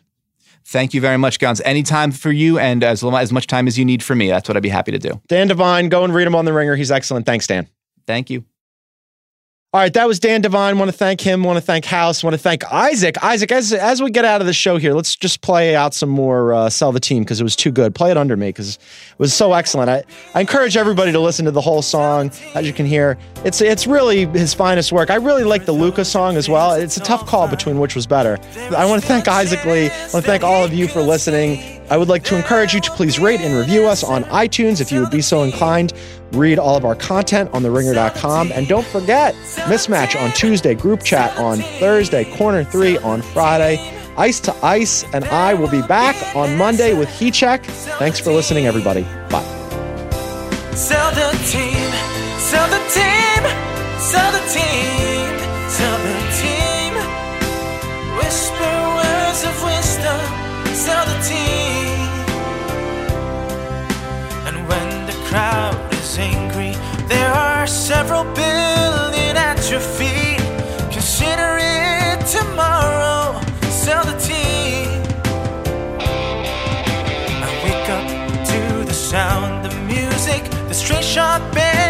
Thank 0.69 0.95
you 0.95 1.01
very 1.01 1.17
much, 1.17 1.39
Gons. 1.39 1.61
Anytime 1.61 2.11
for 2.11 2.33
you, 2.33 2.59
and 2.59 2.83
as 2.83 3.05
as 3.05 3.33
much 3.33 3.47
time 3.47 3.69
as 3.69 3.79
you 3.79 3.85
need 3.85 4.03
for 4.03 4.17
me. 4.17 4.29
That's 4.29 4.49
what 4.49 4.57
I'd 4.57 4.65
be 4.65 4.69
happy 4.69 4.91
to 4.91 4.99
do. 4.99 5.21
Dan 5.29 5.47
Devine, 5.47 5.89
go 5.89 6.03
and 6.03 6.13
read 6.13 6.27
him 6.27 6.35
on 6.35 6.45
the 6.45 6.53
Ringer. 6.53 6.75
He's 6.75 6.91
excellent. 6.91 7.25
Thanks, 7.25 7.47
Dan. 7.47 7.69
Thank 8.05 8.31
you. 8.31 8.45
All 9.73 9.81
right, 9.83 9.93
that 9.93 10.07
was 10.07 10.19
Dan 10.21 10.41
Devine. 10.41 10.79
Want 10.79 10.91
to 10.91 10.97
thank 10.97 11.21
him. 11.21 11.43
Want 11.43 11.59
to 11.59 11.61
thank 11.61 11.85
House. 11.85 12.25
Want 12.25 12.33
to 12.33 12.39
thank 12.39 12.65
Isaac. 12.73 13.23
Isaac, 13.23 13.53
as 13.53 13.75
as 13.75 14.01
we 14.01 14.11
get 14.11 14.25
out 14.25 14.41
of 14.41 14.47
the 14.47 14.55
show 14.55 14.79
here, 14.79 14.95
let's 14.95 15.15
just 15.15 15.43
play 15.43 15.77
out 15.77 15.93
some 15.93 16.09
more 16.09 16.55
uh, 16.55 16.71
"Sell 16.71 16.93
the 16.93 17.01
Team" 17.01 17.25
because 17.25 17.41
it 17.41 17.45
was 17.45 17.57
too 17.57 17.71
good. 17.73 17.95
Play 17.95 18.11
it 18.11 18.17
under 18.17 18.39
me 18.39 18.49
because 18.49 18.77
it 18.77 19.19
was 19.19 19.35
so 19.35 19.53
excellent. 19.53 19.91
I, 19.91 20.05
I 20.35 20.41
encourage 20.41 20.79
everybody 20.79 21.13
to 21.13 21.21
listen 21.21 21.45
to 21.45 21.51
the 21.51 21.61
whole 21.61 21.83
song. 21.83 22.31
As 22.55 22.67
you 22.67 22.73
can 22.73 22.87
hear, 22.87 23.19
it's 23.45 23.61
it's 23.61 23.87
really 23.87 24.25
his 24.27 24.55
finest 24.55 24.93
work. 24.93 25.11
I 25.11 25.17
really 25.17 25.45
like 25.45 25.67
the 25.67 25.73
Luka 25.73 26.07
song 26.07 26.37
as 26.37 26.49
well. 26.49 26.73
It's 26.73 26.97
a 26.97 27.01
tough 27.01 27.27
call 27.27 27.47
between 27.47 27.79
which 27.79 27.95
was 27.95 28.07
better. 28.07 28.39
I 28.75 28.87
want 28.87 29.03
to 29.03 29.09
thank 29.09 29.29
Isaac 29.29 29.63
Lee. 29.67 29.91
I 29.91 30.11
want 30.13 30.25
to 30.25 30.31
thank 30.31 30.43
all 30.43 30.65
of 30.65 30.73
you 30.73 30.89
for 30.89 31.03
listening. 31.03 31.76
I 31.89 31.97
would 31.97 32.09
like 32.09 32.25
to 32.25 32.37
encourage 32.37 32.75
you 32.75 32.81
to 32.81 32.91
please 32.91 33.19
rate 33.19 33.41
and 33.41 33.55
review 33.55 33.87
us 33.87 34.03
on 34.03 34.25
iTunes 34.25 34.81
if 34.81 34.91
you 34.91 35.01
would 35.01 35.11
be 35.11 35.23
so 35.23 35.43
inclined. 35.43 35.93
Read 36.33 36.59
all 36.59 36.77
of 36.77 36.85
our 36.85 36.97
content 36.97 37.51
on 37.53 37.63
theringer.com. 37.63 38.53
And 38.53 38.67
don't 38.67 38.87
forget, 38.87 39.35
Mismatch 39.67 40.21
on 40.21 40.33
Tuesday, 40.33 40.75
group 40.75 41.03
chat 41.03 41.37
on 41.39 41.59
Thursday, 41.79 42.25
corner 42.37 42.65
three 42.65 42.99
on 42.99 43.23
Friday. 43.23 43.93
Ice 44.17 44.41
to 44.41 44.55
Ice 44.65 45.05
and 45.13 45.25
I 45.27 45.55
will 45.55 45.71
be 45.71 45.83
back 45.83 46.17
on 46.35 46.57
Monday 46.57 46.95
with 46.95 47.09
Heat 47.09 47.35
Check. 47.35 47.65
Thanks 47.65 48.19
for 48.19 48.33
listening, 48.33 48.67
everybody. 48.67 49.03
Bye. 49.31 49.45
Sell 50.75 51.11
the 51.13 51.31
team, 51.47 51.91
sell 52.39 52.69
the 52.69 52.83
team, 52.91 53.43
sell 53.99 54.33
the 54.33 54.41
team, 54.53 54.96
crowd 65.37 65.93
is 65.93 66.17
angry, 66.17 66.73
there 67.09 67.31
are 67.31 67.67
several 67.67 68.25
billion 68.25 69.37
at 69.37 69.71
your 69.71 69.81
feet. 69.81 70.41
Consider 70.91 71.59
it 71.61 72.19
tomorrow, 72.39 73.39
sell 73.69 74.03
the 74.13 74.19
team. 74.31 74.89
I 77.47 77.51
wake 77.65 77.89
up 77.99 78.09
to 78.53 78.61
the 78.91 78.95
sound 78.95 79.67
of 79.67 79.75
music, 79.85 80.43
the 80.69 80.75
straight 80.75 81.05
shot 81.05 81.43
band 81.55 81.86